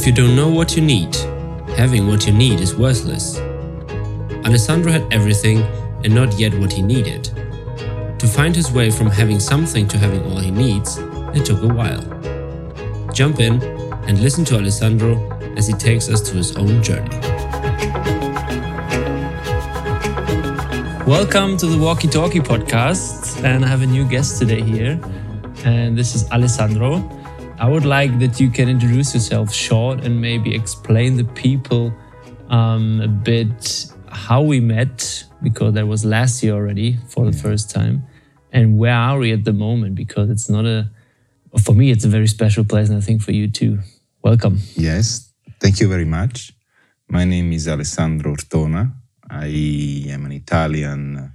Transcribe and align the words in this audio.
If 0.00 0.06
you 0.06 0.12
don't 0.14 0.34
know 0.34 0.48
what 0.48 0.76
you 0.76 0.80
need, 0.80 1.14
having 1.76 2.06
what 2.06 2.26
you 2.26 2.32
need 2.32 2.60
is 2.60 2.74
worthless. 2.74 3.38
Alessandro 4.46 4.90
had 4.90 5.06
everything 5.12 5.58
and 6.02 6.14
not 6.14 6.38
yet 6.38 6.54
what 6.54 6.72
he 6.72 6.80
needed. 6.80 7.24
To 8.18 8.26
find 8.26 8.56
his 8.56 8.72
way 8.72 8.90
from 8.90 9.10
having 9.10 9.38
something 9.38 9.86
to 9.88 9.98
having 9.98 10.22
all 10.22 10.38
he 10.38 10.50
needs, 10.50 10.96
it 11.36 11.44
took 11.44 11.62
a 11.62 11.68
while. 11.68 12.00
Jump 13.12 13.40
in 13.40 13.62
and 14.08 14.22
listen 14.22 14.42
to 14.46 14.54
Alessandro 14.54 15.20
as 15.58 15.66
he 15.66 15.74
takes 15.74 16.08
us 16.08 16.22
to 16.30 16.34
his 16.34 16.56
own 16.56 16.82
journey. 16.82 17.20
Welcome 21.04 21.58
to 21.58 21.66
the 21.66 21.76
WalkyTalky 21.76 22.40
podcast, 22.40 23.44
and 23.44 23.66
I 23.66 23.68
have 23.68 23.82
a 23.82 23.86
new 23.86 24.08
guest 24.08 24.38
today 24.38 24.62
here, 24.62 24.98
and 25.66 25.94
this 25.94 26.14
is 26.14 26.26
Alessandro. 26.30 27.19
I 27.60 27.68
would 27.68 27.84
like 27.84 28.18
that 28.20 28.40
you 28.40 28.48
can 28.48 28.70
introduce 28.70 29.12
yourself 29.12 29.52
short 29.52 30.02
and 30.02 30.18
maybe 30.18 30.54
explain 30.54 31.18
the 31.18 31.24
people 31.24 31.92
um, 32.48 33.02
a 33.02 33.08
bit 33.08 33.84
how 34.08 34.40
we 34.40 34.60
met 34.60 35.24
because 35.42 35.74
that 35.74 35.86
was 35.86 36.02
last 36.02 36.42
year 36.42 36.54
already 36.54 36.96
for 37.08 37.30
the 37.30 37.36
first 37.36 37.70
time, 37.70 38.06
and 38.50 38.78
where 38.78 38.94
are 38.94 39.18
we 39.18 39.30
at 39.32 39.44
the 39.44 39.52
moment 39.52 39.94
because 39.94 40.30
it's 40.30 40.48
not 40.48 40.64
a 40.64 40.90
for 41.62 41.74
me 41.74 41.90
it's 41.90 42.06
a 42.06 42.08
very 42.08 42.28
special 42.28 42.64
place 42.64 42.88
and 42.88 42.96
I 42.96 43.02
think 43.02 43.20
for 43.20 43.32
you 43.32 43.50
too. 43.50 43.80
Welcome. 44.22 44.60
Yes, 44.74 45.30
thank 45.60 45.80
you 45.80 45.88
very 45.88 46.06
much. 46.06 46.54
My 47.10 47.24
name 47.24 47.52
is 47.52 47.68
Alessandro 47.68 48.32
Ortona. 48.32 48.90
I 49.28 50.06
am 50.08 50.24
an 50.24 50.32
Italian 50.32 51.34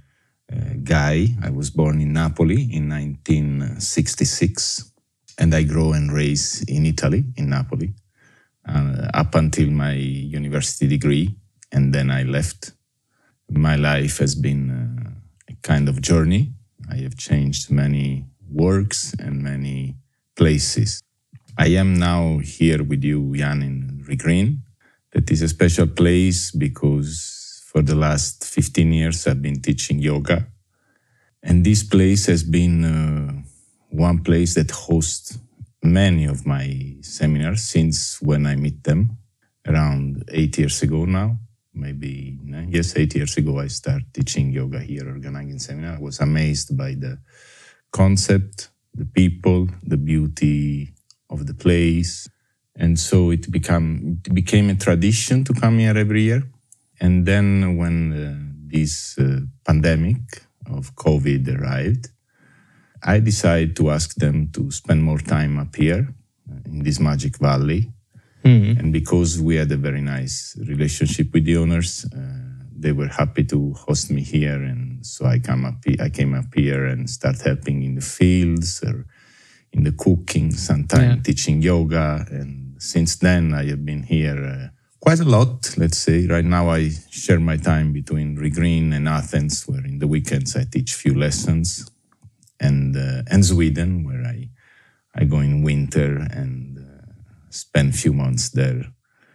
uh, 0.52 0.56
guy. 0.82 1.28
I 1.40 1.50
was 1.50 1.70
born 1.70 2.00
in 2.00 2.12
Napoli 2.12 2.62
in 2.62 2.88
1966 2.88 4.95
and 5.38 5.54
I 5.54 5.62
grow 5.62 5.92
and 5.92 6.12
raise 6.12 6.62
in 6.62 6.86
Italy, 6.86 7.24
in 7.36 7.50
Napoli, 7.50 7.92
uh, 8.68 9.08
up 9.14 9.34
until 9.34 9.70
my 9.70 9.92
university 9.92 10.86
degree, 10.86 11.36
and 11.72 11.94
then 11.94 12.10
I 12.10 12.22
left. 12.22 12.72
My 13.50 13.76
life 13.76 14.18
has 14.18 14.34
been 14.34 14.70
uh, 14.70 15.10
a 15.48 15.56
kind 15.62 15.88
of 15.88 16.00
journey. 16.00 16.52
I 16.90 16.96
have 16.96 17.16
changed 17.16 17.70
many 17.70 18.26
works 18.48 19.14
and 19.18 19.42
many 19.42 19.96
places. 20.34 21.02
I 21.58 21.68
am 21.68 21.98
now 21.98 22.38
here 22.38 22.82
with 22.82 23.02
you, 23.02 23.34
Jan, 23.36 23.62
in 23.62 24.04
Regreen. 24.06 24.58
That 25.12 25.30
is 25.30 25.42
a 25.42 25.48
special 25.48 25.86
place 25.86 26.50
because 26.50 27.62
for 27.66 27.82
the 27.82 27.94
last 27.94 28.44
15 28.44 28.92
years 28.92 29.26
I've 29.26 29.42
been 29.42 29.60
teaching 29.60 29.98
yoga. 29.98 30.46
And 31.42 31.64
this 31.64 31.82
place 31.82 32.26
has 32.26 32.42
been 32.42 32.84
uh, 32.84 33.42
one 33.96 34.22
place 34.22 34.54
that 34.54 34.70
hosts 34.70 35.38
many 35.82 36.26
of 36.26 36.44
my 36.46 36.96
seminars 37.00 37.62
since 37.62 38.20
when 38.20 38.46
I 38.46 38.56
meet 38.56 38.84
them 38.84 39.16
around 39.66 40.24
eight 40.28 40.58
years 40.58 40.82
ago 40.82 41.04
now. 41.04 41.38
Maybe, 41.72 42.38
yes, 42.68 42.96
eight 42.96 43.14
years 43.14 43.36
ago, 43.36 43.58
I 43.60 43.68
started 43.68 44.12
teaching 44.12 44.50
yoga 44.50 44.80
here, 44.80 45.08
organizing 45.08 45.58
seminar. 45.58 45.96
I 45.96 46.00
was 46.00 46.20
amazed 46.20 46.76
by 46.76 46.94
the 46.94 47.18
concept, 47.92 48.70
the 48.94 49.04
people, 49.04 49.68
the 49.82 49.98
beauty 49.98 50.94
of 51.28 51.46
the 51.46 51.54
place. 51.54 52.28
And 52.76 52.98
so 52.98 53.30
it, 53.30 53.50
become, 53.50 54.20
it 54.24 54.34
became 54.34 54.70
a 54.70 54.74
tradition 54.74 55.44
to 55.44 55.52
come 55.52 55.78
here 55.78 55.96
every 55.96 56.22
year. 56.22 56.42
And 57.00 57.26
then 57.26 57.76
when 57.76 58.12
uh, 58.12 58.52
this 58.66 59.18
uh, 59.18 59.40
pandemic 59.64 60.42
of 60.70 60.94
COVID 60.94 61.60
arrived, 61.60 62.08
I 63.02 63.20
decided 63.20 63.76
to 63.76 63.90
ask 63.90 64.14
them 64.14 64.50
to 64.52 64.70
spend 64.70 65.02
more 65.02 65.18
time 65.18 65.58
up 65.58 65.74
here 65.76 66.14
uh, 66.50 66.60
in 66.66 66.82
this 66.82 67.00
magic 67.00 67.38
valley. 67.38 67.92
Mm-hmm. 68.44 68.78
And 68.78 68.92
because 68.92 69.40
we 69.40 69.56
had 69.56 69.72
a 69.72 69.76
very 69.76 70.00
nice 70.00 70.56
relationship 70.68 71.32
with 71.32 71.44
the 71.44 71.56
owners, 71.56 72.06
uh, 72.14 72.46
they 72.78 72.92
were 72.92 73.08
happy 73.08 73.44
to 73.44 73.72
host 73.74 74.10
me 74.10 74.22
here. 74.22 74.62
And 74.62 75.04
so 75.04 75.26
I 75.26 75.38
come 75.38 75.64
up, 75.64 75.84
I 76.00 76.08
came 76.10 76.34
up 76.34 76.54
here 76.54 76.86
and 76.86 77.08
start 77.10 77.40
helping 77.40 77.82
in 77.82 77.96
the 77.96 78.00
fields 78.00 78.82
or 78.84 79.06
in 79.72 79.84
the 79.84 79.92
cooking, 79.92 80.52
sometimes 80.52 81.16
yeah. 81.16 81.22
teaching 81.22 81.60
yoga. 81.60 82.26
And 82.30 82.80
since 82.80 83.16
then, 83.16 83.52
I 83.52 83.64
have 83.66 83.84
been 83.84 84.04
here 84.04 84.44
uh, 84.44 84.68
quite 85.00 85.20
a 85.20 85.24
lot, 85.24 85.76
let's 85.76 85.98
say. 85.98 86.26
Right 86.26 86.44
now, 86.44 86.70
I 86.70 86.90
share 87.10 87.40
my 87.40 87.56
time 87.56 87.92
between 87.92 88.36
Regreen 88.36 88.92
and 88.92 89.08
Athens, 89.08 89.66
where 89.66 89.84
in 89.84 89.98
the 89.98 90.06
weekends 90.06 90.54
I 90.54 90.64
teach 90.64 90.94
few 90.94 91.14
lessons 91.14 91.90
and 92.60 92.96
uh, 92.96 93.22
and 93.30 93.44
Sweden, 93.44 94.04
where 94.04 94.24
I 94.24 94.48
I 95.14 95.24
go 95.24 95.40
in 95.40 95.62
winter 95.62 96.26
and 96.30 96.78
uh, 96.78 97.12
spend 97.50 97.94
a 97.94 97.96
few 97.96 98.12
months 98.12 98.50
there. 98.50 98.84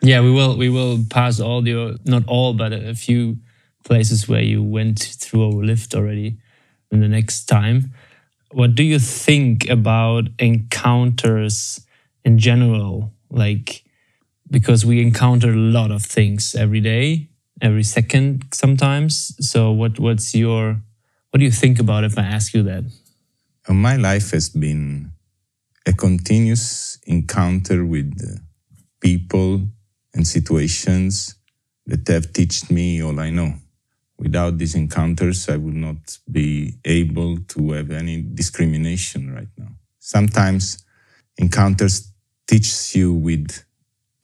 Yeah, 0.01 0.21
we 0.21 0.31
will 0.31 0.57
we 0.57 0.69
will 0.69 0.99
pass 1.09 1.39
all 1.39 1.61
the 1.61 1.99
not 2.05 2.23
all, 2.27 2.53
but 2.53 2.73
a 2.73 2.95
few 2.95 3.37
places 3.83 4.27
where 4.27 4.41
you 4.41 4.63
went 4.63 4.99
through 4.99 5.45
our 5.45 5.63
lift 5.63 5.95
already 5.95 6.37
in 6.91 7.01
the 7.01 7.07
next 7.07 7.45
time. 7.45 7.93
What 8.51 8.75
do 8.75 8.83
you 8.83 8.99
think 8.99 9.69
about 9.69 10.25
encounters 10.39 11.85
in 12.25 12.37
general? 12.37 13.13
Like, 13.29 13.83
because 14.49 14.85
we 14.85 15.01
encounter 15.01 15.51
a 15.51 15.55
lot 15.55 15.91
of 15.91 16.03
things 16.03 16.53
every 16.55 16.81
day, 16.81 17.29
every 17.61 17.83
second 17.83 18.45
sometimes. 18.53 19.35
So, 19.39 19.71
what 19.71 19.99
what's 19.99 20.35
your 20.35 20.81
what 21.29 21.37
do 21.39 21.45
you 21.45 21.51
think 21.51 21.79
about 21.79 22.03
if 22.03 22.17
I 22.17 22.23
ask 22.23 22.53
you 22.53 22.63
that? 22.63 22.83
My 23.69 23.95
life 23.95 24.31
has 24.31 24.49
been 24.49 25.11
a 25.85 25.93
continuous 25.93 26.99
encounter 27.05 27.85
with 27.85 28.13
people 28.99 29.61
and 30.13 30.27
situations 30.27 31.35
that 31.85 32.07
have 32.07 32.33
taught 32.33 32.69
me 32.71 33.01
all 33.01 33.19
I 33.19 33.29
know. 33.29 33.53
Without 34.17 34.57
these 34.57 34.75
encounters, 34.75 35.49
I 35.49 35.57
would 35.57 35.75
not 35.75 36.17
be 36.29 36.75
able 36.85 37.37
to 37.37 37.71
have 37.71 37.91
any 37.91 38.21
discrimination 38.21 39.33
right 39.33 39.47
now. 39.57 39.69
Sometimes 39.99 40.83
encounters 41.37 42.11
teach 42.47 42.95
you 42.95 43.13
with 43.13 43.63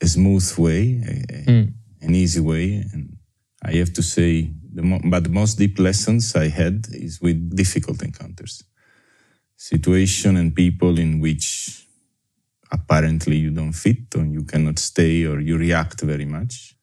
a 0.00 0.06
smooth 0.06 0.56
way, 0.56 1.02
a, 1.02 1.50
mm. 1.50 1.72
an 2.00 2.14
easy 2.14 2.40
way, 2.40 2.84
and 2.92 3.16
I 3.62 3.72
have 3.72 3.92
to 3.94 4.02
say, 4.02 4.52
the 4.72 4.82
mo- 4.82 5.00
but 5.04 5.24
the 5.24 5.30
most 5.30 5.58
deep 5.58 5.80
lessons 5.80 6.36
I 6.36 6.48
had 6.48 6.86
is 6.92 7.20
with 7.20 7.56
difficult 7.56 8.02
encounters 8.02 8.62
situation 9.58 10.36
and 10.36 10.54
people 10.54 11.00
in 11.00 11.18
which 11.18 11.84
apparently 12.70 13.36
you 13.36 13.50
don't 13.50 13.72
fit 13.72 14.14
or 14.16 14.24
you 14.24 14.44
cannot 14.44 14.78
stay 14.78 15.26
or 15.26 15.40
you 15.40 15.58
react 15.58 16.00
very 16.02 16.24
much. 16.24 16.76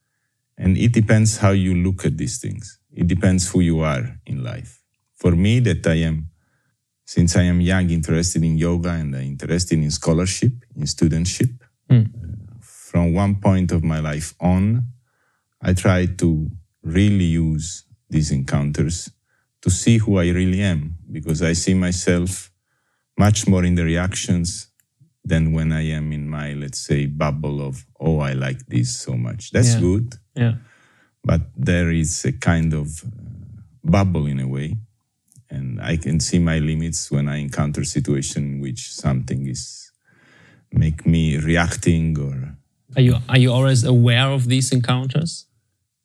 And 0.58 0.78
it 0.78 0.92
depends 0.92 1.38
how 1.38 1.52
you 1.52 1.74
look 1.74 2.06
at 2.06 2.18
these 2.18 2.38
things. 2.38 2.80
It 2.92 3.08
depends 3.08 3.50
who 3.50 3.62
you 3.62 3.80
are 3.80 4.20
in 4.26 4.44
life. 4.44 4.82
For 5.16 5.32
me, 5.32 5.62
that 5.62 5.88
I 5.88 5.96
am, 6.10 6.30
since 7.06 7.38
I 7.38 7.44
am 7.44 7.62
young, 7.62 7.90
interested 7.90 8.44
in 8.44 8.58
yoga 8.58 8.90
and 8.90 9.16
interested 9.16 9.80
in 9.80 9.92
scholarship, 9.92 10.52
in 10.76 10.84
studentship, 10.84 11.58
mm. 11.90 12.06
uh, 12.06 12.58
from 12.60 13.14
one 13.14 13.36
point 13.36 13.72
of 13.72 13.84
my 13.84 14.00
life 14.00 14.34
on, 14.42 14.88
I 15.62 15.74
try 15.74 16.08
to 16.08 16.52
really 16.84 17.26
use 17.26 17.86
these 18.10 18.32
encounters 18.32 19.10
to 19.62 19.70
see 19.70 19.98
who 19.98 20.18
I 20.18 20.30
really 20.30 20.62
am 20.62 20.98
because 21.12 21.42
I 21.42 21.54
see 21.54 21.74
myself 21.74 22.52
much 23.18 23.48
more 23.48 23.64
in 23.64 23.76
the 23.76 23.84
reactions 23.84 24.68
than 25.24 25.54
when 25.54 25.72
I 25.72 25.88
am 25.90 26.12
in 26.12 26.30
my, 26.30 26.54
let's 26.54 26.80
say, 26.80 27.08
bubble 27.08 27.62
of, 27.62 27.86
oh, 28.00 28.20
I 28.20 28.34
like 28.34 28.66
this 28.68 28.96
so 28.96 29.14
much. 29.14 29.52
That's 29.52 29.74
yeah. 29.74 29.80
good. 29.80 30.14
Yeah. 30.36 30.54
But 31.24 31.42
there 31.56 31.90
is 31.90 32.26
a 32.26 32.32
kind 32.32 32.74
of 32.74 33.04
uh, 33.04 33.10
bubble 33.84 34.28
in 34.28 34.40
a 34.40 34.48
way. 34.48 34.76
And 35.50 35.82
I 35.82 35.98
can 35.98 36.20
see 36.20 36.38
my 36.38 36.60
limits 36.60 37.10
when 37.10 37.28
I 37.28 37.38
encounter 37.38 37.84
situation 37.84 38.44
in 38.46 38.62
which 38.62 38.92
something 38.94 39.48
is 39.48 39.86
make 40.72 41.06
me 41.06 41.38
reacting 41.38 42.18
or 42.20 42.58
are 42.96 43.02
you 43.02 43.16
are 43.30 43.38
you 43.38 43.52
always 43.52 43.84
aware 43.84 44.30
of 44.32 44.48
these 44.48 44.72
encounters 44.72 45.46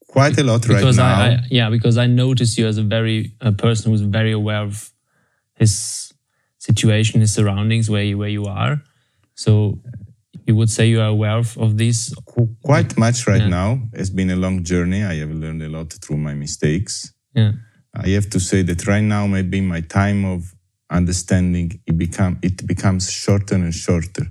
quite 0.06 0.38
a 0.38 0.44
lot 0.44 0.62
because 0.62 0.98
right 0.98 1.04
now 1.04 1.20
I, 1.20 1.26
I, 1.26 1.38
yeah 1.50 1.70
because 1.70 1.98
i 1.98 2.06
notice 2.06 2.56
you 2.56 2.66
as 2.66 2.78
a 2.78 2.82
very 2.82 3.34
a 3.40 3.52
person 3.52 3.90
who's 3.90 4.00
very 4.00 4.32
aware 4.32 4.62
of 4.62 4.92
his 5.54 6.09
situation, 6.60 7.20
his 7.20 7.34
surroundings, 7.34 7.90
where 7.90 8.04
you, 8.04 8.18
where 8.18 8.28
you 8.28 8.44
are. 8.44 8.80
So 9.34 9.80
you 10.46 10.54
would 10.54 10.70
say 10.70 10.86
you 10.86 11.00
are 11.00 11.08
aware 11.08 11.38
of, 11.38 11.58
of 11.58 11.76
this? 11.76 12.14
Quite 12.62 12.96
much 12.96 13.26
right 13.26 13.40
yeah. 13.42 13.48
now. 13.48 13.80
It's 13.92 14.10
been 14.10 14.30
a 14.30 14.36
long 14.36 14.62
journey. 14.62 15.02
I 15.02 15.16
have 15.16 15.30
learned 15.30 15.62
a 15.62 15.68
lot 15.68 15.92
through 15.92 16.18
my 16.18 16.34
mistakes. 16.34 17.12
Yeah. 17.34 17.52
I 17.94 18.08
have 18.10 18.30
to 18.30 18.40
say 18.40 18.62
that 18.62 18.86
right 18.86 19.02
now, 19.02 19.26
maybe 19.26 19.60
my 19.60 19.80
time 19.80 20.24
of 20.24 20.54
understanding 20.90 21.80
it 21.86 21.96
become 21.96 22.38
it 22.42 22.66
becomes 22.66 23.10
shorter 23.10 23.54
and 23.54 23.74
shorter. 23.74 24.26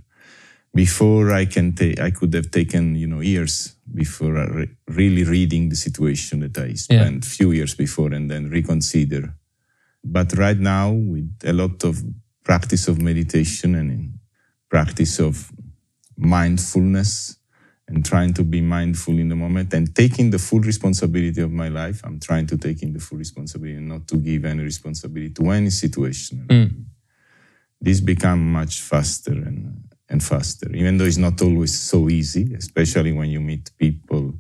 Before 0.74 1.32
I 1.32 1.46
can 1.46 1.74
take, 1.74 2.00
I 2.00 2.12
could 2.12 2.34
have 2.34 2.52
taken 2.52 2.96
you 2.96 3.08
know 3.08 3.22
years 3.22 3.75
before 3.94 4.34
re 4.34 4.68
really 4.88 5.24
reading 5.24 5.70
the 5.70 5.75
situation 5.75 6.40
that 6.42 6.58
I 6.58 6.74
spent 6.74 7.25
yeah. 7.25 7.30
few 7.38 7.52
years 7.52 7.75
before 7.75 8.14
and 8.14 8.30
then 8.30 8.50
reconsider 8.50 9.34
but 10.04 10.38
right 10.38 10.57
now, 10.57 10.92
with 10.92 11.30
a 11.46 11.54
lot 11.54 11.84
of 11.84 12.01
practice 12.44 12.88
of 12.88 13.01
meditation 13.01 13.75
and 13.75 14.19
practice 14.69 15.19
of 15.19 15.51
mindfulness 16.18 17.38
and 17.88 18.06
trying 18.06 18.34
to 18.36 18.44
be 18.44 18.62
mindful 18.62 19.18
in 19.18 19.30
the 19.30 19.36
moment 19.36 19.74
and 19.74 19.96
taking 19.96 20.30
the 20.30 20.38
full 20.38 20.60
responsibility 20.60 21.42
of 21.42 21.51
my 21.51 21.69
life. 21.69 22.01
I'm 22.04 22.19
trying 22.19 22.46
to 22.48 22.57
take 22.57 22.84
in 22.84 22.94
the 22.94 23.00
full 23.00 23.18
responsibility 23.18 23.78
and 23.78 23.90
not 23.90 24.07
to 24.10 24.18
give 24.18 24.46
any 24.46 24.63
responsibility 24.63 25.34
to 25.34 25.50
any 25.50 25.72
situation. 25.72 26.46
Mm. 26.48 26.86
This 27.81 28.00
become 28.00 28.51
much 28.51 28.81
faster 28.81 29.31
and, 29.31 29.86
and 30.07 30.24
faster, 30.24 30.69
even 30.74 30.98
though 30.98 31.06
it's 31.06 31.18
not 31.18 31.42
always 31.42 31.78
so 31.80 32.10
easy, 32.10 32.54
especially 32.54 33.12
when 33.12 33.30
you 33.30 33.40
meet 33.40 33.72
people 33.78 34.34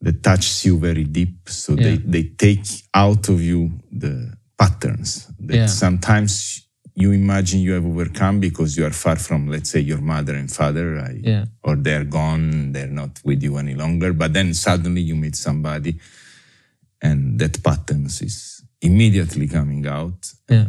that 0.00 0.22
touch 0.22 0.64
you 0.64 0.78
very 0.78 1.04
deep. 1.04 1.48
So 1.48 1.74
they, 1.74 1.96
they 1.96 2.22
take 2.24 2.66
out 2.94 3.28
of 3.28 3.42
you 3.42 3.72
the 3.90 4.34
patterns 4.58 5.26
that 5.40 5.56
Yeah. 5.56 5.66
sometimes 5.66 6.60
you 6.96 7.10
imagine 7.12 7.58
you 7.60 7.72
have 7.72 7.84
overcome 7.84 8.38
because 8.38 8.76
you 8.76 8.84
are 8.86 8.92
far 9.04 9.16
from, 9.16 9.48
let's 9.48 9.70
say, 9.70 9.80
your 9.80 10.00
mother 10.00 10.34
and 10.36 10.48
father, 10.50 11.00
I, 11.00 11.12
Yeah. 11.22 11.44
or 11.64 11.74
they're 11.76 12.04
gone, 12.04 12.72
they're 12.72 12.94
not 13.02 13.20
with 13.24 13.42
you 13.42 13.56
any 13.58 13.74
longer. 13.74 14.12
But 14.12 14.32
then 14.32 14.54
suddenly 14.54 15.00
you 15.02 15.16
meet 15.16 15.34
somebody, 15.36 15.98
and 17.02 17.38
that 17.40 17.62
patterns 17.62 18.22
is 18.22 18.62
immediately 18.80 19.48
coming 19.48 19.86
out. 19.86 20.32
Yeah. 20.48 20.68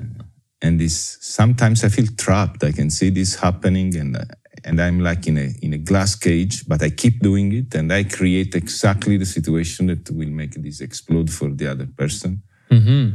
And 0.62 0.80
this 0.80 1.18
sometimes 1.22 1.84
I 1.84 1.90
feel 1.90 2.08
trapped. 2.18 2.64
I 2.64 2.72
can 2.72 2.90
see 2.90 3.10
this 3.12 3.36
happening, 3.36 3.96
and 3.96 4.18
and 4.64 4.80
I'm 4.82 5.00
like 5.00 5.28
in 5.28 5.38
a 5.38 5.54
in 5.62 5.74
a 5.74 5.78
glass 5.78 6.16
cage. 6.16 6.66
But 6.68 6.82
I 6.82 6.90
keep 6.90 7.20
doing 7.20 7.52
it, 7.54 7.76
and 7.76 7.92
I 7.94 8.04
create 8.04 8.56
exactly 8.56 9.18
the 9.18 9.26
situation 9.26 9.88
that 9.88 10.10
will 10.10 10.32
make 10.32 10.56
this 10.56 10.82
explode 10.82 11.30
for 11.30 11.50
the 11.54 11.68
other 11.70 11.86
person. 12.02 12.42
hmm 12.72 13.10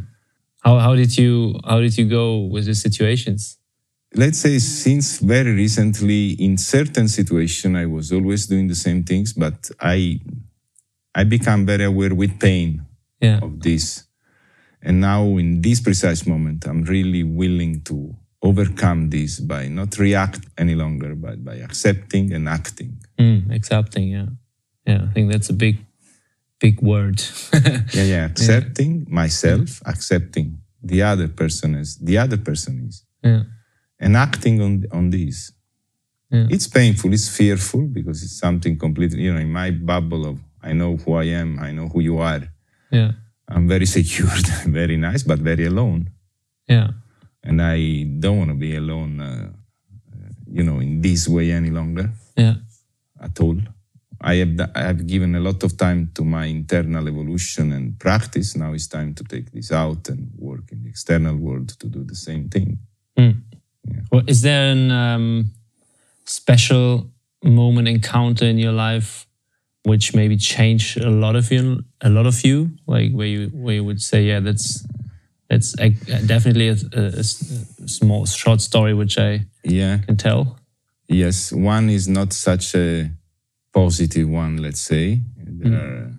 How 0.65 0.79
how 0.79 0.95
did 0.95 1.17
you 1.17 1.59
how 1.65 1.81
did 1.81 1.97
you 1.99 2.07
go 2.09 2.39
with 2.53 2.67
the 2.67 2.75
situations? 2.75 3.57
let's 4.17 4.39
say 4.39 4.59
since 4.59 5.21
very 5.21 5.53
recently 5.55 6.31
in 6.47 6.59
certain 6.59 7.07
situation 7.07 7.77
i 7.77 7.87
was 7.87 8.11
always 8.11 8.49
doing 8.49 8.67
the 8.67 8.75
same 8.75 9.05
things 9.05 9.33
but 9.33 9.71
i 9.81 10.19
i 11.15 11.23
become 11.23 11.65
very 11.65 11.85
aware 11.85 12.13
with 12.23 12.33
pain 12.41 12.85
Yeah. 13.21 13.39
of 13.41 13.61
this 13.61 13.85
and 14.83 15.01
now 15.01 15.23
in 15.39 15.63
this 15.63 15.81
precise 15.81 16.27
moment 16.27 16.67
i'm 16.67 16.83
really 16.83 17.23
willing 17.23 17.83
to 17.83 17.97
overcome 18.43 19.11
this 19.11 19.39
by 19.39 19.69
not 19.69 19.97
react 20.07 20.41
any 20.59 20.75
longer 20.75 21.15
but 21.15 21.45
by 21.45 21.57
accepting 21.69 22.33
and 22.33 22.49
acting 22.49 22.93
Mm, 23.17 23.55
accepting. 23.55 24.07
Yeah. 24.17 24.29
Yeah. 24.87 25.03
I 25.09 25.13
think 25.15 25.31
that's 25.31 25.51
a 25.51 25.59
big 25.65 25.77
big 26.61 26.81
word. 26.83 27.21
yeah 27.93 28.05
yeah 28.15 28.25
accepting 28.27 29.07
myself 29.09 29.83
accepting 29.87 30.59
the 30.83 31.03
other 31.03 31.29
person 31.29 31.75
as 31.75 31.97
the 31.97 32.17
other 32.19 32.37
person 32.39 32.87
is 32.89 33.05
yeah. 33.23 33.43
and 33.99 34.17
acting 34.17 34.61
on 34.63 34.85
on 34.93 35.11
this. 35.11 35.53
Yeah. 36.31 36.47
It's 36.49 36.69
painful, 36.69 37.13
it's 37.13 37.29
fearful 37.29 37.89
because 37.89 38.23
it's 38.23 38.39
something 38.39 38.79
completely, 38.79 39.23
you 39.23 39.33
know, 39.35 39.41
in 39.41 39.53
my 39.53 39.71
bubble 39.73 40.25
of 40.27 40.39
I 40.63 40.73
know 40.73 40.97
who 40.97 41.15
I 41.15 41.25
am, 41.25 41.59
I 41.59 41.73
know 41.73 41.89
who 41.89 42.01
you 42.01 42.19
are. 42.19 42.43
Yeah. 42.91 43.13
I'm 43.49 43.67
very 43.67 43.87
secured, 43.99 44.47
very 44.67 44.97
nice, 44.97 45.23
but 45.25 45.41
very 45.41 45.67
alone. 45.67 46.11
Yeah. 46.69 46.91
And 47.43 47.61
I 47.61 48.05
don't 48.21 48.39
want 48.39 48.51
to 48.51 48.55
be 48.55 48.77
alone, 48.77 49.21
uh, 49.21 49.49
uh, 50.13 50.29
you 50.53 50.63
know, 50.63 50.79
in 50.79 51.01
this 51.03 51.27
way 51.27 51.51
any 51.51 51.71
longer 51.71 52.11
Yeah. 52.37 52.55
at 53.21 53.41
all. 53.41 53.59
I 54.23 54.35
have, 54.37 54.61
I 54.75 54.83
have 54.83 55.07
given 55.07 55.35
a 55.35 55.41
lot 55.41 55.63
of 55.63 55.77
time 55.77 56.11
to 56.15 56.25
my 56.25 56.45
internal 56.47 57.09
evolution 57.09 57.73
and 57.73 57.99
practice. 57.99 58.55
Now 58.57 58.73
it's 58.75 58.87
time 58.87 59.15
to 59.15 59.25
take 59.25 59.51
this 59.53 59.73
out 59.73 60.09
and 60.09 60.31
work 60.39 60.71
in 60.73 60.83
the 60.83 60.91
external 60.91 61.37
world 61.37 61.71
to 61.81 61.87
do 61.89 62.05
the 62.05 62.15
same 62.15 62.49
thing. 62.49 62.79
Mm. 63.19 63.43
Well, 64.13 64.23
is 64.27 64.43
there 64.43 64.71
an 64.73 64.91
um, 64.91 65.51
special 66.27 67.11
moment 67.43 67.89
encounter 67.89 68.45
in 68.45 68.59
your 68.59 68.73
life 68.73 69.27
which 69.85 70.15
maybe 70.15 70.37
changed 70.37 71.01
a 71.01 71.09
lot 71.11 71.35
of 71.37 71.51
you, 71.51 71.83
a 72.03 72.11
lot 72.11 72.27
of 72.27 72.45
you, 72.45 72.71
like 72.87 73.13
where 73.13 73.27
you 73.27 73.49
where 73.49 73.75
you 73.77 73.85
would 73.85 74.03
say, 74.03 74.25
yeah, 74.25 74.41
that's 74.41 74.87
that's 75.49 75.75
a, 75.81 75.89
definitely 76.27 76.69
a, 76.69 76.73
a- 76.93 77.01
a 77.01 77.25
a 77.85 77.89
small 77.89 78.27
short 78.27 78.61
story 78.61 78.93
which 78.93 79.17
I 79.19 79.47
Yeah. 79.65 79.99
can 80.07 80.17
tell. 80.19 80.59
Yes, 81.09 81.51
one 81.51 81.89
is 81.89 82.07
not 82.07 82.33
such 82.35 82.75
a 82.75 83.11
positive 83.73 84.29
one, 84.29 84.57
let's 84.59 84.81
say. 84.81 85.21
There 85.37 85.73
are, 85.75 86.13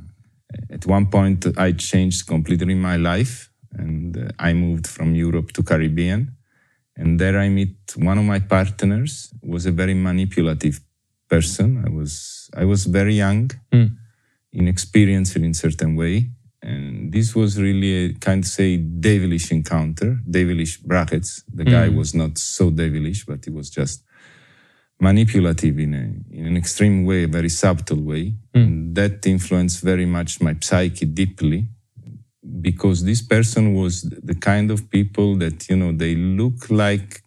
at 0.69 0.85
one 0.85 1.07
point, 1.07 1.45
I 1.57 1.71
changed 1.73 2.27
completely 2.27 2.75
my 2.75 2.97
life 2.97 3.49
and 3.73 4.17
uh, 4.17 4.29
I 4.39 4.53
moved 4.53 4.87
from 4.87 5.15
Europe 5.15 5.51
to 5.53 5.63
Caribbean. 5.63 6.35
And 6.97 7.19
there 7.19 7.39
I 7.39 7.49
meet 7.49 7.75
one 7.95 8.17
of 8.17 8.25
my 8.25 8.39
partners, 8.39 9.33
was 9.41 9.65
a 9.65 9.71
very 9.71 9.93
manipulative 9.93 10.81
person. 11.29 11.83
I 11.85 11.89
was, 11.89 12.49
I 12.55 12.65
was 12.65 12.85
very 12.85 13.15
young, 13.15 13.49
Mm. 13.71 13.95
inexperienced 14.53 15.35
in 15.37 15.53
certain 15.53 15.95
way. 15.95 16.29
And 16.61 17.11
this 17.11 17.33
was 17.33 17.59
really 17.59 17.91
a 18.05 18.13
kind 18.13 18.43
of 18.43 18.49
say 18.49 18.77
devilish 18.77 19.51
encounter, 19.51 20.19
devilish 20.29 20.77
brackets. 20.77 21.43
The 21.51 21.63
guy 21.63 21.87
was 21.89 22.13
not 22.13 22.37
so 22.37 22.69
devilish, 22.69 23.25
but 23.25 23.43
he 23.45 23.49
was 23.51 23.69
just 23.69 24.03
manipulative 25.01 25.79
in, 25.79 25.93
a, 25.93 26.37
in 26.37 26.45
an 26.45 26.55
extreme 26.55 27.05
way, 27.05 27.23
a 27.23 27.27
very 27.27 27.49
subtle 27.49 28.01
way. 28.01 28.35
And 28.53 28.95
that 28.95 29.25
influenced 29.25 29.83
very 29.83 30.05
much 30.05 30.39
my 30.41 30.55
psyche 30.61 31.05
deeply 31.05 31.67
because 32.61 33.03
this 33.03 33.21
person 33.21 33.73
was 33.73 34.03
the 34.03 34.35
kind 34.35 34.69
of 34.71 34.89
people 34.89 35.35
that, 35.37 35.67
you 35.69 35.75
know, 35.75 35.91
they 35.91 36.15
look 36.15 36.69
like 36.69 37.23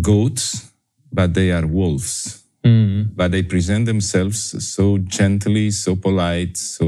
goats, 0.00 0.70
but 1.10 1.32
they 1.32 1.50
are 1.50 1.66
wolves. 1.66 2.44
Mm. 2.62 3.14
But 3.14 3.30
they 3.30 3.42
present 3.42 3.86
themselves 3.86 4.38
so 4.74 4.98
gently, 4.98 5.70
so 5.70 5.96
polite, 5.96 6.56
so 6.56 6.86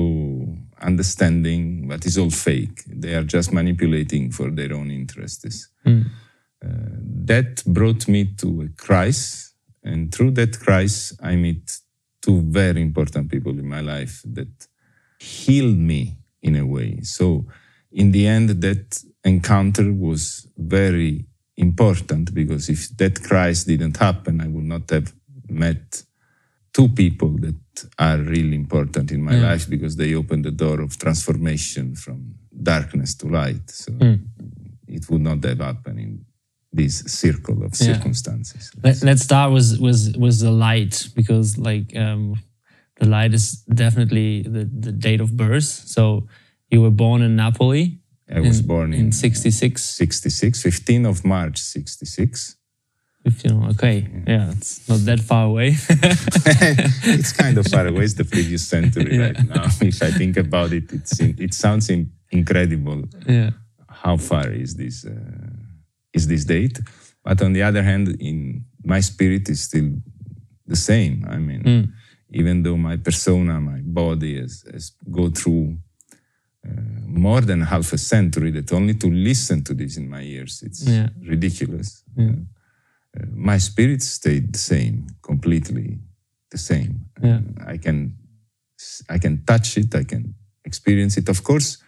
understanding, 0.82 1.88
but 1.88 2.04
it's 2.04 2.18
all 2.18 2.30
fake. 2.30 2.82
They 2.86 3.14
are 3.14 3.22
just 3.24 3.52
manipulating 3.52 4.32
for 4.32 4.50
their 4.50 4.74
own 4.74 4.90
interests 4.90 5.68
Mm. 5.86 6.04
that 7.26 7.62
brought 7.64 8.08
me 8.08 8.24
to 8.36 8.62
a 8.62 8.68
crisis. 8.76 9.47
And 9.88 10.12
through 10.14 10.32
that 10.32 10.58
crisis, 10.60 11.16
I 11.22 11.36
meet 11.36 11.78
two 12.20 12.42
very 12.42 12.80
important 12.82 13.30
people 13.30 13.52
in 13.58 13.66
my 13.68 13.80
life 13.80 14.22
that 14.38 14.52
healed 15.18 15.78
me 15.92 16.18
in 16.42 16.56
a 16.56 16.66
way. 16.66 17.00
So, 17.02 17.46
in 17.90 18.12
the 18.12 18.26
end, 18.26 18.48
that 18.66 19.02
encounter 19.24 19.92
was 19.92 20.46
very 20.56 21.24
important 21.56 22.34
because 22.34 22.68
if 22.68 22.80
that 22.98 23.22
crisis 23.22 23.64
didn't 23.64 23.96
happen, 23.96 24.40
I 24.40 24.48
would 24.48 24.64
not 24.74 24.90
have 24.90 25.12
met 25.48 26.02
two 26.72 26.88
people 26.88 27.30
that 27.38 27.56
are 27.98 28.18
really 28.18 28.54
important 28.54 29.10
in 29.10 29.22
my 29.22 29.34
Yeah. 29.34 29.50
life 29.50 29.68
because 29.68 29.96
they 29.96 30.14
opened 30.14 30.44
the 30.44 30.56
door 30.64 30.80
of 30.82 30.98
transformation 30.98 31.94
from 31.96 32.18
darkness 32.72 33.14
to 33.20 33.26
light. 33.28 33.70
So, 33.70 33.92
Mm. 33.92 34.20
it 34.86 35.08
would 35.10 35.22
not 35.22 35.42
have 35.44 35.60
happened 35.60 35.98
in 36.00 36.24
this 36.72 36.98
circle 37.06 37.62
of 37.64 37.72
Yeah. 37.80 37.94
circumstances. 37.94 38.70
Let, 38.82 39.02
let's 39.02 39.22
start 39.22 39.52
with 39.52 39.78
with 39.80 40.16
with 40.18 40.40
the 40.40 40.50
light 40.50 41.08
because 41.14 41.56
like 41.58 41.96
um, 41.96 42.34
the 43.00 43.06
light 43.06 43.34
is 43.34 43.62
definitely 43.74 44.42
the 44.42 44.64
the 44.64 44.92
date 44.92 45.20
of 45.22 45.36
birth. 45.36 45.64
So 45.64 46.26
you 46.70 46.82
were 46.82 46.90
born 46.94 47.22
in 47.22 47.36
Napoli 47.36 48.00
I 48.36 48.40
was 48.40 48.60
in, 48.60 48.66
born 48.66 48.92
in, 48.92 49.00
in 49.06 49.12
'66. 49.12 49.82
66, 49.82 50.62
15 50.62 51.06
of 51.06 51.24
March 51.24 51.58
66. 51.58 52.56
If 53.24 53.42
you 53.44 53.50
know, 53.50 53.68
okay, 53.70 54.06
yeah, 54.26 54.52
it's 54.52 54.86
not 54.88 55.00
that 55.06 55.20
far 55.20 55.44
away. 55.46 55.76
it's 55.88 57.32
kind 57.32 57.58
of 57.58 57.66
far 57.66 57.86
away. 57.86 58.04
It's 58.04 58.14
the 58.14 58.24
previous 58.24 58.66
century 58.68 59.16
Yeah. 59.16 59.26
right 59.26 59.44
now. 59.48 59.66
If 59.80 60.02
I 60.02 60.10
think 60.10 60.36
about 60.36 60.72
it, 60.72 60.92
it's 60.92 61.18
in, 61.20 61.34
it 61.38 61.54
sounds 61.54 61.88
in, 61.90 62.10
incredible 62.30 63.04
yeah, 63.26 63.50
how 63.88 64.16
far 64.18 64.48
is 64.50 64.74
this 64.76 65.04
uh, 65.04 65.10
is 66.18 66.26
this 66.32 66.44
date. 66.44 66.76
But 67.26 67.42
on 67.42 67.52
the 67.56 67.62
other 67.68 67.82
hand, 67.90 68.06
in 68.20 68.64
my 68.94 69.00
spirit 69.02 69.44
is 69.48 69.60
still 69.68 69.90
the 70.72 70.76
same. 70.90 71.14
I 71.34 71.38
mean, 71.48 71.62
Mm. 71.62 71.84
even 72.40 72.62
though 72.64 72.76
my 72.90 72.96
persona, 73.08 73.54
my 73.72 73.80
body 74.02 74.32
has, 74.42 74.54
has 74.72 74.84
go 75.18 75.24
through 75.30 75.64
uh, 76.68 76.70
more 77.26 77.40
than 77.50 77.60
half 77.72 77.92
a 77.92 77.98
century, 77.98 78.50
that 78.52 78.72
only 78.72 78.94
to 78.94 79.08
listen 79.30 79.62
to 79.68 79.74
this 79.74 79.96
in 79.96 80.06
my 80.16 80.22
ears, 80.36 80.54
it's 80.66 80.82
Yeah. 80.86 81.08
ridiculous. 81.34 81.88
Yeah. 82.16 82.34
Uh, 83.16 83.26
my 83.52 83.58
spirit 83.58 84.02
stayed 84.02 84.46
the 84.52 84.58
same, 84.58 85.06
completely 85.30 85.98
the 86.50 86.58
same. 86.58 86.92
Yeah. 87.22 87.40
I 87.74 87.76
can, 87.78 87.98
I 89.14 89.18
can 89.18 89.34
touch 89.50 89.68
it. 89.78 89.94
I 89.94 90.04
can 90.04 90.34
experience 90.64 91.14
it. 91.20 91.28
Of 91.28 91.42
course, 91.42 91.78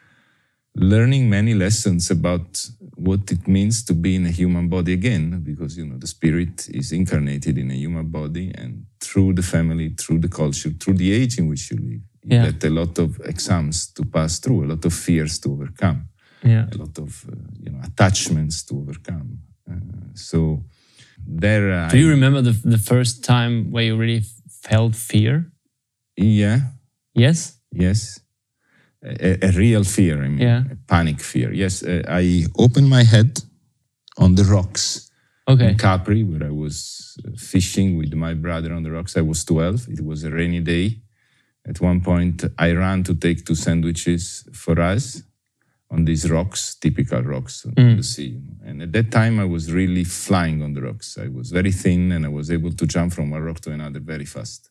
learning 0.75 1.29
many 1.29 1.55
lessons 1.55 2.11
about 2.11 2.67
what 2.97 3.31
it 3.33 3.47
means 3.49 3.83
to 3.85 3.95
be 3.95 4.15
in 4.15 4.27
a 4.27 4.31
human 4.31 4.69
body 4.69 4.93
again, 4.93 5.41
because 5.43 5.77
you 5.77 5.87
know 5.87 5.99
the 5.99 6.07
spirit 6.07 6.69
is 6.73 6.93
incarnated 6.93 7.59
in 7.59 7.71
a 7.71 7.75
human 7.75 8.07
body, 8.09 8.53
and 8.57 8.85
through 9.01 9.33
the 9.35 9.43
family, 9.43 9.95
through 9.99 10.19
the 10.21 10.29
culture, 10.29 10.71
through 10.71 10.95
the 10.95 11.13
age 11.13 11.39
in 11.39 11.49
which 11.49 11.71
you 11.71 11.77
live, 11.79 12.03
you 12.25 12.37
Yeah. 12.37 12.51
get 12.51 12.65
a 12.65 12.71
lot 12.71 12.99
of 12.99 13.21
exams 13.25 13.89
to 13.95 14.05
pass 14.05 14.39
through, 14.39 14.65
a 14.65 14.69
lot 14.75 14.85
of 14.85 14.93
fears 14.93 15.39
to 15.41 15.53
overcome, 15.53 16.09
yeah, 16.45 16.67
a 16.73 16.77
lot 16.77 16.99
of 16.99 17.25
uh, 17.29 17.35
you 17.65 17.71
know 17.73 17.81
attachments 17.83 18.63
to 18.65 18.75
overcome. 18.79 19.39
Uh, 19.71 19.75
so 20.15 20.65
there, 21.27 21.89
Do 21.91 21.99
you 21.99 22.09
remember 22.11 22.43
the 22.43 22.55
the 22.77 22.79
first 22.79 23.25
time 23.25 23.71
where 23.73 23.85
you 23.85 23.97
really 23.97 24.23
felt 24.69 24.95
fear? 24.97 25.53
Yeah, 26.17 26.59
Yes. 27.15 27.59
yes. 27.73 28.21
A, 29.03 29.39
a 29.47 29.51
real 29.53 29.83
fear, 29.85 30.23
I 30.23 30.29
mean, 30.29 30.39
Yeah. 30.41 30.65
a 30.71 30.77
panic 30.87 31.21
fear. 31.23 31.53
Yes, 31.55 31.83
uh, 31.83 32.03
I 32.07 32.45
opened 32.59 32.91
my 32.91 33.03
head 33.03 33.41
on 34.19 34.35
the 34.35 34.45
rocks 34.45 35.11
Okay. 35.49 35.71
in 35.71 35.77
Capri, 35.79 36.23
where 36.23 36.45
I 36.47 36.51
was 36.51 37.17
uh, 37.27 37.31
fishing 37.37 37.97
with 37.97 38.13
my 38.15 38.35
brother 38.35 38.75
on 38.75 38.83
the 38.83 38.91
rocks. 38.91 39.17
I 39.17 39.23
was 39.23 39.43
12. 39.45 39.89
It 39.89 40.05
was 40.05 40.23
a 40.25 40.31
rainy 40.31 40.61
day. 40.61 41.01
At 41.67 41.81
one 41.81 42.01
point, 42.03 42.45
I 42.59 42.73
ran 42.73 43.03
to 43.05 43.15
take 43.15 43.45
two 43.47 43.55
sandwiches 43.55 44.45
for 44.53 44.79
us 44.79 45.23
on 45.91 46.05
these 46.05 46.31
rocks, 46.31 46.75
typical 46.75 47.23
rocks 47.23 47.65
on 47.67 47.97
the 47.97 48.03
sea. 48.03 48.39
And 48.65 48.83
at 48.83 48.93
that 48.93 49.11
time, 49.11 49.41
I 49.41 49.45
was 49.45 49.73
really 49.73 50.05
flying 50.05 50.63
on 50.63 50.75
the 50.75 50.83
rocks. 50.83 51.17
I 51.19 51.29
was 51.29 51.51
very 51.51 51.73
thin 51.73 52.13
and 52.13 52.25
I 52.27 52.29
was 52.29 52.51
able 52.51 52.73
to 52.73 52.87
jump 52.87 53.13
from 53.15 53.31
one 53.31 53.43
rock 53.43 53.61
to 53.61 53.73
another 53.73 53.99
very 54.01 54.27
fast. 54.27 54.71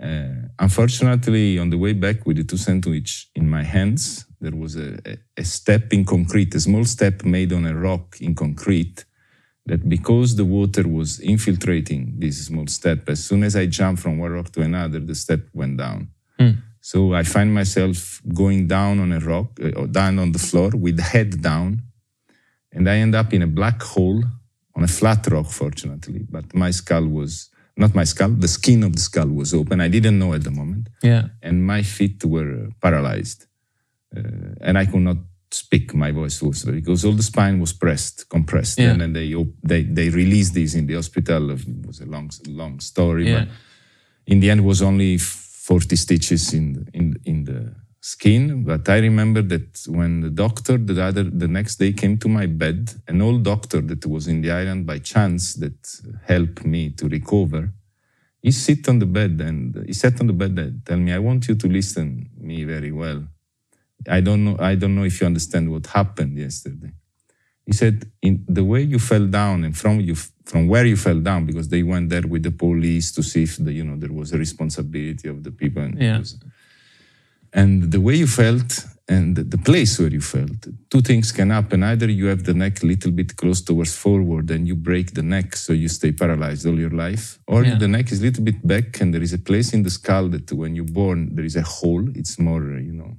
Uh, 0.00 0.48
unfortunately, 0.58 1.58
on 1.58 1.70
the 1.70 1.78
way 1.78 1.92
back 1.92 2.26
with 2.26 2.36
the 2.36 2.44
two 2.44 2.56
sandwich 2.56 3.28
in 3.34 3.48
my 3.48 3.62
hands, 3.62 4.26
there 4.40 4.54
was 4.54 4.76
a, 4.76 4.98
a, 5.06 5.16
a 5.38 5.44
step 5.44 5.92
in 5.92 6.04
concrete, 6.04 6.54
a 6.54 6.60
small 6.60 6.84
step 6.84 7.24
made 7.24 7.52
on 7.52 7.66
a 7.66 7.74
rock 7.74 8.16
in 8.20 8.34
concrete. 8.34 9.04
That 9.66 9.88
because 9.88 10.36
the 10.36 10.44
water 10.44 10.86
was 10.86 11.20
infiltrating 11.20 12.16
this 12.18 12.46
small 12.46 12.66
step, 12.66 13.08
as 13.08 13.24
soon 13.24 13.42
as 13.44 13.56
I 13.56 13.64
jumped 13.64 14.02
from 14.02 14.18
one 14.18 14.32
rock 14.32 14.50
to 14.52 14.60
another, 14.60 15.00
the 15.00 15.14
step 15.14 15.48
went 15.54 15.78
down. 15.78 16.08
So 16.80 17.14
I 17.14 17.22
find 17.22 17.54
myself 17.54 18.20
going 18.34 18.66
down 18.66 19.00
on 19.00 19.10
a 19.10 19.20
rock 19.20 19.58
uh, 19.62 19.70
or 19.70 19.86
down 19.86 20.18
on 20.18 20.32
the 20.32 20.38
floor 20.38 20.70
with 20.74 21.00
head 21.00 21.40
down, 21.40 21.80
and 22.72 22.90
I 22.90 22.96
end 22.96 23.14
up 23.14 23.32
in 23.32 23.40
a 23.40 23.46
black 23.46 23.80
hole 23.80 24.22
on 24.76 24.84
a 24.84 24.88
flat 24.88 25.26
rock, 25.28 25.46
fortunately. 25.46 26.26
But 26.28 26.54
my 26.54 26.70
skull 26.72 27.06
was 27.06 27.48
not 27.76 27.94
my 27.94 28.04
skull, 28.04 28.30
the 28.30 28.48
skin 28.48 28.82
of 28.84 28.92
the 28.92 29.00
skull 29.00 29.28
was 29.28 29.52
open. 29.54 29.80
I 29.80 29.88
didn't 29.88 30.18
know 30.18 30.32
at 30.34 30.44
the 30.44 30.50
moment, 30.50 30.88
Yeah. 31.02 31.28
and 31.42 31.66
my 31.66 31.82
feet 31.82 32.24
were 32.24 32.68
paralyzed, 32.80 33.46
uh, 34.16 34.20
and 34.60 34.78
I 34.78 34.86
could 34.86 35.02
not 35.02 35.18
speak. 35.50 35.94
My 35.94 36.10
voice 36.12 36.40
was 36.42 36.64
because 36.64 37.04
all 37.04 37.12
the 37.16 37.22
spine 37.22 37.58
was 37.60 37.72
pressed, 37.72 38.28
compressed, 38.28 38.78
Yeah. 38.78 38.90
and 38.92 39.00
then 39.00 39.12
they 39.12 39.34
op- 39.34 39.58
they 39.68 39.82
they 39.84 40.08
released 40.10 40.54
this 40.54 40.74
in 40.74 40.86
the 40.86 40.94
hospital. 40.94 41.50
It 41.50 41.66
was 41.86 42.00
a 42.00 42.06
long 42.06 42.30
long 42.46 42.80
story, 42.80 43.26
Yeah. 43.28 43.44
but 43.44 43.48
in 44.26 44.40
the 44.40 44.50
end 44.50 44.60
it 44.60 44.64
was 44.64 44.82
only 44.82 45.18
40 45.18 45.96
stitches 45.96 46.52
in 46.52 46.86
in 46.92 47.16
in 47.24 47.44
the 47.44 47.74
skin 48.12 48.62
but 48.64 48.86
i 48.96 48.98
remember 49.08 49.40
that 49.40 49.68
when 49.98 50.20
the 50.20 50.28
doctor 50.44 50.76
the 50.76 51.02
other 51.02 51.24
the 51.42 51.48
next 51.58 51.74
day 51.82 51.90
came 51.90 52.14
to 52.18 52.28
my 52.28 52.44
bed 52.62 52.80
an 53.08 53.22
old 53.22 53.42
doctor 53.52 53.80
that 53.80 54.04
was 54.14 54.24
in 54.32 54.42
the 54.42 54.50
island 54.50 54.84
by 54.84 54.98
chance 54.98 55.54
that 55.62 55.78
helped 56.32 56.60
me 56.66 56.90
to 56.90 57.08
recover 57.08 57.62
he 58.42 58.50
sit 58.52 58.86
on 58.90 58.98
the 58.98 59.06
bed 59.18 59.40
and 59.48 59.62
he 59.86 59.94
sat 59.94 60.20
on 60.20 60.26
the 60.26 60.34
bed 60.42 60.54
and 60.58 60.84
tell 60.84 60.98
me 60.98 61.10
i 61.12 61.18
want 61.18 61.48
you 61.48 61.54
to 61.54 61.66
listen 61.66 62.28
me 62.48 62.62
very 62.74 62.92
well 62.92 63.20
i 64.16 64.20
don't 64.26 64.44
know 64.44 64.56
i 64.60 64.74
don't 64.74 64.94
know 64.94 65.04
if 65.04 65.18
you 65.20 65.26
understand 65.26 65.64
what 65.72 65.86
happened 65.86 66.36
yesterday 66.46 66.92
he 67.64 67.72
said 67.72 67.96
in 68.20 68.44
the 68.58 68.62
way 68.72 68.82
you 68.82 68.98
fell 68.98 69.26
down 69.26 69.64
and 69.64 69.74
from 69.82 69.98
you 70.08 70.14
from 70.44 70.68
where 70.68 70.84
you 70.92 70.98
fell 71.06 71.20
down 71.30 71.46
because 71.46 71.68
they 71.74 71.82
went 71.82 72.10
there 72.10 72.26
with 72.34 72.42
the 72.42 72.50
police 72.50 73.10
to 73.16 73.22
see 73.22 73.44
if 73.44 73.56
the, 73.64 73.72
you 73.72 73.82
know 73.88 73.96
there 73.96 74.12
was 74.12 74.28
a 74.34 74.38
responsibility 74.46 75.26
of 75.34 75.42
the 75.46 75.50
people 75.50 75.82
and, 75.82 75.94
Yeah. 76.08 76.18
was- 76.18 76.36
and 77.60 77.92
the 77.94 78.00
way 78.06 78.14
you 78.22 78.26
felt 78.26 78.70
and 79.06 79.36
the, 79.36 79.58
place 79.58 79.98
where 80.00 80.12
you 80.18 80.22
felt 80.36 80.60
two 80.92 81.02
things 81.02 81.30
can 81.38 81.50
happen 81.50 81.82
either 81.92 82.08
you 82.20 82.26
have 82.32 82.42
the 82.44 82.54
neck 82.54 82.82
a 82.82 82.86
little 82.92 83.12
bit 83.20 83.30
close 83.36 83.60
towards 83.68 83.94
forward 84.04 84.46
and 84.54 84.66
you 84.66 84.74
break 84.90 85.06
the 85.12 85.22
neck 85.36 85.48
so 85.64 85.70
you 85.74 85.88
stay 85.88 86.10
paralyzed 86.22 86.64
all 86.68 86.78
your 86.84 86.94
life 87.06 87.38
or 87.52 87.58
Yeah. 87.64 87.78
the 87.82 87.88
neck 87.96 88.06
is 88.12 88.20
a 88.22 88.24
little 88.28 88.44
bit 88.50 88.60
back 88.72 88.88
and 89.00 89.08
there 89.12 89.24
is 89.28 89.34
a 89.34 89.42
place 89.50 89.68
in 89.76 89.82
the 89.86 89.90
skull 89.98 90.26
that 90.34 90.50
when 90.60 90.74
you're 90.76 90.94
born 91.02 91.20
there 91.36 91.44
is 91.50 91.56
a 91.56 91.66
hole 91.76 92.06
it's 92.20 92.38
more 92.38 92.64
uh, 92.76 92.80
you 92.88 92.94
know 93.00 93.12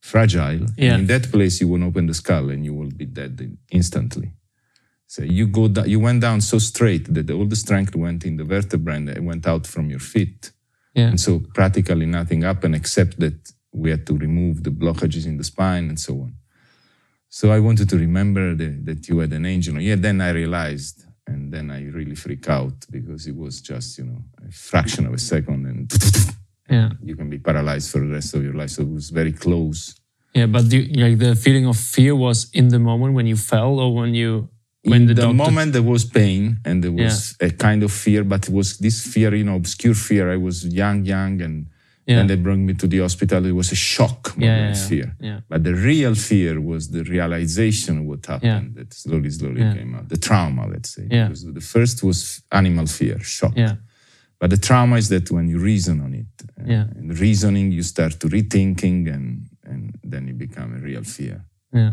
fragile. 0.00 0.66
Yeah. 0.76 0.92
And 0.94 1.00
in 1.02 1.06
that 1.08 1.30
place, 1.30 1.60
you 1.60 1.68
won't 1.68 1.82
open 1.84 2.06
the 2.06 2.14
skull 2.14 2.50
and 2.50 2.64
you 2.64 2.74
will 2.74 2.90
be 2.90 3.04
dead 3.04 3.34
instantly. 3.70 4.32
So 5.06 5.22
you 5.22 5.46
go 5.46 5.68
down, 5.68 5.88
you 5.88 6.00
went 6.00 6.20
down 6.20 6.40
so 6.40 6.58
straight 6.58 7.12
that 7.14 7.30
all 7.30 7.46
the 7.46 7.56
strength 7.56 7.94
went 7.96 8.24
in 8.24 8.36
the 8.36 8.44
vertebra 8.44 8.94
and 8.94 9.08
it 9.08 9.22
went 9.22 9.46
out 9.46 9.66
from 9.66 9.90
your 9.90 10.00
feet. 10.00 10.52
Yeah. 10.94 11.08
And 11.08 11.20
so 11.20 11.40
practically 11.54 12.06
nothing 12.06 12.42
happened 12.42 12.74
except 12.74 13.18
that 13.20 13.52
we 13.72 13.90
had 13.90 14.06
to 14.06 14.16
remove 14.16 14.64
the 14.64 14.70
blockages 14.70 15.26
in 15.26 15.36
the 15.36 15.44
spine 15.44 15.88
and 15.88 16.00
so 16.00 16.14
on. 16.14 16.34
So 17.28 17.50
I 17.52 17.60
wanted 17.60 17.88
to 17.90 17.96
remember 17.98 18.54
the, 18.54 18.68
that 18.84 19.08
you 19.08 19.18
had 19.18 19.32
an 19.32 19.44
angel. 19.44 19.78
Yeah, 19.80 19.96
then 19.96 20.20
I 20.20 20.30
realized, 20.30 21.04
and 21.26 21.52
then 21.52 21.70
I 21.70 21.84
really 21.88 22.14
freak 22.14 22.48
out 22.48 22.86
because 22.90 23.26
it 23.26 23.36
was 23.36 23.60
just, 23.60 23.98
you 23.98 24.04
know, 24.04 24.22
a 24.46 24.50
fraction 24.50 25.06
of 25.06 25.12
a 25.12 25.18
second 25.18 25.66
and 25.66 25.92
Yeah. 26.70 26.90
you 27.02 27.16
can 27.16 27.30
be 27.30 27.38
paralyzed 27.38 27.90
for 27.90 28.00
the 28.00 28.06
rest 28.08 28.34
of 28.34 28.42
your 28.44 28.54
life. 28.54 28.70
So 28.70 28.82
it 28.82 28.90
was 28.90 29.08
very 29.10 29.32
close. 29.32 29.94
Yeah. 30.34 30.46
But 30.46 30.70
you, 30.72 30.82
like 31.02 31.18
the 31.18 31.34
feeling 31.34 31.66
of 31.66 31.76
fear 31.78 32.14
was 32.16 32.50
in 32.52 32.68
the 32.68 32.78
moment 32.78 33.14
when 33.14 33.26
you 33.26 33.36
fell 33.36 33.78
or 33.78 33.94
when 33.94 34.14
you 34.14 34.48
when 34.90 35.02
in 35.02 35.06
the, 35.08 35.14
the, 35.14 35.22
doctor 35.22 35.34
moment 35.34 35.72
there 35.72 35.82
was 35.94 36.04
pain 36.04 36.58
and 36.64 36.82
there 36.82 36.92
was 36.92 37.36
a 37.40 37.50
kind 37.50 37.82
of 37.82 37.92
fear, 37.92 38.24
but 38.24 38.48
it 38.48 38.52
was 38.54 38.78
this 38.78 39.06
fear, 39.12 39.34
you 39.34 39.44
know, 39.44 39.56
obscure 39.56 39.94
fear. 39.94 40.32
I 40.32 40.36
was 40.36 40.56
young, 40.66 41.04
young, 41.04 41.40
and 41.42 41.66
Yeah. 42.06 42.16
then 42.16 42.26
they 42.30 42.36
brought 42.36 42.58
me 42.68 42.74
to 42.74 42.86
the 42.88 43.00
hospital. 43.06 43.44
It 43.46 43.52
was 43.62 43.70
a 43.72 43.80
shock 43.94 44.36
more 44.38 44.48
Yeah, 44.48 44.56
than 44.60 44.70
yeah, 44.74 44.80
yeah. 44.80 44.88
fear. 44.88 45.16
Yeah. 45.28 45.40
But 45.50 45.60
the 45.68 45.74
real 45.90 46.14
fear 46.14 46.54
was 46.72 46.82
the 46.96 47.02
realization 47.16 47.98
of 48.00 48.04
what 48.10 48.24
happened 48.26 48.68
that 48.78 48.90
slowly, 48.94 49.30
slowly 49.30 49.60
Yeah. 49.60 49.74
came 49.76 49.94
out. 49.96 50.08
The 50.08 50.16
trauma, 50.28 50.62
let's 50.74 50.90
say. 50.96 51.06
Yeah. 51.10 51.28
Because 51.28 51.44
the 51.60 51.66
first 51.74 51.96
was 52.02 52.18
animal 52.50 52.86
fear, 52.86 53.18
shock. 53.38 53.54
Yeah. 53.56 53.76
But 54.40 54.50
the 54.50 54.56
trauma 54.68 54.96
is 54.96 55.08
that 55.08 55.30
when 55.30 55.48
you 55.52 55.58
reason 55.72 56.00
on 56.00 56.12
it, 56.22 56.26
uh, 56.58 56.64
Yeah. 56.74 56.86
and 56.98 57.06
reasoning, 57.26 57.72
you 57.72 57.82
start 57.82 58.14
to 58.20 58.26
rethinking, 58.28 58.98
and 59.14 59.26
and 59.70 59.82
then 60.12 60.22
it 60.30 60.38
become 60.38 60.70
a 60.78 60.80
real 60.90 61.04
fear. 61.04 61.36
Yeah. 61.74 61.92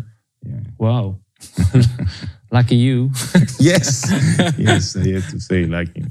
Yeah. 0.50 0.62
Wow. 0.78 1.20
Lucky 2.52 2.76
you. 2.76 3.12
yes, 3.60 4.10
yes, 4.58 4.96
I 4.96 5.08
have 5.14 5.28
to 5.32 5.40
say, 5.40 5.66
lucky. 5.66 6.04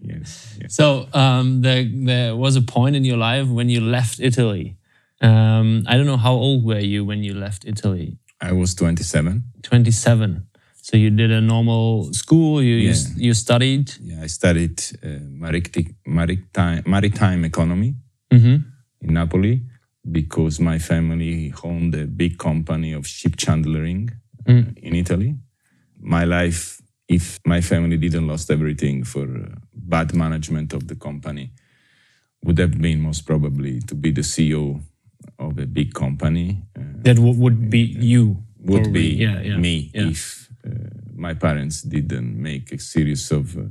yes, 0.00 0.56
yes. 0.60 0.74
So 0.74 1.08
um, 1.12 1.62
there, 1.62 1.84
there 1.92 2.36
was 2.36 2.56
a 2.56 2.62
point 2.62 2.94
in 2.96 3.04
your 3.04 3.16
life 3.16 3.48
when 3.48 3.68
you 3.68 3.80
left 3.80 4.20
Italy. 4.20 4.76
Um, 5.20 5.84
I 5.86 5.96
don't 5.96 6.06
know 6.06 6.16
how 6.16 6.32
old 6.32 6.64
were 6.64 6.78
you 6.78 7.04
when 7.04 7.22
you 7.22 7.34
left 7.34 7.64
Italy? 7.66 8.18
I 8.40 8.52
was 8.52 8.74
27. 8.74 9.42
27. 9.62 10.46
So 10.82 10.96
you 10.96 11.10
did 11.10 11.30
a 11.30 11.40
normal 11.40 12.12
school. 12.12 12.62
You 12.62 12.76
you, 12.76 12.88
Yeah. 12.90 13.04
you 13.16 13.34
studied. 13.34 13.92
Yeah, 14.00 14.22
I 14.22 14.28
studied 14.28 14.80
uh, 15.02 15.08
maritime, 15.28 15.96
maritime, 16.06 16.82
maritime 16.86 17.44
economy 17.44 17.94
hmm 18.32 18.56
in 19.02 19.14
Napoli 19.14 19.62
because 20.10 20.60
my 20.60 20.78
family 20.78 21.52
owned 21.64 21.94
a 21.94 22.06
big 22.06 22.38
company 22.38 22.92
of 22.92 23.06
ship 23.06 23.36
chandlering 23.36 24.10
uh, 24.48 24.52
in 24.76 24.94
Italy. 24.94 25.34
My 26.00 26.24
life, 26.24 26.80
if 27.08 27.38
my 27.44 27.60
family 27.60 27.96
didn't 27.96 28.26
lost 28.26 28.50
everything 28.50 29.04
for 29.04 29.24
uh, 29.24 29.54
bad 29.74 30.14
management 30.14 30.72
of 30.72 30.86
the 30.88 30.94
company, 30.96 31.52
would 32.44 32.58
have 32.58 32.80
been 32.80 33.00
most 33.00 33.26
probably 33.26 33.80
to 33.80 33.94
be 33.94 34.10
the 34.12 34.22
CEO 34.22 34.80
of 35.38 35.58
a 35.58 35.66
big 35.66 35.92
company. 35.92 36.62
Uh, 36.76 36.82
That 37.02 37.16
w- 37.16 37.36
would 37.38 37.68
be 37.70 37.80
you. 37.80 38.42
would 38.58 38.82
probably. 38.82 38.92
be 39.16 39.24
yeah, 39.24 39.40
yeah, 39.42 39.56
me 39.56 39.90
yeah. 39.94 40.08
if 40.08 40.48
uh, 40.66 40.70
my 41.14 41.34
parents 41.34 41.82
didn't 41.82 42.36
make 42.40 42.72
a 42.72 42.78
series 42.78 43.30
of 43.32 43.56
uh, 43.56 43.62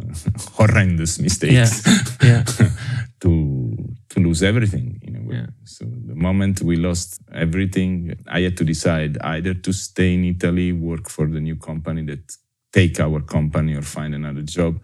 horrendous 0.58 1.18
mistakes 1.18 1.82
Yeah. 2.22 2.44
to 3.20 3.76
to 4.08 4.20
lose 4.20 4.42
everything 4.42 4.98
in 5.02 5.16
a 5.16 5.22
way. 5.22 5.36
Yeah. 5.36 5.46
So 5.64 5.84
the 5.84 6.14
moment 6.14 6.60
we 6.62 6.76
lost 6.76 7.20
everything, 7.32 8.14
I 8.26 8.40
had 8.42 8.56
to 8.58 8.64
decide 8.64 9.16
either 9.22 9.54
to 9.54 9.72
stay 9.72 10.14
in 10.14 10.24
Italy, 10.24 10.72
work 10.72 11.08
for 11.08 11.26
the 11.26 11.40
new 11.40 11.56
company 11.56 12.02
that 12.10 12.36
take 12.72 13.00
our 13.00 13.20
company, 13.22 13.74
or 13.74 13.82
find 13.82 14.14
another 14.14 14.42
job. 14.42 14.78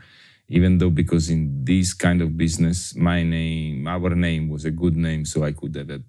Even 0.49 0.79
though, 0.79 0.88
because 0.91 1.29
in 1.29 1.62
this 1.65 1.93
kind 1.93 2.23
of 2.23 2.38
business, 2.38 2.95
my 2.97 3.23
name, 3.23 3.87
our 3.87 4.15
name 4.15 4.49
was 4.49 4.65
a 4.65 4.71
good 4.71 4.97
name, 4.97 5.25
so 5.27 5.45
I 5.45 5.53
could 5.53 5.75
have 5.77 5.91
a 5.91 6.00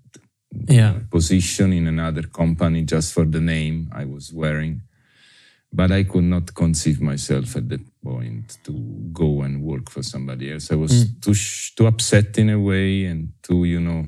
Yeah. 0.70 0.94
position 1.12 1.74
in 1.74 1.88
another 1.88 2.24
company 2.24 2.84
just 2.84 3.14
for 3.14 3.26
the 3.26 3.42
name 3.42 3.90
I 3.92 4.06
was 4.06 4.32
wearing. 4.32 4.82
But 5.72 5.92
I 5.92 6.04
could 6.04 6.24
not 6.24 6.54
conceive 6.56 7.00
myself 7.00 7.56
at 7.56 7.70
that 7.70 7.82
point 8.04 8.58
to 8.64 8.72
go 9.14 9.42
and 9.42 9.62
work 9.62 9.90
for 9.90 10.02
somebody 10.02 10.52
else. 10.52 10.72
I 10.72 10.76
was 10.76 11.06
too 11.22 11.36
too 11.76 11.86
upset 11.86 12.38
in 12.40 12.50
a 12.50 12.60
way 12.60 13.06
and 13.06 13.34
too, 13.44 13.66
you 13.66 13.80
know, 13.80 14.08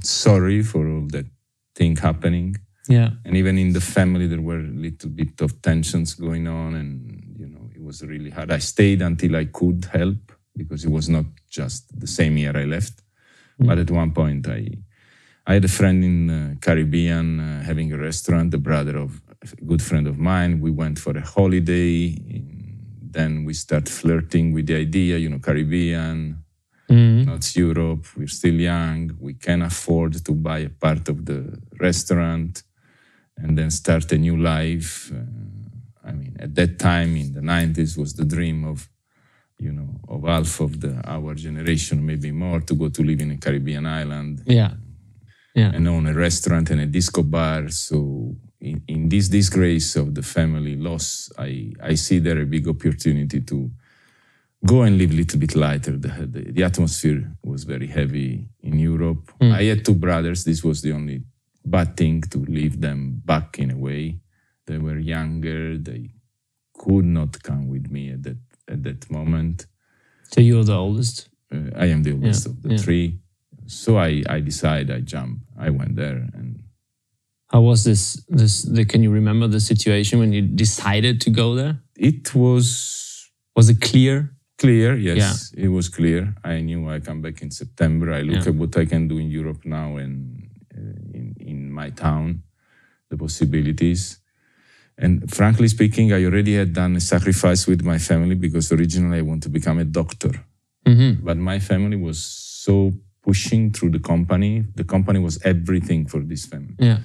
sorry 0.00 0.62
for 0.62 0.86
all 0.88 1.06
that 1.08 1.26
thing 1.74 1.96
happening. 1.96 2.56
Yeah. 2.88 3.10
And 3.24 3.36
even 3.36 3.58
in 3.58 3.72
the 3.72 3.80
family, 3.80 4.26
there 4.28 4.40
were 4.40 4.60
a 4.60 4.72
little 4.86 5.10
bit 5.10 5.40
of 5.40 5.60
tensions 5.62 6.14
going 6.14 6.46
on, 6.46 6.74
and 6.74 7.34
you 7.36 7.48
know, 7.48 7.70
it 7.74 7.82
was 7.82 8.02
really 8.02 8.30
hard. 8.30 8.52
I 8.52 8.58
stayed 8.58 9.02
until 9.02 9.36
I 9.36 9.46
could 9.46 9.86
help 9.86 10.32
because 10.56 10.84
it 10.84 10.90
was 10.90 11.08
not 11.08 11.24
just 11.50 11.98
the 11.98 12.06
same 12.06 12.36
year 12.36 12.56
I 12.56 12.64
left. 12.64 13.02
But 13.58 13.78
at 13.78 13.90
one 13.90 14.12
point, 14.12 14.46
I 14.48 14.68
I 15.46 15.54
had 15.54 15.64
a 15.64 15.68
friend 15.68 16.04
in 16.04 16.58
Caribbean 16.60 17.40
uh, 17.40 17.62
having 17.62 17.92
a 17.92 17.98
restaurant, 17.98 18.50
the 18.50 18.58
brother 18.58 18.96
of 18.96 19.20
a 19.52 19.64
good 19.64 19.82
friend 19.82 20.06
of 20.06 20.18
mine. 20.18 20.60
We 20.60 20.70
went 20.70 20.98
for 20.98 21.16
a 21.16 21.20
holiday. 21.20 22.16
Then 23.16 23.44
we 23.44 23.54
start 23.54 23.88
flirting 23.88 24.52
with 24.52 24.66
the 24.66 24.76
idea, 24.76 25.18
you 25.18 25.28
know, 25.28 25.38
Caribbean. 25.38 26.36
Mhm. 26.90 27.26
Not 27.26 27.56
Europe. 27.56 28.04
We're 28.16 28.28
still 28.40 28.58
young. 28.60 29.16
We 29.20 29.34
can 29.34 29.62
afford 29.62 30.12
to 30.24 30.32
buy 30.32 30.58
a 30.60 30.68
part 30.68 31.08
of 31.08 31.24
the 31.24 31.58
restaurant 31.80 32.62
and 33.36 33.56
then 33.58 33.70
start 33.70 34.12
a 34.12 34.18
new 34.18 34.36
life. 34.36 35.10
Uh, 35.12 36.08
I 36.08 36.12
mean, 36.12 36.36
at 36.38 36.54
that 36.54 36.78
time 36.78 37.16
in 37.16 37.32
the 37.32 37.40
90s 37.40 37.96
was 37.96 38.12
the 38.14 38.24
dream 38.24 38.64
of, 38.64 38.88
you 39.58 39.72
know, 39.72 40.00
of 40.08 40.24
half 40.24 40.60
of 40.60 40.80
the 40.80 40.92
our 41.08 41.34
generation, 41.34 42.04
maybe 42.04 42.30
more, 42.32 42.60
to 42.60 42.74
go 42.74 42.88
to 42.90 43.02
live 43.02 43.20
in 43.22 43.30
a 43.30 43.38
Caribbean 43.38 43.86
island 43.86 44.42
Yeah. 44.46 44.74
Yeah. 45.54 45.70
and 45.74 45.88
own 45.88 46.06
a 46.06 46.12
restaurant 46.12 46.70
and 46.70 46.80
a 46.80 46.86
disco 46.86 47.22
bar. 47.22 47.68
So 47.70 48.36
in, 48.64 48.82
in 48.88 49.08
this 49.08 49.28
disgrace 49.28 49.94
of 49.96 50.14
the 50.14 50.22
family 50.22 50.76
loss, 50.76 51.30
I, 51.38 51.72
I 51.82 51.94
see 51.94 52.18
there 52.18 52.40
a 52.40 52.46
big 52.46 52.66
opportunity 52.66 53.40
to 53.42 53.70
go 54.64 54.82
and 54.82 54.96
live 54.96 55.10
a 55.10 55.14
little 55.14 55.38
bit 55.38 55.54
lighter. 55.54 55.96
The, 55.98 56.26
the, 56.26 56.52
the 56.52 56.64
atmosphere 56.64 57.30
was 57.42 57.64
very 57.64 57.86
heavy 57.86 58.48
in 58.62 58.78
Europe. 58.78 59.30
I 59.40 59.64
had 59.64 59.84
two 59.84 59.94
brothers. 59.94 60.44
This 60.44 60.64
was 60.64 60.80
the 60.80 60.92
only 60.92 61.22
bad 61.64 61.96
thing 61.96 62.22
to 62.22 62.38
leave 62.38 62.80
them 62.80 63.20
back 63.24 63.58
in 63.58 63.70
a 63.70 63.76
way. 63.76 64.20
They 64.66 64.78
were 64.78 64.98
younger. 64.98 65.76
They 65.76 66.10
could 66.72 67.04
not 67.04 67.42
come 67.42 67.68
with 67.68 67.90
me 67.90 68.12
at 68.12 68.22
that 68.22 68.38
at 68.66 68.82
that 68.82 69.10
moment. 69.10 69.66
So 70.32 70.40
you're 70.40 70.64
the 70.64 70.74
oldest. 70.74 71.28
Uh, 71.52 71.68
I 71.76 71.86
am 71.86 72.02
the 72.02 72.12
oldest 72.12 72.46
of 72.46 72.62
the 72.62 72.70
yeah. 72.70 72.78
three. 72.78 73.18
So 73.66 73.98
I, 73.98 74.22
I 74.26 74.40
decided 74.40 74.90
I 74.90 75.00
jump. 75.00 75.40
I 75.58 75.68
went 75.68 75.96
there 75.96 76.16
and 76.32 76.63
How 77.52 77.60
was 77.60 77.84
this? 77.84 78.24
This? 78.28 78.62
The, 78.62 78.84
can 78.84 79.02
you 79.02 79.10
remember 79.10 79.46
the 79.48 79.60
situation 79.60 80.18
when 80.18 80.32
you 80.32 80.42
decided 80.42 81.20
to 81.22 81.30
go 81.30 81.54
there? 81.54 81.78
it 81.96 82.34
was 82.34 83.30
Was 83.56 83.68
it 83.70 83.80
clear? 83.80 84.30
clear. 84.58 84.96
Yes, 84.96 85.52
it 85.56 85.68
was 85.68 85.88
clear. 85.88 86.34
I 86.44 86.60
knew 86.60 86.88
I 86.88 87.00
come 87.00 87.20
back 87.22 87.42
in 87.42 87.50
September. 87.50 88.12
I 88.12 88.22
look 88.22 88.44
Yeah. 88.44 88.50
at 88.52 88.54
what 88.54 88.76
I 88.76 88.84
can 88.86 89.08
do 89.08 89.18
in 89.18 89.28
Europe 89.30 89.64
now 89.64 89.96
and 89.96 90.48
uh, 90.74 91.18
in, 91.18 91.34
in 91.38 91.70
my 91.72 91.90
town, 91.90 92.42
the 93.10 93.16
possibilities. 93.16 94.18
And 94.96 95.28
frankly 95.34 95.68
speaking, 95.68 96.12
I 96.12 96.24
already 96.24 96.54
had 96.54 96.72
done 96.72 96.96
a 96.96 97.00
sacrifice 97.00 97.66
with 97.66 97.82
my 97.84 97.98
family 97.98 98.36
because 98.36 98.70
originally 98.72 99.18
I 99.18 99.22
want 99.22 99.42
to 99.42 99.48
become 99.48 99.78
a 99.80 99.84
doctor. 99.84 100.32
Mm-hmm. 100.86 101.24
But 101.24 101.36
my 101.36 101.58
family 101.58 101.96
was 101.96 102.18
so 102.64 102.92
pushing 103.22 103.72
through 103.72 103.90
the 103.90 103.98
company. 104.00 104.64
The 104.76 104.84
company 104.84 105.18
was 105.18 105.38
everything 105.44 106.06
for 106.06 106.20
this 106.20 106.46
family. 106.46 106.76
Yeah. 106.78 106.98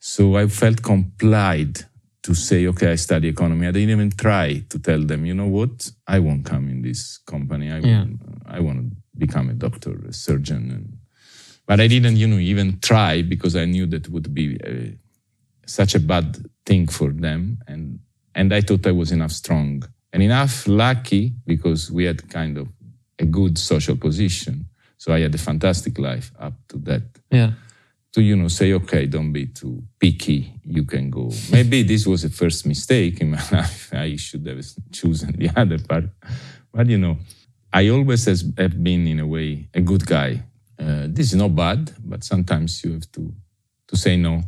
So 0.00 0.36
I 0.36 0.46
felt 0.48 0.82
complied 0.82 1.78
to 2.22 2.34
say, 2.34 2.66
okay, 2.66 2.92
I 2.92 2.96
study 2.96 3.28
economy. 3.28 3.66
I 3.66 3.70
didn't 3.70 3.90
even 3.90 4.10
try 4.10 4.64
to 4.68 4.78
tell 4.78 5.00
them, 5.02 5.24
you 5.24 5.34
know 5.34 5.46
what, 5.46 5.90
I 6.06 6.18
won't 6.18 6.44
come 6.44 6.68
in 6.68 6.82
this 6.82 7.18
company. 7.18 7.70
I, 7.70 7.78
Yeah. 7.78 8.00
want, 8.00 8.20
I 8.46 8.60
want 8.60 8.78
to 8.90 8.96
become 9.18 9.50
a 9.50 9.54
doctor, 9.54 9.92
a 10.08 10.12
surgeon. 10.12 10.70
And, 10.70 10.98
but 11.66 11.80
I 11.80 11.86
didn't, 11.86 12.16
you 12.16 12.26
know, 12.26 12.38
even 12.38 12.78
try 12.80 13.22
because 13.22 13.56
I 13.56 13.64
knew 13.66 13.86
that 13.86 14.08
would 14.08 14.34
be 14.34 14.58
uh 14.60 14.96
such 15.66 15.94
a 15.94 16.00
bad 16.00 16.36
thing 16.66 16.88
for 16.88 17.10
them. 17.12 17.58
And, 17.68 18.00
and 18.34 18.52
I 18.52 18.60
thought 18.60 18.86
I 18.86 18.90
was 18.92 19.12
enough 19.12 19.30
strong 19.32 19.84
and 20.12 20.22
enough 20.22 20.66
lucky 20.66 21.34
because 21.46 21.92
we 21.92 22.04
had 22.04 22.28
kind 22.28 22.58
of 22.58 22.66
a 23.20 23.24
good 23.24 23.56
social 23.56 23.96
position. 23.96 24.66
So 24.98 25.12
I 25.12 25.20
had 25.20 25.34
a 25.34 25.38
fantastic 25.38 25.98
life 25.98 26.32
up 26.40 26.54
to 26.68 26.78
that 26.88 27.02
Yeah. 27.30 27.52
To 28.12 28.22
you 28.22 28.34
know 28.36 28.48
say 28.48 28.72
okay 28.72 29.06
don't 29.06 29.32
be 29.32 29.46
too 29.46 29.82
picky 29.98 30.52
you 30.64 30.84
can 30.84 31.10
go. 31.10 31.30
Maybe 31.50 31.82
this 31.82 32.06
was 32.06 32.24
a 32.24 32.30
first 32.30 32.66
mistake 32.66 33.20
in 33.20 33.30
my 33.30 33.42
life. 33.52 33.92
I 33.92 34.16
should 34.16 34.46
have 34.46 34.64
chosen 34.92 35.32
the 35.32 35.50
other 35.56 35.78
part. 35.78 36.04
But 36.72 36.88
you 36.88 36.98
know 36.98 37.18
i 37.72 37.88
always 37.88 38.24
has, 38.24 38.42
have 38.58 38.82
been 38.82 39.06
in 39.06 39.20
a 39.20 39.26
way 39.26 39.68
a 39.74 39.80
good 39.80 40.04
guy. 40.06 40.42
Uh, 40.78 41.06
this 41.08 41.26
is 41.32 41.36
not 41.36 41.54
bad 41.54 41.92
but 42.04 42.24
sometimes 42.24 42.82
you 42.82 42.92
have 42.92 43.10
to 43.12 43.32
to 43.88 43.96
say 43.96 44.16
no. 44.16 44.42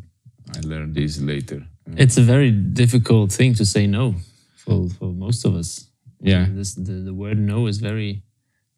I 0.56 0.60
learned 0.60 0.94
this 0.94 1.20
later. 1.20 1.66
It's 1.96 2.16
a 2.16 2.22
very 2.22 2.50
difficult 2.50 3.32
thing 3.32 3.54
to 3.54 3.64
say 3.64 3.86
no 3.86 4.14
for, 4.56 4.88
for 4.88 5.12
most 5.12 5.44
of 5.44 5.54
us. 5.54 5.88
yeah. 6.20 6.46
This, 6.48 6.74
the, 6.74 6.92
the 6.92 7.14
word 7.14 7.38
no 7.38 7.66
is 7.66 7.78
very, 7.78 8.22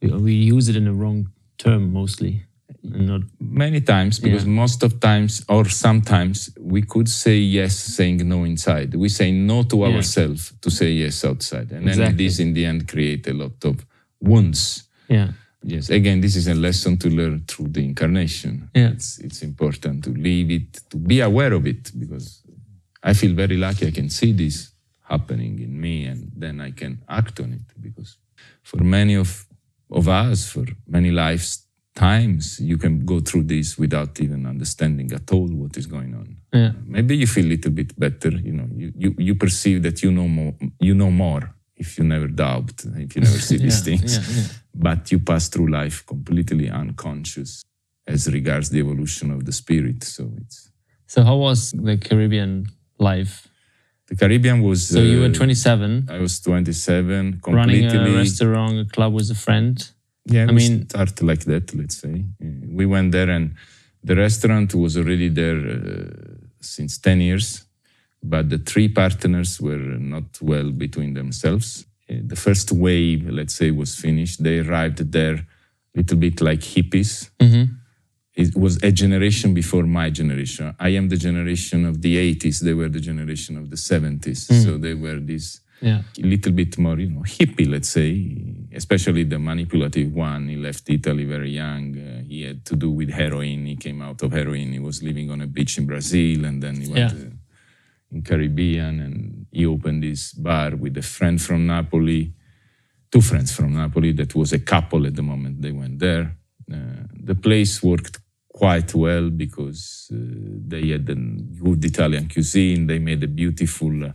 we, 0.00 0.10
we 0.10 0.32
use 0.32 0.68
it 0.68 0.76
in 0.76 0.84
the 0.84 0.92
wrong 0.92 1.30
term 1.58 1.92
mostly. 1.92 2.44
Not, 2.86 3.22
many 3.40 3.80
times 3.80 4.20
because 4.20 4.44
Yeah. 4.44 4.50
most 4.62 4.82
of 4.82 5.00
times 5.00 5.42
or 5.48 5.64
sometimes 5.70 6.50
we 6.60 6.82
could 6.82 7.08
say 7.08 7.38
yes 7.38 7.74
saying 7.96 8.18
no 8.28 8.44
inside 8.44 8.94
we 8.94 9.08
say 9.08 9.32
no 9.32 9.62
to 9.62 9.76
Yeah. 9.78 9.86
ourselves 9.94 10.52
to 10.60 10.70
say 10.70 10.92
yes 10.92 11.24
outside 11.24 11.72
and 11.72 11.86
then 11.88 12.16
this 12.16 12.38
in 12.40 12.52
the 12.52 12.64
end 12.66 12.86
create 12.86 13.26
a 13.26 13.32
lot 13.32 13.64
of 13.64 13.86
wounds 14.20 14.60
yeah. 15.08 15.28
yes 15.62 15.88
again 15.88 16.20
this 16.20 16.36
is 16.36 16.46
a 16.46 16.54
lesson 16.54 16.98
to 16.98 17.08
learn 17.08 17.44
through 17.48 17.68
the 17.68 17.82
incarnation 17.90 18.68
Yeah. 18.74 18.90
it's 18.94 19.18
it's 19.26 19.42
important 19.42 20.04
to 20.04 20.10
leave 20.10 20.50
it 20.50 20.68
to 20.90 20.98
be 20.98 21.20
aware 21.22 21.54
of 21.54 21.66
it 21.66 21.90
because 21.98 22.42
i 23.02 23.14
feel 23.14 23.34
very 23.34 23.56
lucky 23.56 23.86
i 23.86 23.92
can 23.92 24.10
see 24.10 24.32
this 24.32 24.56
happening 25.08 25.58
in 25.58 25.72
me 25.80 26.04
and 26.10 26.20
then 26.36 26.60
i 26.60 26.70
can 26.70 26.98
act 27.08 27.40
on 27.40 27.52
it 27.58 27.66
because 27.80 28.18
for 28.62 28.80
many 28.84 29.14
of 29.16 29.46
of 29.90 30.06
us 30.08 30.48
for 30.50 30.66
many 30.86 31.10
lifetimes 31.96 32.60
you 32.60 32.76
can 32.76 33.04
go 33.04 33.20
through 33.20 33.44
this 33.44 33.78
without 33.78 34.20
even 34.20 34.46
understanding 34.46 35.12
at 35.12 35.30
all 35.32 35.48
what 35.48 35.76
is 35.76 35.86
going 35.86 36.14
on 36.14 36.36
Yeah. 36.52 36.72
maybe 36.86 37.16
you 37.16 37.26
feel 37.26 37.46
a 37.46 37.48
little 37.48 37.70
bit 37.72 37.98
better 37.98 38.30
you 38.30 38.52
know 38.52 38.68
you, 38.74 38.92
you, 38.96 39.14
you 39.18 39.34
perceive 39.34 39.82
that 39.82 40.02
you 40.02 40.10
know 40.10 40.28
more 40.28 40.54
you 40.80 40.94
know 40.94 41.10
more 41.10 41.54
if 41.76 41.98
you 41.98 42.04
never 42.04 42.26
doubt 42.28 42.84
if 42.96 43.14
you 43.16 43.22
never 43.22 43.38
see 43.38 43.56
these 43.66 43.80
things 43.82 44.16
yeah, 44.18 44.42
yeah. 44.42 44.48
but 44.74 45.10
you 45.12 45.18
pass 45.18 45.48
through 45.48 45.68
life 45.70 46.04
completely 46.06 46.68
unconscious 46.68 47.62
as 48.06 48.28
regards 48.32 48.70
the 48.70 48.78
evolution 48.78 49.30
of 49.30 49.44
the 49.44 49.52
spirit 49.52 50.02
so 50.04 50.30
it's 50.40 50.70
So 51.06 51.22
how 51.22 51.36
was 51.36 51.70
the 51.72 51.96
Caribbean 51.96 52.66
life? 52.98 53.48
the 54.08 54.16
caribbean 54.16 54.60
was 54.62 54.80
So 54.88 55.00
you 55.00 55.20
were 55.20 55.30
uh, 55.30 55.32
27, 55.32 56.08
i 56.10 56.18
was 56.18 56.40
27 56.40 57.40
running 57.46 57.88
completely 57.88 58.14
a 58.14 58.16
restaurant, 58.18 58.74
a 58.80 58.84
club 58.84 59.12
with 59.14 59.30
a 59.30 59.34
friend. 59.34 59.76
Yeah, 60.26 60.44
I 60.44 60.46
we 60.52 60.54
mean- 60.54 60.88
start 60.88 61.20
like 61.22 61.44
that, 61.44 61.74
let's 61.74 61.96
say. 62.00 62.24
Uh, 62.42 62.46
We 62.78 62.86
went 62.86 63.12
there 63.12 63.30
and 63.30 63.54
the 64.02 64.14
restaurant 64.16 64.74
was 64.74 64.96
already 64.96 65.28
there 65.28 65.58
uh, 65.58 66.36
since 66.60 66.98
10 66.98 67.20
years, 67.20 67.64
but 68.22 68.48
the 68.50 68.58
three 68.58 68.88
partners 68.88 69.60
were 69.60 69.98
not 69.98 70.24
well 70.40 70.70
between 70.70 71.14
themselves. 71.14 71.86
Uh, 72.10 72.16
the 72.26 72.36
first 72.36 72.72
wave, 72.72 73.28
let's 73.30 73.54
say, 73.54 73.70
was 73.70 73.94
finished. 73.94 74.42
They 74.42 74.58
arrived 74.60 75.10
there 75.12 75.34
a 75.94 75.98
little 75.98 76.18
bit 76.18 76.40
like 76.40 76.60
hippies. 76.60 77.30
Mm-hmm. 77.38 77.72
It 78.36 78.56
was 78.56 78.82
a 78.82 78.90
generation 78.90 79.54
before 79.54 79.84
my 79.84 80.10
generation. 80.10 80.74
I 80.80 80.88
am 80.96 81.08
the 81.08 81.16
generation 81.16 81.84
of 81.86 82.02
the 82.02 82.16
80s. 82.34 82.60
They 82.60 82.74
were 82.74 82.88
the 82.88 83.00
generation 83.00 83.56
of 83.56 83.70
the 83.70 83.76
70s. 83.76 84.40
So 84.64 84.76
they 84.76 84.94
were 84.94 85.20
this 85.20 85.60
Yeah. 85.84 86.00
a 86.24 86.26
little 86.26 86.52
bit 86.52 86.78
more, 86.78 86.98
you 86.98 87.10
know, 87.10 87.24
hippie, 87.36 87.68
let's 87.74 87.90
say, 87.90 88.10
especially 88.80 89.24
the 89.24 89.38
manipulative 89.38 90.10
one. 90.14 90.48
He 90.48 90.56
left 90.56 90.88
Italy 90.88 91.24
very 91.36 91.50
young. 91.50 91.86
Uh, 91.98 92.22
he 92.26 92.38
had 92.48 92.64
to 92.70 92.74
do 92.84 92.90
with 92.98 93.10
heroin. 93.10 93.66
He 93.72 93.76
came 93.76 94.00
out 94.08 94.22
of 94.22 94.32
heroin. 94.32 94.72
He 94.72 94.78
was 94.78 95.02
living 95.02 95.28
on 95.30 95.40
a 95.42 95.46
beach 95.46 95.76
in 95.78 95.84
Brazil, 95.86 96.38
and 96.48 96.62
then 96.62 96.76
he 96.82 96.88
went 96.88 97.12
Yeah. 97.12 97.26
uh, 97.26 98.14
in 98.14 98.22
Caribbean, 98.22 98.94
and 99.06 99.14
he 99.56 99.66
opened 99.66 100.02
this 100.02 100.32
bar 100.32 100.70
with 100.84 100.96
a 100.96 101.02
friend 101.16 101.36
from 101.46 101.60
Napoli, 101.66 102.32
two 103.12 103.20
friends 103.30 103.50
from 103.56 103.74
Napoli. 103.74 104.12
That 104.12 104.34
was 104.34 104.52
a 104.54 104.60
couple 104.60 105.06
at 105.06 105.14
the 105.16 105.22
moment 105.22 105.60
they 105.60 105.72
went 105.72 105.98
there. 105.98 106.26
Uh, 106.72 107.04
the 107.30 107.34
place 107.34 107.82
worked 107.82 108.16
quite 108.48 108.94
well 108.94 109.26
because 109.44 110.08
uh, 110.14 110.16
they 110.72 110.84
had 110.94 111.06
a 111.10 111.14
good 111.64 111.84
Italian 111.84 112.26
cuisine. 112.28 112.86
They 112.86 113.00
made 113.00 113.22
a 113.22 113.28
beautiful 113.42 113.94
uh, 114.04 114.12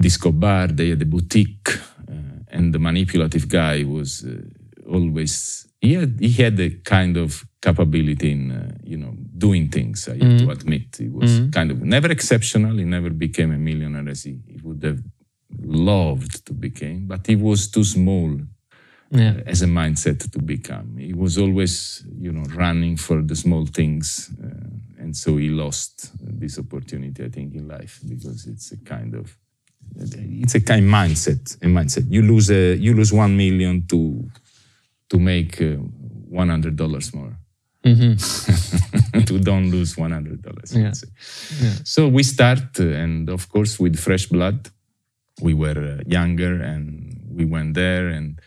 disco 0.00 0.32
bar. 0.32 0.68
They 0.68 0.90
had 0.90 1.02
a 1.02 1.06
boutique, 1.06 1.68
uh, 2.08 2.12
and 2.48 2.72
the 2.74 2.78
manipulative 2.78 3.48
guy 3.48 3.84
was 3.84 4.24
uh, 4.24 4.42
always 4.90 5.66
he 5.80 5.94
had 5.94 6.18
he 6.20 6.32
had 6.42 6.58
a 6.60 6.70
kind 6.84 7.16
of 7.16 7.44
capability 7.60 8.30
in 8.32 8.50
uh, 8.50 8.72
you 8.84 8.96
know 8.96 9.14
doing 9.36 9.68
things. 9.68 10.08
I 10.08 10.12
have 10.18 10.38
to 10.38 10.50
admit, 10.50 10.96
he 10.98 11.08
was 11.08 11.40
kind 11.52 11.70
of 11.70 11.82
never 11.82 12.10
exceptional. 12.10 12.76
He 12.76 12.84
never 12.84 13.10
became 13.10 13.52
a 13.52 13.58
millionaire 13.58 14.08
as 14.08 14.24
he, 14.24 14.38
he 14.46 14.60
would 14.62 14.82
have 14.82 15.00
loved 15.62 16.44
to 16.46 16.52
become, 16.52 17.06
but 17.06 17.26
he 17.26 17.36
was 17.36 17.68
too 17.70 17.84
small 17.84 18.30
Yeah. 19.10 19.40
as 19.46 19.62
a 19.62 19.66
mindset 19.66 20.18
to 20.32 20.38
become. 20.38 20.98
He 20.98 21.14
was 21.14 21.38
always, 21.38 22.04
you 22.20 22.30
know, 22.32 22.44
running 22.64 22.98
for 22.98 23.22
the 23.22 23.34
small 23.34 23.64
things, 23.66 24.30
uh, 24.44 25.02
and 25.02 25.16
so 25.16 25.36
he 25.38 25.48
lost 25.48 26.12
this 26.40 26.58
opportunity, 26.58 27.24
I 27.24 27.30
think, 27.30 27.54
in 27.54 27.66
life 27.68 28.00
because 28.06 28.46
it's 28.46 28.72
a 28.72 28.76
kind 28.94 29.14
of 29.14 29.26
it's 29.96 30.54
a 30.54 30.60
kind 30.60 30.84
of 30.84 30.90
mindset. 30.90 31.56
A 31.62 31.66
mindset. 31.66 32.06
You 32.08 32.22
lose 32.22 32.50
a 32.50 32.76
you 32.76 32.94
lose 32.94 33.12
one 33.12 33.36
million 33.36 33.86
to 33.88 34.28
to 35.10 35.18
make 35.18 35.60
uh, 35.60 35.76
one 36.28 36.48
hundred 36.48 36.76
dollars 36.76 37.14
more. 37.14 37.36
to 39.26 39.38
don't 39.38 39.70
lose 39.70 39.96
one 39.96 40.12
hundred 40.12 40.42
dollars. 40.42 40.74
Yeah. 41.60 41.74
So 41.84 42.08
we 42.08 42.22
start, 42.22 42.80
uh, 42.80 42.84
and 42.84 43.30
of 43.30 43.48
course, 43.48 43.78
with 43.78 43.98
fresh 43.98 44.26
blood. 44.26 44.70
We 45.40 45.54
were 45.54 45.98
uh, 46.00 46.02
younger, 46.06 46.60
and 46.60 47.24
we 47.30 47.44
went 47.44 47.74
there, 47.74 48.08
and 48.08 48.40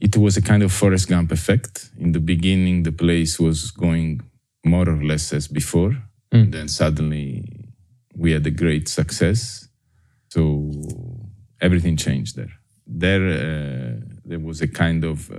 it 0.00 0.16
was 0.16 0.36
a 0.36 0.42
kind 0.42 0.62
of 0.62 0.72
Forrest 0.72 1.08
Gump 1.08 1.30
effect. 1.30 1.90
In 1.98 2.12
the 2.12 2.20
beginning, 2.20 2.82
the 2.82 2.92
place 2.92 3.38
was 3.38 3.70
going 3.70 4.22
more 4.64 4.88
or 4.88 5.02
less 5.04 5.32
as 5.32 5.46
before. 5.46 5.96
And 6.32 6.52
then 6.52 6.68
suddenly 6.68 7.44
we 8.16 8.32
had 8.32 8.46
a 8.46 8.50
great 8.50 8.88
success. 8.88 9.63
So 10.34 10.44
everything 11.60 11.96
changed 11.96 12.34
there. 12.36 12.52
There, 12.86 13.24
uh, 13.28 14.00
there 14.30 14.40
was 14.48 14.60
a 14.60 14.68
kind 14.68 15.04
of, 15.04 15.30
uh, 15.30 15.36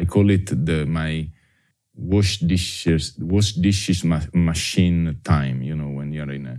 I 0.00 0.04
call 0.04 0.30
it 0.30 0.46
the 0.68 0.84
my 1.00 1.12
wash 1.94 2.32
dishes, 2.40 3.04
wash 3.18 3.52
dishes 3.66 4.04
ma- 4.04 4.30
machine 4.50 5.16
time. 5.24 5.62
You 5.62 5.76
know, 5.76 5.90
when 5.98 6.12
you're 6.12 6.32
in 6.40 6.46
a, 6.46 6.56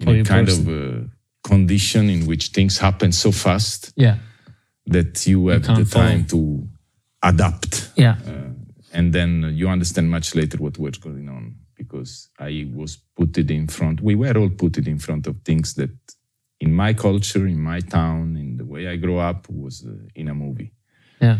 in 0.00 0.04
For 0.06 0.14
a 0.20 0.24
kind 0.24 0.46
person. 0.46 0.68
of 0.68 1.04
uh, 1.04 1.06
condition 1.52 2.10
in 2.10 2.26
which 2.26 2.44
things 2.56 2.78
happen 2.78 3.12
so 3.12 3.30
fast 3.32 3.92
Yeah. 3.96 4.16
that 4.86 5.26
you 5.26 5.48
have 5.48 5.64
can't 5.64 5.78
the 5.78 5.84
follow. 5.86 6.06
time 6.08 6.24
to 6.26 6.68
adapt 7.22 7.90
Yeah. 7.96 8.16
and 8.92 9.12
then 9.12 9.30
you 9.54 9.68
understand 9.68 10.10
much 10.10 10.34
later 10.34 10.58
what 10.58 10.78
was 10.78 10.98
going 10.98 11.28
on 11.28 11.54
because 11.76 12.28
I 12.38 12.52
was 12.74 12.98
put 13.16 13.38
it 13.38 13.50
in 13.50 13.66
front. 13.68 14.00
We 14.02 14.14
were 14.16 14.36
all 14.36 14.50
put 14.50 14.76
it 14.78 14.86
in 14.88 14.98
front 14.98 15.26
of 15.26 15.34
things 15.44 15.74
that, 15.74 15.90
in 16.68 16.74
my 16.84 16.92
culture, 17.08 17.44
in 17.54 17.60
my 17.72 17.80
town, 17.98 18.36
in 18.44 18.50
the 18.60 18.64
way 18.72 18.82
I 18.92 18.96
grew 19.04 19.18
up, 19.30 19.40
was 19.64 19.74
uh, 19.86 19.92
in 20.20 20.26
a 20.28 20.34
movie. 20.44 20.70
Yeah. 21.26 21.38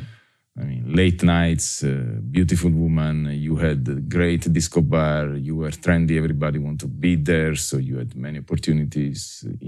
I 0.60 0.64
mean, 0.70 0.84
late 1.00 1.22
nights, 1.22 1.68
uh, 1.84 1.90
beautiful 2.36 2.70
woman. 2.84 3.16
You 3.46 3.54
had 3.68 3.80
a 3.88 4.00
great 4.16 4.42
disco 4.56 4.80
bar. 4.94 5.24
You 5.48 5.54
were 5.60 5.70
trendy. 5.84 6.14
Everybody 6.22 6.58
wanted 6.66 6.80
to 6.80 6.88
be 7.06 7.12
there, 7.32 7.54
so 7.68 7.74
you 7.88 7.94
had 8.02 8.12
many 8.26 8.38
opportunities 8.44 9.20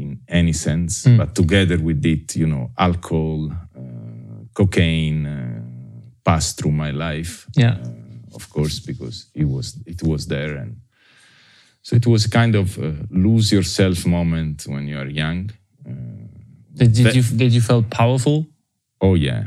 in 0.03 0.09
any 0.41 0.53
sense. 0.67 0.95
But 1.21 1.31
together 1.43 1.79
with 1.89 2.05
it, 2.15 2.27
you 2.43 2.49
know, 2.53 2.65
alcohol, 2.89 3.39
uh, 3.81 3.83
cocaine 4.61 5.27
uh, 5.27 5.63
passed 6.29 6.53
through 6.59 6.73
my 6.85 6.91
life 7.09 7.35
Yeah. 7.65 7.77
of 8.39 8.45
course, 8.55 8.77
because 8.91 9.17
it 9.43 9.47
was 9.55 9.67
it 9.93 10.01
was 10.03 10.23
there, 10.35 10.53
and 10.63 10.73
so 11.83 11.97
it 11.97 12.07
was 12.07 12.25
a 12.25 12.31
kind 12.31 12.55
of 12.55 12.79
uh, 12.79 12.93
lose 13.11 13.51
yourself 13.53 14.07
moment 14.07 14.65
when 14.67 14.87
you 14.89 14.99
are 14.99 15.07
young. 15.09 15.51
Did, 16.75 16.93
did 16.95 17.15
you 17.17 17.23
did 17.23 17.53
you 17.53 17.61
feel 17.61 17.83
powerful? 17.83 18.47
Oh 19.01 19.15
yeah, 19.15 19.43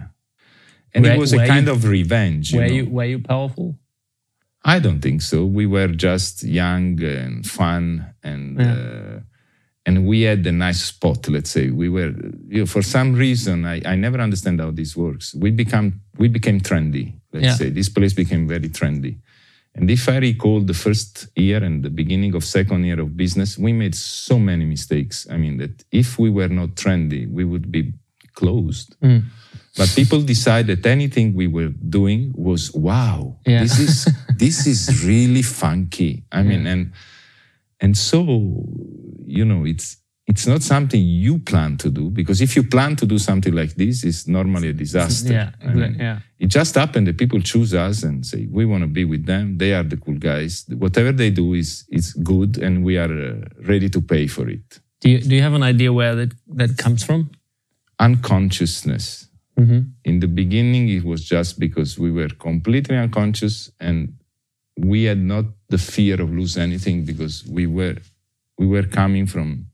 and 0.94 1.06
it 1.06 1.18
was 1.18 1.34
a 1.34 1.46
kind 1.48 1.68
you- 1.68 1.74
of 1.74 1.86
revenge. 1.86 2.52
You 2.52 2.60
were 2.60 2.68
know? 2.68 2.74
you 2.74 2.86
were 2.90 3.06
you 3.06 3.20
powerful? 3.20 3.78
I 4.66 4.80
don't 4.80 5.02
think 5.02 5.22
so. 5.22 5.46
We 5.46 5.66
were 5.66 5.90
just 5.90 6.44
young 6.44 7.02
and 7.04 7.46
fun, 7.46 8.14
and 8.24 8.60
Yeah. 8.60 8.74
uh, 8.74 9.20
and 9.86 10.06
we 10.08 10.22
had 10.22 10.46
a 10.48 10.52
nice 10.52 10.82
spot. 10.84 11.28
Let's 11.28 11.50
say 11.50 11.70
we 11.70 11.90
were. 11.90 12.12
You 12.48 12.60
know, 12.62 12.66
for 12.66 12.82
some 12.82 13.14
reason, 13.14 13.66
I, 13.66 13.82
I 13.86 13.96
never 13.96 14.20
understand 14.20 14.60
how 14.62 14.72
this 14.72 14.96
works. 14.96 15.34
We 15.36 15.52
become 15.52 16.02
we 16.18 16.28
became 16.28 16.60
trendy. 16.62 17.14
Let's 17.34 17.46
Yeah. 17.46 17.56
say 17.56 17.70
this 17.70 17.90
place 17.90 18.14
became 18.14 18.48
very 18.48 18.70
trendy. 18.70 19.18
And 19.76 19.90
if 19.90 20.08
I 20.08 20.18
recall 20.18 20.62
the 20.62 20.74
first 20.74 21.28
year 21.36 21.64
and 21.64 21.84
the 21.84 21.90
beginning 21.90 22.36
of 22.36 22.44
second 22.44 22.84
year 22.84 23.00
of 23.00 23.18
business, 23.18 23.58
we 23.58 23.74
made 23.74 23.96
so 23.96 24.38
many 24.38 24.66
mistakes. 24.66 25.28
I 25.30 25.38
mean 25.38 25.58
that 25.58 25.84
if 25.92 26.20
we 26.20 26.30
were 26.30 26.50
not 26.50 26.76
trendy, 26.76 27.30
we 27.30 27.44
would 27.44 27.72
be 27.72 27.94
closed. 28.36 28.96
Mm. 29.02 29.24
But 29.76 29.92
people 29.96 30.22
decided 30.22 30.84
that 30.84 30.90
anything 30.90 31.34
we 31.34 31.48
were 31.48 31.70
doing 31.70 32.32
was 32.36 32.72
wow. 32.74 33.38
Yeah. 33.46 33.64
This 33.64 33.80
is 33.80 34.08
this 34.38 34.68
is 34.68 35.04
really 35.04 35.42
funky. 35.42 36.24
I 36.32 36.44
mean, 36.44 36.68
and 36.68 36.92
and 37.80 37.98
so 37.98 38.22
you 39.26 39.46
know, 39.46 39.66
it's 39.66 39.98
it's 40.26 40.48
not 40.48 40.64
something 40.64 41.02
you 41.02 41.38
plan 41.40 41.78
to 41.78 41.90
do 41.90 42.10
because 42.10 42.42
if 42.42 42.56
you 42.56 42.64
plan 42.64 42.96
to 42.96 43.06
do 43.06 43.18
something 43.18 43.54
like 43.54 43.76
this, 43.76 44.04
it's 44.04 44.28
normally 44.28 44.70
a 44.70 44.74
disaster. 44.74 45.34
Yeah. 45.34 45.52
I 45.62 45.74
mean, 45.74 45.96
yeah. 46.00 46.20
it 46.40 46.48
just 46.48 46.76
happened 46.76 47.08
that 47.08 47.18
people 47.18 47.42
choose 47.42 47.74
us 47.74 48.04
and 48.04 48.26
say 48.26 48.48
we 48.50 48.66
want 48.66 48.84
to 48.84 48.88
be 48.88 49.04
with 49.04 49.26
them. 49.26 49.58
They 49.58 49.74
are 49.74 49.84
the 49.84 49.98
cool 49.98 50.18
guys. 50.18 50.66
Whatever 50.70 51.12
they 51.12 51.30
do 51.30 51.54
is 51.54 51.86
is 51.90 52.14
good, 52.14 52.58
and 52.58 52.84
we 52.86 52.98
are 52.98 53.12
uh, 53.12 53.36
ready 53.68 53.90
to 53.90 54.02
pay 54.02 54.28
for 54.28 54.48
it. 54.50 54.80
Do 55.02 55.10
you 55.10 55.20
do 55.20 55.36
you 55.36 55.42
have 55.42 55.54
an 55.54 55.64
idea 55.64 55.92
where 55.92 56.16
that 56.16 56.34
that 56.48 56.78
comes 56.78 57.04
from? 57.04 57.32
Unconsciousness. 58.00 59.28
In 60.04 60.20
the 60.20 60.28
beginning, 60.28 60.90
it 60.90 61.04
was 61.04 61.24
just 61.24 61.60
because 61.60 62.00
we 62.00 62.12
were 62.12 62.30
completely 62.30 62.98
unconscious 62.98 63.72
and 63.80 64.16
we 64.78 65.04
had 65.04 65.20
not 65.20 65.46
the 65.70 65.78
fear 65.78 66.20
of 66.20 66.32
lose 66.32 66.58
anything 66.58 67.06
because 67.06 67.46
we 67.48 67.68
were 67.68 67.98
we 68.58 68.66
were 68.66 68.84
coming 68.84 69.28
from 69.28 69.68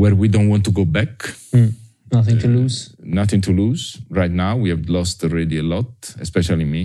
where 0.00 0.14
we 0.14 0.28
don't 0.28 0.48
want 0.48 0.64
to 0.64 0.70
go 0.70 0.84
back. 0.84 1.12
Hmm. 1.52 1.68
Nothing 2.12 2.38
to 2.38 2.46
uh, 2.46 2.50
lose. 2.58 2.94
Nothing 3.00 3.40
to 3.42 3.52
lose. 3.52 3.82
Right 4.10 4.30
now, 4.30 4.56
we 4.56 4.68
have 4.70 4.88
lost 4.88 5.24
already 5.24 5.58
a 5.58 5.62
lot, 5.62 5.90
especially 6.20 6.64
me. 6.64 6.84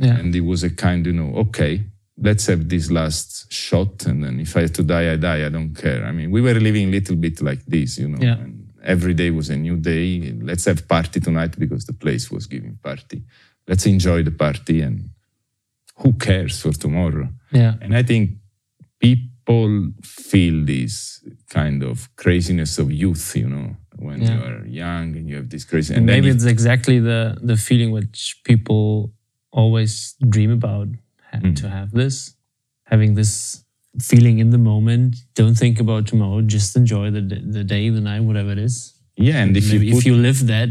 Yeah. 0.00 0.16
and 0.20 0.34
it 0.34 0.42
was 0.52 0.62
a 0.62 0.70
kind 0.70 1.04
you 1.06 1.12
know 1.12 1.30
okay 1.44 1.82
let's 2.16 2.46
have 2.46 2.68
this 2.68 2.88
last 2.88 3.52
shot 3.52 4.06
and 4.06 4.22
then 4.22 4.38
if 4.38 4.56
i 4.56 4.60
have 4.60 4.72
to 4.74 4.84
die 4.84 5.06
i 5.12 5.16
die 5.16 5.44
i 5.44 5.48
don't 5.48 5.74
care 5.74 6.04
i 6.04 6.12
mean 6.12 6.30
we 6.30 6.40
were 6.40 6.54
living 6.54 6.86
a 6.88 6.90
little 6.92 7.16
bit 7.16 7.42
like 7.42 7.62
this 7.66 7.98
you 7.98 8.06
know 8.06 8.18
Yeah. 8.20 8.38
and 8.44 8.52
every 8.94 9.12
day 9.14 9.30
was 9.32 9.50
a 9.50 9.56
new 9.56 9.76
day 9.76 10.32
let's 10.50 10.66
have 10.66 10.86
party 10.86 11.18
tonight 11.18 11.58
because 11.58 11.84
the 11.86 11.94
place 12.04 12.30
was 12.30 12.46
giving 12.46 12.78
party 12.80 13.24
let's 13.66 13.86
enjoy 13.86 14.22
the 14.22 14.30
party 14.46 14.82
and 14.82 15.10
who 16.00 16.12
cares 16.12 16.60
for 16.62 16.70
tomorrow 16.84 17.28
Yeah. 17.50 17.74
and 17.82 17.92
i 17.96 18.04
think 18.04 18.24
people 19.00 19.27
feel 20.02 20.64
this 20.64 20.94
kind 21.48 21.82
of 21.82 22.08
craziness 22.16 22.78
of 22.78 22.86
youth 22.90 23.26
you 23.36 23.48
know 23.48 23.68
when 24.06 24.20
Yeah. 24.20 24.34
you 24.34 24.40
are 24.48 24.66
young 24.66 25.16
and 25.16 25.24
you 25.28 25.36
have 25.40 25.48
this 25.54 25.64
crazy 25.64 25.94
And 25.94 26.06
maybe 26.06 26.28
it's 26.34 26.44
exactly 26.56 26.96
the 27.10 27.20
the 27.50 27.56
feeling 27.56 27.90
which 27.98 28.20
people 28.50 28.82
always 29.60 29.92
dream 30.34 30.50
about 30.60 30.88
Mm. 31.44 31.54
to 31.60 31.66
have 31.68 31.90
this, 32.00 32.16
having 32.92 33.14
this 33.20 33.32
feeling 34.10 34.36
in 34.44 34.48
the 34.50 34.58
moment. 34.72 35.10
Don't 35.40 35.58
think 35.58 35.76
about 35.84 36.02
tomorrow. 36.12 36.40
Just 36.56 36.70
enjoy 36.76 37.06
the 37.16 37.22
the 37.56 37.64
day, 37.74 37.84
the 37.96 38.00
night, 38.10 38.22
whatever 38.28 38.50
it 38.52 38.58
is. 38.68 38.74
yeah 39.28 39.42
and 39.42 39.56
if 39.56 39.64
maybe 39.70 39.86
you 39.86 39.92
put, 39.94 39.98
if 40.00 40.06
you 40.10 40.16
live 40.28 40.40
that, 40.54 40.68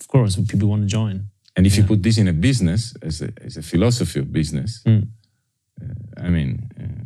of 0.00 0.06
course, 0.14 0.32
people 0.52 0.68
want 0.72 0.82
to 0.86 0.90
join. 1.00 1.14
And 1.56 1.66
if 1.66 1.72
you 1.76 1.84
put 1.92 2.00
this 2.02 2.16
in 2.22 2.26
a 2.28 2.32
business, 2.48 2.80
as 3.08 3.20
a, 3.26 3.28
as 3.46 3.56
a 3.56 3.62
philosophy 3.62 4.18
of 4.20 4.26
business, 4.40 4.70
Mm. 4.86 5.02
uh, 5.82 6.26
I 6.26 6.28
mean, 6.36 6.50
uh, 6.82 7.04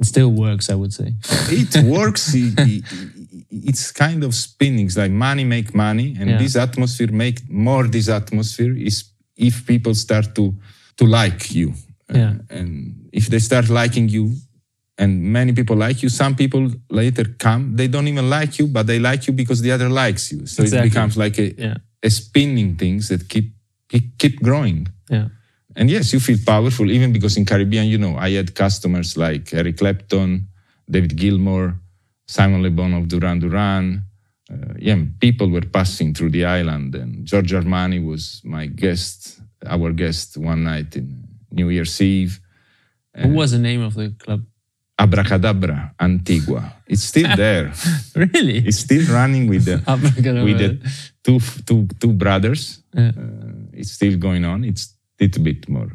It 0.00 0.06
still 0.06 0.30
works, 0.30 0.68
I 0.70 0.74
would 0.74 0.92
say. 0.92 1.14
it 1.50 1.84
works. 1.84 2.34
i- 2.34 2.52
i- 2.58 2.82
i- 2.96 3.46
it's 3.50 3.92
kind 3.92 4.24
of 4.24 4.34
spinning. 4.34 4.86
It's 4.86 4.96
like 4.96 5.12
money 5.12 5.44
make 5.44 5.74
money, 5.74 6.16
and 6.18 6.30
Yeah. 6.30 6.38
this 6.38 6.56
atmosphere 6.56 7.12
make 7.12 7.38
more. 7.50 7.88
This 7.88 8.08
atmosphere 8.08 8.74
is 8.76 9.04
if 9.36 9.64
people 9.66 9.94
start 9.94 10.34
to 10.34 10.54
to 10.96 11.04
like 11.06 11.54
you, 11.54 11.72
Uh, 12.10 12.18
Yeah. 12.18 12.34
and 12.58 12.94
if 13.12 13.26
they 13.28 13.38
start 13.40 13.68
liking 13.70 14.08
you, 14.10 14.34
and 14.98 15.10
many 15.32 15.52
people 15.52 15.76
like 15.76 16.02
you, 16.02 16.10
some 16.10 16.34
people 16.34 16.70
later 16.90 17.24
come. 17.38 17.76
They 17.76 17.88
don't 17.88 18.08
even 18.08 18.28
like 18.28 18.58
you, 18.58 18.66
but 18.68 18.86
they 18.86 18.98
like 18.98 19.26
you 19.26 19.32
because 19.34 19.62
the 19.62 19.72
other 19.72 19.88
likes 19.88 20.30
you. 20.32 20.46
So 20.46 20.62
Exactly. 20.62 20.78
it 20.88 20.90
becomes 20.90 21.16
like 21.16 21.38
a, 21.38 21.48
Yeah. 21.58 21.76
a 22.02 22.10
spinning 22.10 22.76
things 22.76 23.08
that 23.08 23.28
keep 23.28 23.54
keep, 23.88 24.18
keep 24.18 24.40
growing. 24.42 24.86
Yeah. 25.10 25.28
And 25.76 25.90
yes, 25.90 26.12
you 26.12 26.20
feel 26.20 26.38
powerful 26.44 26.90
even 26.90 27.12
because 27.12 27.36
in 27.36 27.44
Caribbean, 27.44 27.86
you 27.86 27.98
know, 27.98 28.16
I 28.16 28.30
had 28.30 28.54
customers 28.54 29.16
like 29.16 29.54
Eric 29.54 29.78
Clapton, 29.78 30.48
David 30.88 31.16
Gilmour, 31.16 31.74
Simon 32.26 32.62
Le 32.62 32.70
Bon 32.70 32.92
of 32.94 33.08
Duran 33.08 33.38
Duran. 33.38 34.02
Uh, 34.52 34.74
yeah, 34.78 34.98
people 35.20 35.48
were 35.48 35.62
passing 35.62 36.12
through 36.12 36.30
the 36.30 36.44
island, 36.44 36.94
and 36.94 37.24
George 37.24 37.52
Armani 37.52 38.04
was 38.04 38.42
my 38.44 38.66
guest, 38.66 39.40
our 39.66 39.92
guest 39.92 40.36
one 40.36 40.64
night 40.64 40.94
in 40.96 41.24
New 41.50 41.70
Year's 41.70 42.00
Eve. 42.00 42.40
What 43.14 43.30
was 43.30 43.52
the 43.52 43.58
name 43.58 43.82
of 43.82 43.94
the 43.94 44.10
club? 44.18 44.44
Abracadabra, 44.98 45.94
Antigua. 45.98 46.74
It's 46.86 47.02
still 47.04 47.34
there. 47.36 47.72
Really? 48.14 48.58
it's 48.58 48.78
still 48.78 49.04
running 49.12 49.48
with 49.48 49.64
the 49.64 49.82
with 50.44 50.58
the 50.58 50.78
two 51.24 51.40
two 51.66 51.88
two 51.98 52.12
brothers. 52.12 52.82
Yeah. 52.94 53.12
Uh, 53.16 53.72
it's 53.72 53.92
still 53.92 54.16
going 54.16 54.44
on. 54.44 54.64
It's 54.64 54.91
little 55.20 55.42
bit 55.42 55.68
more. 55.68 55.90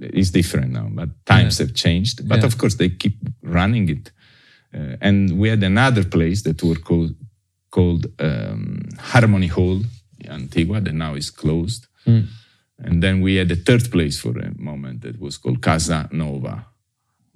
It's 0.00 0.30
different 0.30 0.72
now, 0.72 0.88
but 0.92 1.08
times 1.26 1.58
have 1.58 1.74
changed. 1.74 2.26
But 2.28 2.38
Yeah. 2.40 2.46
of 2.46 2.56
course, 2.58 2.76
they 2.76 2.90
keep 2.90 3.16
running 3.42 3.88
it. 3.88 4.12
Uh, 4.72 4.96
and 5.00 5.38
we 5.38 5.48
had 5.50 5.62
another 5.62 6.04
place 6.04 6.42
that 6.42 6.62
were 6.62 6.80
called 6.80 7.14
called 7.70 8.06
um, 8.20 8.88
Harmony 8.98 9.48
Hall 9.48 9.82
in 10.20 10.30
Antigua 10.30 10.80
that 10.80 10.94
now 10.94 11.14
is 11.16 11.30
closed. 11.30 11.86
Mm. 12.06 12.26
And 12.78 13.02
then 13.02 13.20
we 13.20 13.34
had 13.36 13.50
a 13.50 13.56
third 13.56 13.90
place 13.90 14.16
for 14.20 14.38
a 14.38 14.52
moment 14.56 15.00
that 15.02 15.18
was 15.20 15.36
called 15.38 15.60
Casa 15.60 16.08
Nova. 16.12 16.66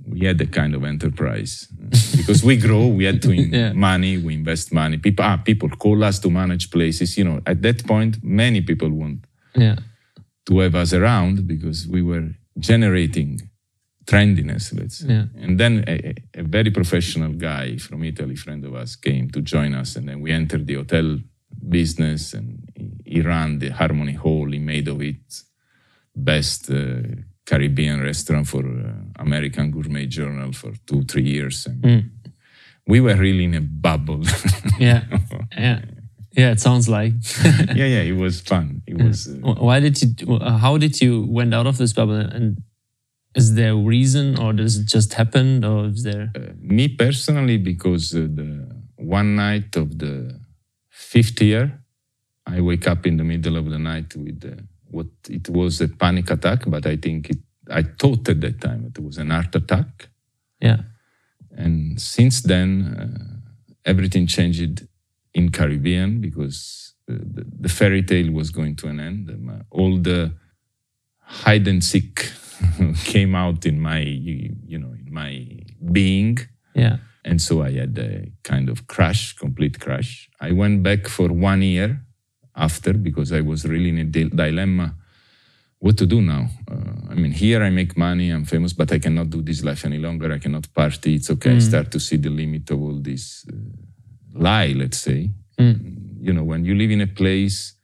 We 0.06 0.26
had 0.26 0.40
a 0.40 0.46
kind 0.46 0.74
of 0.76 0.84
enterprise 0.84 1.66
because 2.16 2.44
we 2.44 2.56
grow. 2.56 2.86
We 2.86 3.04
had 3.04 3.20
to 3.22 3.30
in 3.32 3.52
Yeah. 3.52 3.72
money. 3.72 4.16
We 4.18 4.34
invest 4.34 4.72
money. 4.72 4.98
People, 4.98 5.24
ah, 5.24 5.36
people 5.38 5.68
call 5.70 6.04
us 6.04 6.20
to 6.20 6.30
manage 6.30 6.70
places. 6.70 7.16
You 7.18 7.24
know, 7.24 7.40
at 7.46 7.60
that 7.62 7.84
point, 7.86 8.22
many 8.22 8.60
people 8.60 8.90
want 8.90 9.24
Yeah. 9.56 9.76
To 10.48 10.58
have 10.60 10.74
us 10.74 10.92
around 10.92 11.46
because 11.46 11.86
we 11.86 12.02
were 12.02 12.28
generating 12.58 13.40
trendiness. 14.06 14.72
Let's 14.78 14.98
say. 14.98 15.08
Yeah. 15.08 15.24
And 15.36 15.60
then 15.60 15.84
a, 15.86 16.14
a 16.34 16.42
very 16.42 16.70
professional 16.70 17.32
guy 17.32 17.76
from 17.76 18.02
Italy, 18.04 18.36
friend 18.36 18.64
of 18.64 18.74
us, 18.74 18.96
came 18.96 19.30
to 19.30 19.40
join 19.42 19.74
us, 19.74 19.96
and 19.96 20.08
then 20.08 20.20
we 20.20 20.32
entered 20.32 20.66
the 20.66 20.74
hotel 20.74 21.18
business, 21.68 22.34
and 22.34 22.46
he, 22.74 22.90
he 23.04 23.20
ran 23.20 23.58
the 23.58 23.68
Harmony 23.70 24.14
Hall. 24.14 24.50
He 24.50 24.58
made 24.58 24.88
of 24.88 25.00
it 25.02 25.42
best 26.16 26.70
uh, 26.70 27.02
Caribbean 27.46 28.00
restaurant 28.02 28.46
for 28.48 28.64
uh, 28.66 28.92
American 29.22 29.70
Gourmet 29.70 30.06
Journal 30.06 30.52
for 30.52 30.72
two, 30.86 31.02
three 31.04 31.24
years. 31.24 31.66
And 31.66 31.82
Mm. 31.82 32.10
We 32.86 33.00
were 33.02 33.16
really 33.16 33.44
in 33.44 33.54
a 33.54 33.60
bubble. 33.60 34.22
Yeah. 34.80 35.02
Yeah. 35.58 35.80
Yeah. 36.38 36.52
It 36.52 36.60
sounds 36.60 36.88
like. 36.88 37.14
yeah, 37.44 37.88
yeah, 37.94 38.04
it 38.12 38.16
was 38.16 38.40
fun. 38.40 38.82
It 38.86 38.96
was. 39.02 39.28
Uh, 39.28 39.54
Why 39.68 39.80
did 39.80 40.00
you? 40.00 40.38
How 40.38 40.78
did 40.78 41.00
you 41.02 41.26
went 41.28 41.52
out 41.52 41.66
of 41.66 41.76
this 41.78 41.92
bubble? 41.92 42.14
And 42.36 42.62
is 43.34 43.54
there 43.54 43.72
a 43.72 43.76
reason, 43.76 44.38
or 44.38 44.52
does 44.52 44.76
it 44.78 44.86
just 44.86 45.14
happen, 45.14 45.64
or 45.64 45.86
is 45.86 46.04
there? 46.04 46.30
uh, 46.36 46.52
me 46.60 46.88
personally, 46.88 47.58
because 47.58 48.14
uh, 48.14 48.28
the 48.40 48.48
one 48.96 49.34
night 49.36 49.76
of 49.76 49.98
the 49.98 50.40
fifth 50.90 51.42
year, 51.42 51.64
I 52.46 52.60
wake 52.60 52.86
up 52.86 53.06
in 53.06 53.16
the 53.16 53.24
middle 53.24 53.56
of 53.56 53.66
the 53.68 53.78
night 53.78 54.14
with 54.16 54.44
uh, 54.44 54.62
what 54.90 55.06
it 55.28 55.48
was 55.48 55.80
a 55.80 55.88
panic 55.88 56.30
attack, 56.30 56.60
but 56.66 56.86
I 56.86 56.96
think 56.96 57.30
it. 57.30 57.38
I 57.70 57.82
thought 57.82 58.28
at 58.28 58.40
that 58.40 58.60
time 58.60 58.86
it 58.86 59.02
was 59.02 59.18
an 59.18 59.30
heart 59.30 59.54
attack. 59.54 60.08
Yeah. 60.60 60.82
And 61.50 62.00
since 62.00 62.40
then, 62.42 62.70
uh, 62.96 63.50
everything 63.84 64.26
changed 64.26 64.86
in 65.34 65.50
Caribbean 65.50 66.20
because 66.20 66.94
uh, 67.10 67.14
the, 67.14 67.44
the 67.60 67.68
fairy 67.68 68.02
tale 68.02 68.30
was 68.32 68.50
going 68.50 68.76
to 68.76 68.88
an 68.88 69.00
end. 69.00 69.30
Um, 69.30 69.48
uh, 69.48 69.62
all 69.70 69.98
the 69.98 70.32
hide 71.20 71.68
and 71.68 71.82
seek 71.82 72.30
came 73.04 73.34
out 73.34 73.66
in 73.66 73.80
my, 73.80 74.00
you, 74.00 74.56
you 74.66 74.78
know, 74.78 74.92
in 74.92 75.12
my 75.12 75.48
being. 75.92 76.38
Yeah. 76.74 76.98
And 77.24 77.42
so 77.42 77.62
I 77.62 77.72
had 77.72 77.98
a 77.98 78.30
kind 78.42 78.68
of 78.68 78.86
crash, 78.86 79.34
complete 79.36 79.80
crash. 79.80 80.30
I 80.40 80.52
went 80.52 80.82
back 80.82 81.08
for 81.08 81.28
one 81.28 81.62
year 81.62 82.00
after 82.56 82.92
because 82.94 83.32
I 83.32 83.40
was 83.40 83.64
really 83.64 83.90
in 83.90 83.98
a 83.98 84.04
di- 84.04 84.30
dilemma 84.30 84.94
what 85.80 85.96
to 85.98 86.06
do 86.06 86.20
now. 86.20 86.48
Uh, 86.70 87.10
I 87.10 87.14
mean, 87.14 87.32
here 87.32 87.62
I 87.62 87.70
make 87.70 87.96
money, 87.96 88.30
I'm 88.30 88.44
famous, 88.44 88.72
but 88.72 88.90
I 88.92 88.98
cannot 88.98 89.30
do 89.30 89.42
this 89.42 89.62
life 89.62 89.84
any 89.84 89.98
longer. 89.98 90.32
I 90.32 90.38
cannot 90.38 90.72
party. 90.74 91.14
It's 91.16 91.30
okay. 91.30 91.56
I 91.56 91.58
start 91.60 91.90
to 91.92 92.00
see 92.00 92.16
the 92.16 92.30
limit 92.30 92.70
of 92.70 92.82
all 92.82 92.98
this 93.00 93.46
uh, 93.48 93.54
lie, 94.38 94.72
let's 94.76 94.98
say. 94.98 95.30
You 96.20 96.32
know, 96.32 96.44
when 96.44 96.64
you 96.64 96.74
live 96.74 96.90
in 96.90 97.00
a 97.00 97.06
place, 97.06 97.74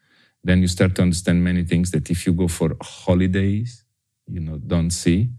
then 0.43 0.61
you 0.61 0.69
start 0.69 0.95
to 0.97 1.03
understand 1.03 1.43
many 1.43 1.65
things 1.65 1.91
that 1.91 2.11
if 2.11 2.27
you 2.27 2.33
go 2.33 2.49
for 2.49 2.77
holidays, 2.81 3.85
you 4.27 4.41
know, 4.41 4.59
don't 4.59 4.91
see. 4.91 5.31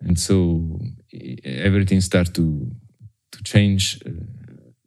And 0.00 0.18
so 0.18 0.80
everything 1.44 2.00
starts 2.00 2.30
to 2.30 2.70
to 3.32 3.42
change 3.42 4.00
uh, 4.06 4.10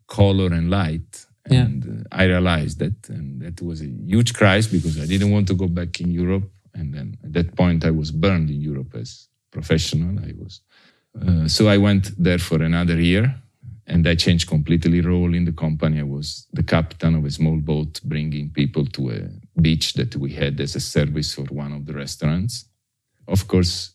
color 0.08 0.54
and 0.54 0.70
light. 0.70 1.26
Yeah. 1.50 1.62
And 1.62 2.06
uh, 2.06 2.16
I 2.22 2.26
realized 2.26 2.80
that, 2.80 3.10
and 3.10 3.42
that 3.42 3.62
was 3.62 3.82
a 3.82 3.88
huge 3.88 4.34
crisis 4.34 4.72
because 4.72 5.00
I 5.00 5.06
didn't 5.06 5.32
want 5.32 5.48
to 5.48 5.54
go 5.54 5.68
back 5.68 6.00
in 6.00 6.12
Europe. 6.12 6.50
And 6.74 6.94
then 6.94 7.18
at 7.24 7.34
that 7.34 7.56
point, 7.56 7.84
I 7.86 7.92
was 7.92 8.12
burned 8.12 8.50
in 8.50 8.62
Europe 8.62 8.96
as 8.96 9.28
professional. 9.52 10.20
I 10.20 10.34
was, 10.38 10.62
uh, 11.22 11.48
so 11.48 11.68
I 11.68 11.78
went 11.78 12.12
there 12.18 12.38
for 12.38 12.62
another 12.62 13.00
year, 13.00 13.36
and 13.88 14.06
I 14.06 14.16
changed 14.16 14.50
completely 14.50 15.00
role 15.02 15.34
in 15.34 15.46
the 15.46 15.54
company. 15.54 16.00
I 16.00 16.04
was 16.04 16.46
the 16.52 16.64
captain 16.64 17.16
of 17.16 17.26
a 17.26 17.32
small 17.32 17.56
boat, 17.58 18.02
bringing 18.04 18.50
people 18.50 18.86
to 18.86 19.12
a 19.12 19.62
beach 19.62 19.94
that 19.94 20.16
we 20.18 20.34
had 20.34 20.60
as 20.60 20.76
a 20.76 20.82
service 20.82 21.34
for 21.34 21.44
one 21.44 21.72
of 21.72 21.86
the 21.86 21.94
restaurants. 21.94 22.66
Of 23.28 23.48
course, 23.48 23.94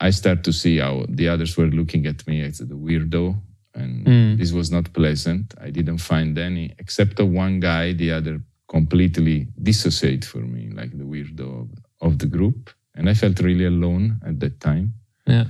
I 0.00 0.10
start 0.10 0.44
to 0.44 0.52
see 0.52 0.78
how 0.78 1.04
the 1.08 1.28
others 1.28 1.56
were 1.56 1.66
looking 1.66 2.06
at 2.06 2.26
me 2.26 2.40
as 2.42 2.58
the 2.58 2.74
weirdo, 2.74 3.36
and 3.74 4.06
mm. 4.06 4.38
this 4.38 4.52
was 4.52 4.70
not 4.70 4.92
pleasant. 4.94 5.54
I 5.60 5.70
didn't 5.70 5.98
find 5.98 6.38
any, 6.38 6.74
except 6.78 7.20
of 7.20 7.28
one 7.28 7.60
guy. 7.60 7.92
The 7.92 8.12
other 8.12 8.40
completely 8.66 9.48
dissociate 9.62 10.24
for 10.24 10.38
me, 10.38 10.70
like 10.70 10.96
the 10.96 11.04
weirdo 11.04 11.62
of, 11.62 11.68
of 12.00 12.18
the 12.18 12.26
group, 12.26 12.70
and 12.94 13.10
I 13.10 13.14
felt 13.14 13.40
really 13.40 13.66
alone 13.66 14.20
at 14.26 14.40
that 14.40 14.58
time. 14.60 14.94
Yeah. 15.26 15.44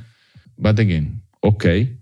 But 0.59 0.79
again, 0.79 1.23
okay, 1.43 1.97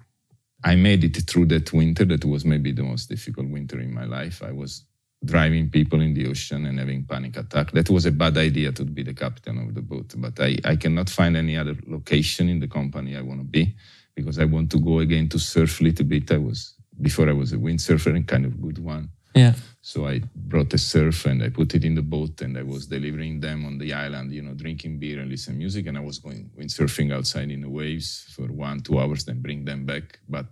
I 0.64 0.76
made 0.76 1.04
it 1.04 1.16
through 1.28 1.46
that 1.46 1.72
winter. 1.72 2.04
That 2.04 2.24
was 2.24 2.44
maybe 2.44 2.72
the 2.72 2.82
most 2.82 3.08
difficult 3.08 3.48
winter 3.48 3.80
in 3.80 3.92
my 3.92 4.04
life. 4.04 4.42
I 4.42 4.52
was 4.52 4.84
driving 5.24 5.70
people 5.70 6.00
in 6.00 6.14
the 6.14 6.26
ocean 6.28 6.66
and 6.66 6.78
having 6.78 7.04
panic 7.04 7.36
attack. 7.36 7.72
That 7.72 7.90
was 7.90 8.06
a 8.06 8.12
bad 8.12 8.36
idea 8.36 8.72
to 8.72 8.84
be 8.84 9.02
the 9.02 9.14
captain 9.14 9.58
of 9.58 9.74
the 9.74 9.82
boat. 9.82 10.14
But 10.16 10.38
I, 10.40 10.56
I 10.64 10.76
cannot 10.76 11.08
find 11.08 11.36
any 11.36 11.56
other 11.56 11.76
location 11.86 12.48
in 12.48 12.60
the 12.60 12.68
company 12.68 13.16
I 13.16 13.22
want 13.22 13.40
to 13.40 13.44
be 13.44 13.74
because 14.14 14.38
I 14.38 14.44
want 14.44 14.70
to 14.72 14.80
go 14.80 14.98
again 14.98 15.28
to 15.30 15.38
surf 15.38 15.80
a 15.80 15.84
little 15.84 16.06
bit. 16.06 16.30
I 16.30 16.38
was 16.38 16.74
before 17.00 17.28
I 17.28 17.32
was 17.32 17.52
a 17.52 17.56
windsurfer 17.56 18.14
and 18.14 18.26
kind 18.26 18.44
of 18.44 18.60
good 18.60 18.78
one. 18.78 19.08
Yeah. 19.34 19.54
So 19.84 20.06
I 20.06 20.22
brought 20.34 20.72
a 20.74 20.78
surf 20.78 21.26
and 21.26 21.42
I 21.42 21.48
put 21.48 21.74
it 21.74 21.84
in 21.84 21.96
the 21.96 22.02
boat 22.02 22.40
and 22.40 22.56
I 22.56 22.62
was 22.62 22.86
delivering 22.86 23.40
them 23.40 23.66
on 23.66 23.78
the 23.78 23.92
island, 23.92 24.32
you 24.32 24.40
know, 24.40 24.54
drinking 24.54 24.98
beer 25.00 25.18
and 25.20 25.28
listen 25.28 25.58
music. 25.58 25.86
And 25.86 25.98
I 25.98 26.00
was 26.00 26.18
going 26.18 26.50
windsurfing 26.56 27.12
outside 27.12 27.50
in 27.50 27.62
the 27.62 27.68
waves 27.68 28.26
for 28.30 28.44
one, 28.44 28.80
two 28.80 29.00
hours, 29.00 29.24
then 29.24 29.42
bring 29.42 29.64
them 29.64 29.84
back. 29.84 30.20
But, 30.28 30.46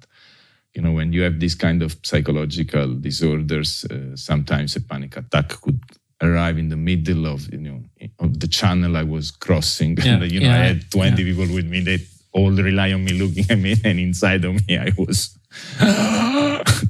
you 0.75 0.83
know, 0.83 0.91
when 0.93 1.13
you 1.13 1.23
have 1.23 1.39
this 1.39 1.55
kind 1.55 1.81
of 1.83 1.97
psychological 2.03 2.95
disorders, 2.95 3.85
uh, 3.85 4.17
sometimes 4.17 4.75
a 4.75 4.81
panic 4.81 5.17
attack 5.17 5.49
could 5.61 5.81
arrive 6.21 6.59
in 6.59 6.69
the 6.69 6.77
middle 6.77 7.27
of, 7.27 7.51
you 7.53 7.61
know, 7.61 7.83
of 8.19 8.41
the 8.41 8.49
channel 8.49 8.97
I 8.97 9.05
was 9.05 9.31
crossing. 9.31 9.97
Yeah, 9.97 10.15
and, 10.15 10.33
you 10.33 10.41
know, 10.41 10.49
yeah, 10.49 10.55
I 10.55 10.65
had 10.65 10.91
20 10.91 11.23
people 11.23 11.55
with 11.55 11.67
me. 11.67 11.81
They 11.81 11.99
all 12.33 12.51
rely 12.51 12.93
on 12.93 13.05
me 13.05 13.13
looking 13.13 13.47
at 13.49 13.59
me. 13.59 13.77
And 13.85 14.01
inside 14.01 14.45
of 14.45 14.55
me, 14.67 14.77
I 14.77 14.91
was 14.99 15.39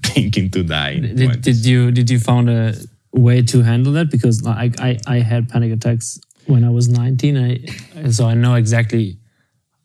thinking 0.03 0.51
to 0.51 0.63
die. 0.63 0.99
Did, 1.01 1.41
did 1.43 1.65
you 1.67 1.91
did 1.91 2.11
you 2.11 2.19
found 2.19 2.49
a 2.51 2.75
way 3.13 3.43
to 3.43 3.63
handle 3.63 3.93
that? 3.95 4.11
Because 4.11 4.45
I 4.47 4.71
I, 4.79 4.99
I 5.07 5.19
had 5.21 5.49
panic 5.49 5.73
attacks 5.73 6.21
when 6.47 6.65
I 6.65 6.71
was 6.71 6.89
19. 6.89 7.37
I 7.37 8.11
so 8.11 8.27
I 8.27 8.35
know 8.35 8.55
exactly 8.55 9.19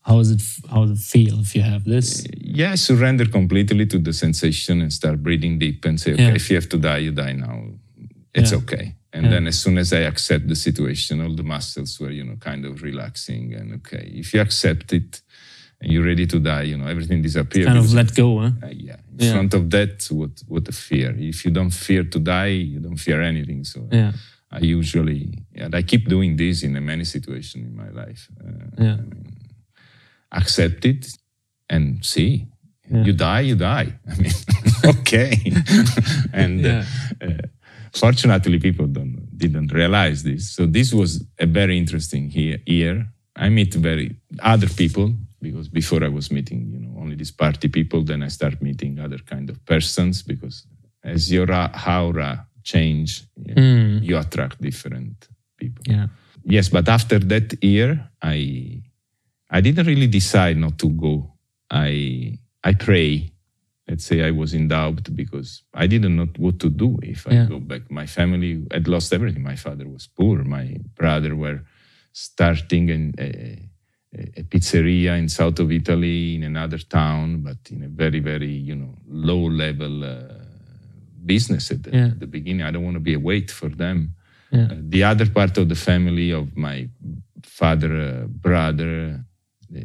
how 0.01 0.19
is 0.19 0.31
it 0.31 0.41
how 0.69 0.85
does 0.85 0.99
it 0.99 1.03
feel 1.03 1.39
if 1.41 1.55
you 1.55 1.61
have 1.63 1.83
this. 1.85 2.25
Uh, 2.25 2.29
yeah, 2.38 2.75
surrender 2.75 3.25
completely 3.25 3.85
to 3.88 3.97
the 3.99 4.13
sensation 4.13 4.81
and 4.81 4.91
start 4.93 5.21
breathing 5.23 5.59
deep 5.59 5.85
and 5.85 5.99
say, 5.99 6.13
okay, 6.13 6.23
Yeah. 6.27 6.35
if 6.35 6.49
you 6.49 6.55
have 6.55 6.69
to 6.69 6.77
die, 6.77 6.99
you 6.99 7.11
die 7.11 7.33
now. 7.33 7.57
It's 8.33 8.51
Yeah. 8.51 8.57
okay. 8.59 8.95
And 9.13 9.23
Yeah. 9.25 9.31
then 9.33 9.47
as 9.47 9.57
soon 9.59 9.77
as 9.77 9.91
I 9.93 10.01
accept 10.11 10.47
the 10.47 10.55
situation, 10.55 11.21
all 11.21 11.33
the 11.35 11.43
muscles 11.43 11.99
were, 11.99 12.11
you 12.11 12.23
know, 12.23 12.35
kind 12.35 12.65
of 12.65 12.83
relaxing 12.83 13.53
and 13.55 13.73
okay. 13.79 14.11
If 14.13 14.33
you 14.33 14.41
accept 14.41 14.91
it 14.93 15.21
and 15.81 15.91
you're 15.91 16.05
ready 16.05 16.25
to 16.27 16.39
die, 16.39 16.63
you 16.63 16.77
know, 16.77 16.88
everything 16.88 17.21
disappears. 17.21 17.65
Kind 17.67 17.77
of 17.79 17.93
let 17.93 18.13
go, 18.15 18.39
huh? 18.39 18.51
uh, 18.63 18.67
yeah. 18.71 18.97
In 19.17 19.25
Yeah. 19.25 19.31
front 19.33 19.53
of 19.53 19.69
that, 19.75 20.07
what 20.11 20.31
what 20.47 20.67
a 20.67 20.71
fear. 20.71 21.09
If 21.17 21.45
you 21.45 21.51
don't 21.51 21.73
fear 21.73 22.03
to 22.13 22.19
die, 22.19 22.55
you 22.73 22.79
don't 22.79 22.99
fear 23.07 23.21
anything. 23.21 23.63
So 23.65 23.79
Yeah. 23.91 24.11
I 24.51 24.59
usually, 24.79 25.43
and 25.55 25.75
I 25.75 25.81
keep 25.83 26.07
doing 26.07 26.38
this 26.38 26.63
in 26.63 26.71
many 26.85 27.03
situations 27.05 27.65
in 27.69 27.75
my 27.75 27.89
life. 28.03 28.21
Uh, 28.45 28.83
Yeah. 28.85 28.97
accept 30.31 30.85
it 30.85 31.07
and 31.69 32.03
see. 32.05 32.47
Yeah. 32.89 33.03
You 33.03 33.13
die, 33.13 33.41
you 33.41 33.55
die. 33.55 33.93
I 34.11 34.15
mean, 34.21 34.31
okay. 34.85 35.31
and 36.33 36.59
Yeah. 36.61 36.85
uh, 37.21 37.25
uh, 37.25 37.38
fortunately, 37.93 38.59
people 38.59 38.88
don't 38.88 39.15
didn't 39.38 39.71
realize 39.73 40.23
this. 40.23 40.43
So 40.55 40.65
this 40.65 40.93
was 40.93 41.23
a 41.39 41.45
very 41.45 41.77
interesting 41.77 42.31
year. 42.65 43.07
I 43.35 43.49
meet 43.49 43.73
very 43.73 44.15
other 44.39 44.69
people 44.69 45.07
because 45.47 45.67
before 45.81 46.01
I 46.08 46.12
was 46.17 46.27
meeting, 46.38 46.60
you 46.73 46.79
know, 46.84 46.93
only 47.01 47.15
these 47.21 47.36
party 47.43 47.67
people. 47.77 47.99
Then 48.10 48.21
I 48.27 48.29
start 48.39 48.55
meeting 48.69 48.93
other 49.05 49.19
kind 49.34 49.47
of 49.51 49.58
persons 49.73 50.15
because 50.31 50.55
as 51.13 51.21
your 51.36 51.49
aura 51.97 52.31
change, 52.71 53.12
Mm. 53.58 54.01
you 54.08 54.15
attract 54.23 54.55
different 54.69 55.15
people. 55.62 55.84
Yeah. 55.95 56.08
Yes, 56.55 56.69
but 56.69 56.86
after 56.97 57.19
that 57.34 57.47
year, 57.73 57.89
I 58.36 58.38
I 59.58 59.60
didn't 59.65 59.88
really 59.91 60.08
decide 60.19 60.58
not 60.65 60.75
to 60.84 60.89
go. 61.05 61.13
I 61.89 61.91
I 62.69 62.73
pray. 62.88 63.12
Let's 63.89 64.05
say 64.10 64.17
I 64.29 64.31
was 64.41 64.51
in 64.60 64.67
doubt 64.67 65.03
because 65.21 65.49
I 65.84 65.86
didn't 65.93 66.15
know 66.19 66.27
what 66.45 66.58
to 66.63 66.69
do 66.84 66.89
if 67.13 67.21
I 67.29 67.34
Yeah. 67.34 67.47
go 67.53 67.60
back. 67.71 67.84
My 68.01 68.08
family 68.17 68.51
had 68.75 68.86
lost 68.88 69.10
everything. 69.17 69.43
My 69.53 69.58
father 69.65 69.86
was 69.95 70.05
poor. 70.19 70.38
My 70.58 70.65
brother 70.99 71.31
were 71.43 71.60
starting 72.12 72.86
an, 72.97 73.13
a, 74.17 74.39
a 74.39 74.43
pizzeria 74.43 75.17
in 75.17 75.28
south 75.30 75.60
of 75.60 75.71
Italy 75.71 76.36
in 76.36 76.43
another 76.43 76.78
town, 76.80 77.41
but 77.41 77.58
in 77.71 77.84
a 77.84 77.88
very 78.04 78.19
very 78.19 78.51
you 78.69 78.75
know 78.75 78.93
low 79.08 79.43
level 79.49 80.04
uh, 80.04 80.34
business 81.25 81.71
at 81.71 81.84
the, 81.84 81.91
Yeah. 81.91 82.12
the 82.17 82.28
beginning. 82.28 82.63
I 82.67 82.71
don't 82.71 82.84
want 82.84 82.95
to 82.95 82.99
be 83.12 83.13
a 83.15 83.19
weight 83.19 83.51
for 83.51 83.69
them. 83.69 84.15
Yeah. 84.51 84.67
Uh, 84.71 84.75
the 84.95 85.04
other 85.04 85.28
part 85.30 85.58
of 85.58 85.67
the 85.69 85.75
family 85.75 86.32
of 86.32 86.56
my 86.56 86.88
father, 87.43 87.91
uh, 88.23 88.28
brother, 88.28 89.23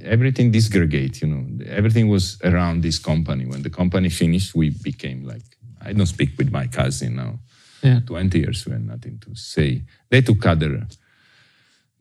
everything 0.02 0.50
disgregate, 0.50 1.22
you 1.22 1.28
know, 1.28 1.44
everything 1.66 2.08
was 2.08 2.38
around 2.44 2.82
this 2.82 2.98
company. 2.98 3.46
When 3.46 3.62
the 3.62 3.70
company 3.70 4.10
finished, 4.10 4.54
we 4.54 4.70
became 4.70 5.24
like, 5.24 5.42
I 5.80 5.92
don't 5.94 6.06
speak 6.06 6.30
with 6.38 6.50
my 6.52 6.66
cousin 6.66 7.16
now. 7.16 7.40
Yeah. 7.82 8.00
20 8.06 8.38
years, 8.38 8.66
we 8.66 8.72
had 8.72 8.86
nothing 8.86 9.18
to 9.20 9.34
say. 9.34 9.82
They 10.10 10.20
took 10.20 10.44
other 10.44 10.86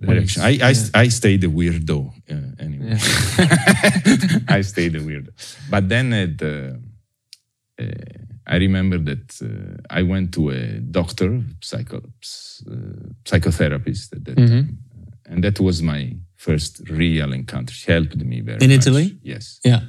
direction. 0.01 0.41
I, 0.41 0.47
I, 0.49 0.69
yeah. 0.71 0.73
I 0.93 1.09
stayed 1.09 1.43
a 1.43 1.47
weirdo 1.47 2.11
uh, 2.29 2.35
anyway. 2.63 2.93
I 4.47 4.61
stayed 4.61 4.95
a 4.95 4.99
weirdo. 4.99 5.29
But 5.69 5.89
then 5.89 6.13
at, 6.13 6.41
uh, 6.41 6.73
uh, 7.81 7.85
I 8.47 8.55
remember 8.57 8.97
that 8.97 9.41
uh, 9.41 9.77
I 9.89 10.01
went 10.03 10.33
to 10.33 10.49
a 10.49 10.79
doctor, 10.79 11.41
psycho, 11.61 11.97
uh, 11.97 12.73
psychotherapist 13.25 14.13
at 14.15 14.25
that 14.25 14.35
Mhm. 14.37 14.47
time, 14.49 14.77
and 15.25 15.43
that 15.43 15.59
was 15.59 15.81
my 15.81 16.15
first 16.35 16.81
real 16.89 17.33
encounter. 17.33 17.73
She 17.73 17.91
helped 17.91 18.15
me 18.17 18.41
very 18.41 18.57
In 18.63 18.69
much. 18.69 18.79
Italy? 18.87 19.17
Yes. 19.21 19.59
Yeah. 19.63 19.81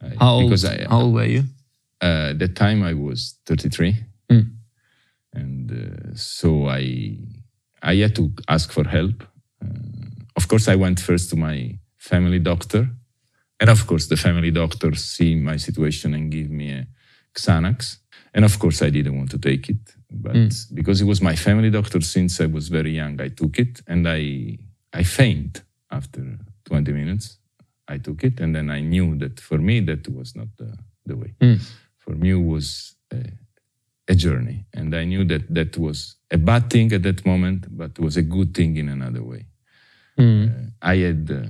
I- 0.00 0.14
How 0.20 0.34
old, 0.34 0.44
Because 0.50 0.64
I, 0.64 0.86
how 0.88 1.00
old 1.00 1.14
were 1.14 1.24
you? 1.26 1.44
uh, 2.02 2.30
at 2.30 2.38
that 2.38 2.54
time 2.54 2.82
I 2.82 2.94
was 2.94 3.38
33, 3.46 3.96
Mm. 4.30 4.50
and 5.32 5.70
uh, 5.72 6.14
so 6.14 6.68
I 6.68 7.16
I 7.82 7.94
had 8.02 8.14
to 8.16 8.30
ask 8.48 8.70
for 8.72 8.84
help. 8.88 9.24
Uh, 9.64 9.68
of 10.36 10.46
course, 10.48 10.68
I 10.68 10.76
went 10.76 11.00
first 11.00 11.30
to 11.30 11.36
my 11.36 11.78
family 11.96 12.38
doctor, 12.38 12.88
and 13.60 13.70
of 13.70 13.86
course, 13.86 14.06
the 14.08 14.16
family 14.16 14.50
doctor 14.50 14.94
see 14.94 15.34
my 15.34 15.56
situation 15.58 16.14
and 16.14 16.30
give 16.30 16.50
me 16.50 16.70
a 16.72 16.86
Xanax. 17.34 17.98
And 18.34 18.44
of 18.44 18.58
course, 18.58 18.82
I 18.82 18.90
didn't 18.90 19.16
want 19.16 19.30
to 19.30 19.38
take 19.38 19.68
it, 19.68 19.94
but 20.10 20.34
Mm. 20.34 20.74
because 20.74 21.00
it 21.02 21.06
was 21.06 21.20
my 21.20 21.36
family 21.36 21.70
doctor 21.70 22.00
since 22.00 22.40
I 22.40 22.46
was 22.46 22.68
very 22.68 22.94
young, 22.94 23.20
I 23.20 23.28
took 23.30 23.58
it, 23.58 23.80
and 23.86 24.06
I 24.08 24.58
I 24.92 25.02
faint 25.04 25.62
after 25.90 26.22
20 26.64 26.92
minutes. 26.92 27.38
I 27.94 27.98
took 27.98 28.22
it, 28.24 28.40
and 28.40 28.54
then 28.54 28.70
I 28.70 28.80
knew 28.80 29.16
that 29.18 29.40
for 29.40 29.58
me 29.58 29.80
that 29.80 30.08
was 30.08 30.34
not 30.36 30.48
the, 30.56 30.76
the 31.06 31.16
way 31.16 31.34
Mm. 31.40 31.58
for 31.96 32.14
me 32.14 32.30
it 32.30 32.44
was 32.54 32.94
a, 33.12 33.20
a 34.08 34.14
journey 34.14 34.64
and 34.72 34.94
i 34.94 35.04
knew 35.04 35.24
that 35.24 35.42
that 35.54 35.76
was 35.78 36.16
a 36.30 36.38
bad 36.38 36.68
thing 36.70 36.92
at 36.92 37.02
that 37.02 37.24
moment 37.24 37.66
but 37.76 37.90
it 37.92 38.00
was 38.00 38.16
a 38.16 38.22
good 38.22 38.54
thing 38.54 38.76
in 38.76 38.88
another 38.88 39.22
way 39.22 39.44
Mm. 40.18 40.72
i 40.82 40.96
had 40.96 41.30
uh, 41.30 41.46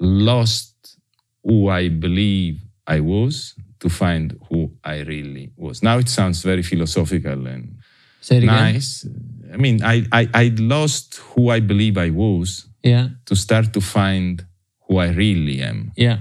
lost 0.00 0.96
who 1.44 1.68
i 1.68 1.88
believe 1.88 2.60
i 2.86 2.98
was 3.00 3.54
to 3.78 3.88
find 3.88 4.36
who 4.48 4.70
i 4.84 5.00
really 5.00 5.52
was 5.56 5.82
now 5.82 5.98
it 5.98 6.08
sounds 6.08 6.42
very 6.42 6.62
philosophical 6.62 7.46
and 7.46 7.76
Say 8.22 8.36
it 8.38 8.44
again. 8.44 8.54
nice 8.74 9.06
i 9.52 9.56
mean 9.56 9.82
i 9.82 10.04
i 10.12 10.28
i 10.34 10.52
lost 10.58 11.16
who 11.34 11.50
i 11.50 11.60
believe 11.60 11.96
i 11.98 12.10
was 12.10 12.66
Yeah. 12.82 13.08
to 13.26 13.34
start 13.36 13.72
to 13.74 13.80
find 13.80 14.44
who 14.88 14.96
i 14.98 15.08
really 15.10 15.60
am 15.62 15.92
Yeah. 15.96 16.18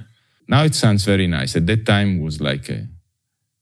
now 0.48 0.64
it 0.66 0.76
sounds 0.76 1.06
very 1.06 1.28
nice. 1.28 1.56
At 1.56 1.66
that 1.68 1.86
time 1.86 2.20
was 2.20 2.42
like 2.42 2.70
a, 2.70 2.88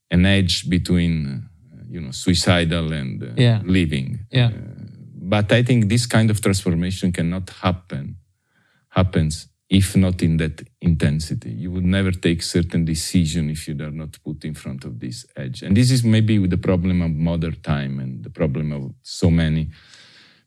an 0.09 0.25
edge 0.25 0.69
between, 0.69 1.13
uh, 1.27 1.39
you 1.89 2.01
know, 2.01 2.11
suicidal 2.11 2.91
and 2.93 3.23
uh, 3.23 3.27
Yeah. 3.37 3.61
living. 3.65 4.19
Yeah. 4.31 4.51
But 5.29 5.51
I 5.51 5.63
think 5.63 5.89
this 5.89 6.05
kind 6.05 6.29
of 6.29 6.39
transformation 6.41 7.11
cannot 7.11 7.49
happen, 7.61 8.17
happens 8.89 9.47
if 9.69 9.95
not 9.97 10.21
in 10.21 10.37
that 10.37 10.65
intensity. 10.81 11.49
You 11.51 11.71
would 11.71 11.83
never 11.83 12.11
take 12.11 12.41
certain 12.41 12.85
decision 12.85 13.49
if 13.49 13.67
you 13.67 13.75
are 13.81 13.91
not 13.91 14.17
put 14.23 14.45
in 14.45 14.53
front 14.53 14.85
of 14.85 14.99
this 14.99 15.25
edge. 15.35 15.61
And 15.63 15.75
this 15.75 15.91
is 15.91 16.03
maybe 16.05 16.39
with 16.39 16.51
the 16.51 16.57
problem 16.57 17.01
of 17.01 17.11
modern 17.11 17.59
time 17.61 17.99
and 17.99 18.23
the 18.23 18.29
problem 18.29 18.71
of 18.71 18.93
so 19.03 19.29
many 19.29 19.67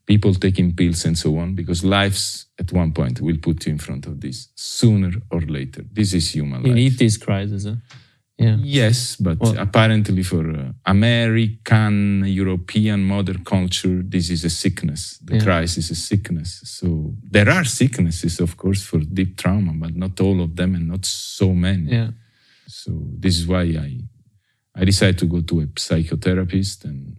people 0.06 0.34
taking 0.34 0.74
pills 0.74 1.04
and 1.04 1.16
so 1.18 1.36
on, 1.38 1.54
because 1.54 1.84
lives 1.84 2.46
at 2.58 2.72
one 2.72 2.92
point 2.92 3.20
will 3.20 3.36
put 3.36 3.66
you 3.66 3.72
in 3.72 3.78
front 3.78 4.06
of 4.06 4.20
this 4.20 4.48
sooner 4.54 5.12
or 5.30 5.42
later. 5.42 5.84
This 5.92 6.14
is 6.14 6.34
human 6.34 6.62
You 6.62 6.68
life. 6.68 6.76
need 6.76 6.98
this 6.98 7.16
crisis. 7.18 7.64
Huh? 7.66 7.74
Yeah. 8.40 8.56
Yes, 8.62 9.16
but 9.16 9.38
Well- 9.40 9.58
apparently 9.58 10.22
for 10.22 10.44
uh, 10.50 10.72
American, 10.86 12.24
European 12.26 13.00
modern 13.04 13.44
culture, 13.44 14.02
this 14.02 14.30
is 14.30 14.44
a 14.44 14.50
sickness. 14.50 15.18
The 15.24 15.34
Yeah. 15.34 15.44
crisis 15.44 15.84
is 15.90 15.98
a 15.98 16.00
sickness. 16.10 16.50
So 16.64 17.14
there 17.36 17.48
are 17.56 17.64
sicknesses, 17.64 18.40
of 18.40 18.56
course, 18.56 18.82
for 18.82 19.00
deep 19.00 19.36
trauma, 19.36 19.72
but 19.74 19.94
not 19.94 20.20
all 20.20 20.40
of 20.40 20.56
them 20.56 20.74
and 20.74 20.86
not 20.88 21.04
so 21.04 21.54
many. 21.54 21.90
Yeah. 21.92 22.10
So 22.66 22.90
this 23.22 23.38
is 23.38 23.46
why 23.46 23.62
I 23.88 23.90
I 24.80 24.84
decided 24.84 25.18
to 25.18 25.26
go 25.26 25.40
to 25.42 25.60
a 25.60 25.66
psychotherapist, 25.66 26.84
and 26.84 27.16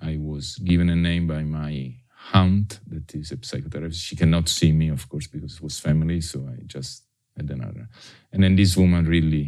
I 0.00 0.16
was 0.16 0.56
given 0.64 0.88
a 0.88 0.96
name 0.96 1.26
by 1.26 1.42
my 1.44 1.94
aunt 2.32 2.80
that 2.90 3.14
is 3.14 3.30
a 3.32 3.36
psychotherapist. 3.36 4.00
She 4.08 4.16
cannot 4.16 4.48
see 4.48 4.72
me, 4.72 4.88
of 4.90 5.06
course, 5.08 5.28
because 5.28 5.56
it 5.56 5.62
was 5.62 5.78
family. 5.78 6.20
So 6.22 6.38
I 6.48 6.56
just 6.66 7.04
had 7.36 7.50
another. 7.50 7.88
And 8.32 8.42
then 8.42 8.56
this 8.56 8.76
woman 8.76 9.04
really, 9.06 9.46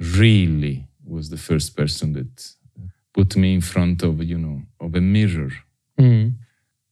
really 0.00 0.86
was 1.04 1.28
the 1.30 1.36
first 1.36 1.76
person 1.76 2.12
that 2.14 2.50
put 3.12 3.36
me 3.36 3.54
in 3.54 3.60
front 3.60 4.02
of 4.02 4.22
you 4.22 4.38
know 4.38 4.62
of 4.80 4.94
a 4.94 5.00
mirror 5.00 5.52
Mm. 5.98 6.32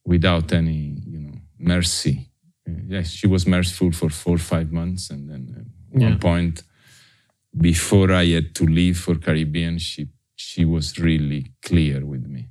without 0.05 0.53
any 0.53 0.99
you 1.07 1.19
know 1.19 1.35
mercy. 1.59 2.29
Uh, 2.69 2.73
yes, 2.87 3.11
she 3.11 3.27
was 3.27 3.47
merciful 3.47 3.91
for 3.93 4.11
four 4.11 4.35
or 4.35 4.39
five 4.39 4.71
months, 4.71 5.11
and 5.11 5.29
then 5.31 5.43
at 5.59 5.67
Yeah. 6.01 6.09
one 6.11 6.19
point, 6.19 6.63
before 7.57 8.13
I 8.13 8.27
had 8.35 8.55
to 8.57 8.65
leave 8.67 8.99
for 8.99 9.15
Caribbean, 9.19 9.79
she 9.79 10.09
she 10.37 10.65
was 10.65 10.99
really 10.99 11.43
clear 11.63 12.05
with 12.05 12.27
me, 12.27 12.49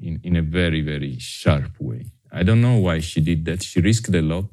in 0.00 0.18
in 0.22 0.36
a 0.36 0.42
very 0.42 0.80
very 0.80 1.18
sharp 1.18 1.72
way. 1.80 2.04
I 2.32 2.42
don't 2.42 2.60
know 2.60 2.78
why 2.78 3.00
she 3.00 3.20
did 3.20 3.44
that. 3.44 3.62
She 3.62 3.80
risked 3.80 4.14
a 4.14 4.22
lot 4.22 4.50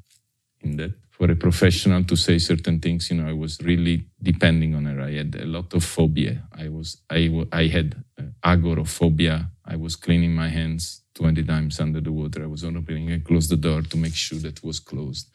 in 0.63 0.77
that. 0.77 0.93
For 1.21 1.29
a 1.29 1.35
professional 1.35 2.03
to 2.05 2.15
say 2.15 2.39
certain 2.39 2.79
things, 2.79 3.11
you 3.11 3.17
know, 3.17 3.29
I 3.29 3.33
was 3.33 3.59
really 3.61 4.05
depending 4.23 4.73
on 4.73 4.85
her. 4.85 4.99
I 5.01 5.11
had 5.11 5.35
a 5.35 5.45
lot 5.45 5.71
of 5.75 5.83
phobia. 5.83 6.41
I 6.51 6.67
was, 6.67 6.97
I, 7.11 7.45
I 7.51 7.67
had 7.67 7.93
uh, 8.17 8.23
agoraphobia. 8.43 9.51
I 9.63 9.75
was 9.75 9.95
cleaning 9.95 10.33
my 10.33 10.49
hands 10.49 11.03
20 11.13 11.43
times 11.43 11.79
under 11.79 12.01
the 12.01 12.11
water. 12.11 12.41
I 12.41 12.47
was 12.47 12.63
opening 12.63 13.11
and 13.11 13.23
close 13.23 13.47
the 13.49 13.55
door 13.55 13.83
to 13.83 13.97
make 13.97 14.15
sure 14.15 14.39
that 14.39 14.57
it 14.57 14.63
was 14.63 14.79
closed. 14.79 15.29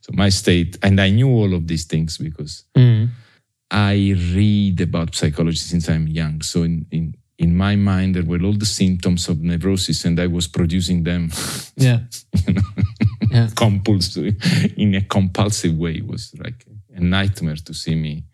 So 0.00 0.10
my 0.12 0.28
state, 0.28 0.76
and 0.82 1.00
I 1.00 1.10
knew 1.10 1.28
all 1.28 1.54
of 1.54 1.68
these 1.68 1.84
things 1.84 2.18
because 2.18 2.64
Mm. 2.74 3.10
I 3.70 4.14
read 4.34 4.80
about 4.80 5.14
psychology 5.14 5.58
since 5.58 5.88
I'm 5.88 6.08
young. 6.08 6.42
So 6.42 6.64
in, 6.64 6.84
in, 6.90 7.14
in 7.38 7.54
my 7.54 7.76
mind, 7.76 8.16
there 8.16 8.24
were 8.24 8.42
all 8.42 8.54
the 8.58 8.66
symptoms 8.66 9.28
of 9.28 9.40
neurosis 9.40 10.04
and 10.04 10.18
I 10.18 10.26
was 10.26 10.48
producing 10.48 11.04
them 11.04 11.30
Yeah. 11.76 12.00
you 12.44 12.54
know, 12.54 12.62
Yeah. 13.30 13.48
compulsive 13.56 14.36
in 14.76 14.94
a 14.94 15.02
compulsive 15.02 15.76
way. 15.76 15.96
It 15.96 16.06
was 16.06 16.34
like 16.38 16.66
a 16.94 17.00
nightmare 17.00 17.56
to 17.56 17.74
see 17.74 17.94
me 17.94 18.24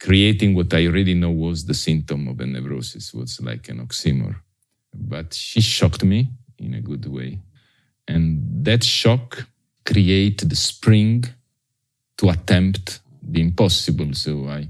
creating 0.00 0.54
what 0.54 0.72
I 0.74 0.86
already 0.86 1.14
know 1.14 1.30
was 1.30 1.64
the 1.64 1.74
symptom 1.74 2.28
of 2.28 2.40
a 2.40 2.46
neurosis. 2.46 3.14
was 3.14 3.40
like 3.40 3.68
an 3.68 3.78
oxymoron. 3.86 4.36
But 4.94 5.34
she 5.34 5.60
shocked 5.60 6.04
me 6.04 6.30
in 6.58 6.74
a 6.74 6.80
good 6.80 7.06
way. 7.06 7.40
And 8.08 8.42
that 8.64 8.84
shock 8.84 9.46
created 9.84 10.50
the 10.50 10.56
spring 10.56 11.24
to 12.18 12.30
attempt 12.30 13.00
the 13.22 13.40
impossible. 13.40 14.14
So 14.14 14.46
I, 14.48 14.68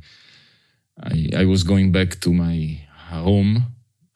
I, 1.02 1.30
I 1.38 1.44
was 1.44 1.62
going 1.62 1.92
back 1.92 2.20
to 2.20 2.32
my 2.32 2.80
home 3.08 3.62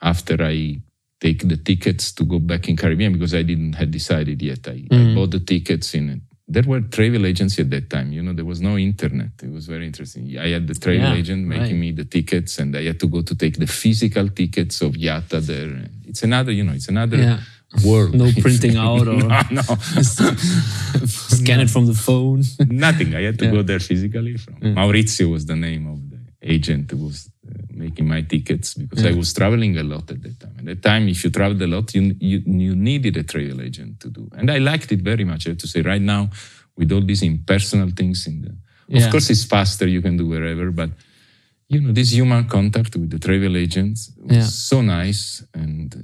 after 0.00 0.42
I 0.42 0.80
take 1.20 1.46
the 1.48 1.56
tickets 1.56 2.12
to 2.12 2.24
go 2.24 2.38
back 2.38 2.68
in 2.68 2.76
Caribbean 2.76 3.12
because 3.12 3.34
I 3.34 3.42
didn't 3.42 3.74
had 3.74 3.90
decided 3.90 4.40
yet. 4.42 4.66
I, 4.66 4.86
I 4.90 5.14
bought 5.14 5.30
the 5.32 5.40
tickets 5.40 5.94
in. 5.94 6.22
There 6.48 6.64
were 6.66 6.80
travel 6.80 7.26
agency 7.26 7.62
at 7.62 7.70
that 7.70 7.88
time. 7.90 8.10
You 8.12 8.22
know, 8.22 8.32
there 8.32 8.44
was 8.44 8.60
no 8.60 8.76
internet. 8.76 9.30
It 9.42 9.52
was 9.52 9.66
very 9.66 9.86
interesting. 9.86 10.36
I 10.38 10.48
had 10.48 10.66
the 10.66 10.74
travel 10.74 11.02
Yeah, 11.02 11.14
agent 11.14 11.46
making 11.46 11.76
right. 11.78 11.84
me 11.84 11.92
the 11.92 12.04
tickets, 12.04 12.58
and 12.58 12.74
I 12.76 12.84
had 12.84 12.98
to 13.00 13.06
go 13.06 13.20
to 13.22 13.34
take 13.36 13.56
the 13.58 13.66
physical 13.68 14.28
tickets 14.30 14.80
of 14.80 14.94
IATA 14.94 15.38
there. 15.46 15.72
It's 16.08 16.22
another, 16.24 16.50
you 16.52 16.64
know, 16.64 16.72
it's 16.72 16.88
another 16.88 17.18
Yeah. 17.18 17.38
world. 17.84 18.14
No 18.14 18.28
printing 18.40 18.76
out 18.76 19.06
or 19.06 19.14
no, 19.22 19.40
no. 19.50 19.62
scan 21.06 21.60
it 21.60 21.70
from 21.70 21.86
the 21.86 21.94
phone. 21.94 22.42
Nothing. 22.68 23.14
I 23.14 23.22
had 23.22 23.38
to 23.40 23.44
Yeah. 23.44 23.52
go 23.52 23.62
there 23.62 23.80
physically. 23.80 24.36
From 24.36 24.54
Maurizio 24.78 25.30
was 25.30 25.46
the 25.46 25.56
name 25.56 25.86
of 25.86 25.98
the 26.10 26.18
agent 26.42 26.90
who 26.90 26.96
was 27.06 27.30
uh, 27.48 27.52
making 27.84 28.08
my 28.08 28.22
tickets 28.22 28.74
because 28.74 29.04
I 29.04 29.12
was 29.12 29.32
traveling 29.32 29.76
a 29.78 29.82
lot 29.82 30.10
at 30.10 30.22
that 30.22 30.40
time. 30.40 30.49
At 30.70 30.78
time, 30.82 31.04
if 31.14 31.18
you 31.24 31.30
traveled 31.30 31.62
a 31.62 31.66
lot, 31.74 31.86
you, 31.96 32.02
you 32.30 32.38
you 32.66 32.72
needed 32.90 33.14
a 33.16 33.24
travel 33.32 33.58
agent 33.68 33.92
to 34.02 34.08
do, 34.18 34.22
and 34.38 34.46
I 34.50 34.58
liked 34.70 34.88
it 34.96 35.00
very 35.12 35.24
much. 35.24 35.40
I 35.46 35.50
have 35.50 35.58
to 35.58 35.66
say, 35.74 35.80
right 35.92 36.04
now, 36.14 36.22
with 36.78 36.90
all 36.94 37.04
these 37.10 37.22
impersonal 37.32 37.90
things 38.00 38.18
in 38.30 38.36
the, 38.44 38.52
Yeah. 38.88 38.98
of 39.06 39.10
course, 39.12 39.28
it's 39.34 39.44
faster. 39.56 39.86
You 39.96 40.02
can 40.06 40.16
do 40.16 40.26
wherever, 40.34 40.66
but 40.82 40.90
you 41.72 41.80
know, 41.82 41.92
this 42.00 42.10
human 42.18 42.44
contact 42.56 42.92
with 43.00 43.10
the 43.14 43.18
travel 43.26 43.54
agents 43.64 43.98
was 44.28 44.36
Yeah. 44.36 44.48
so 44.70 44.76
nice 44.82 45.22
and 45.62 45.86
uh, 45.94 46.00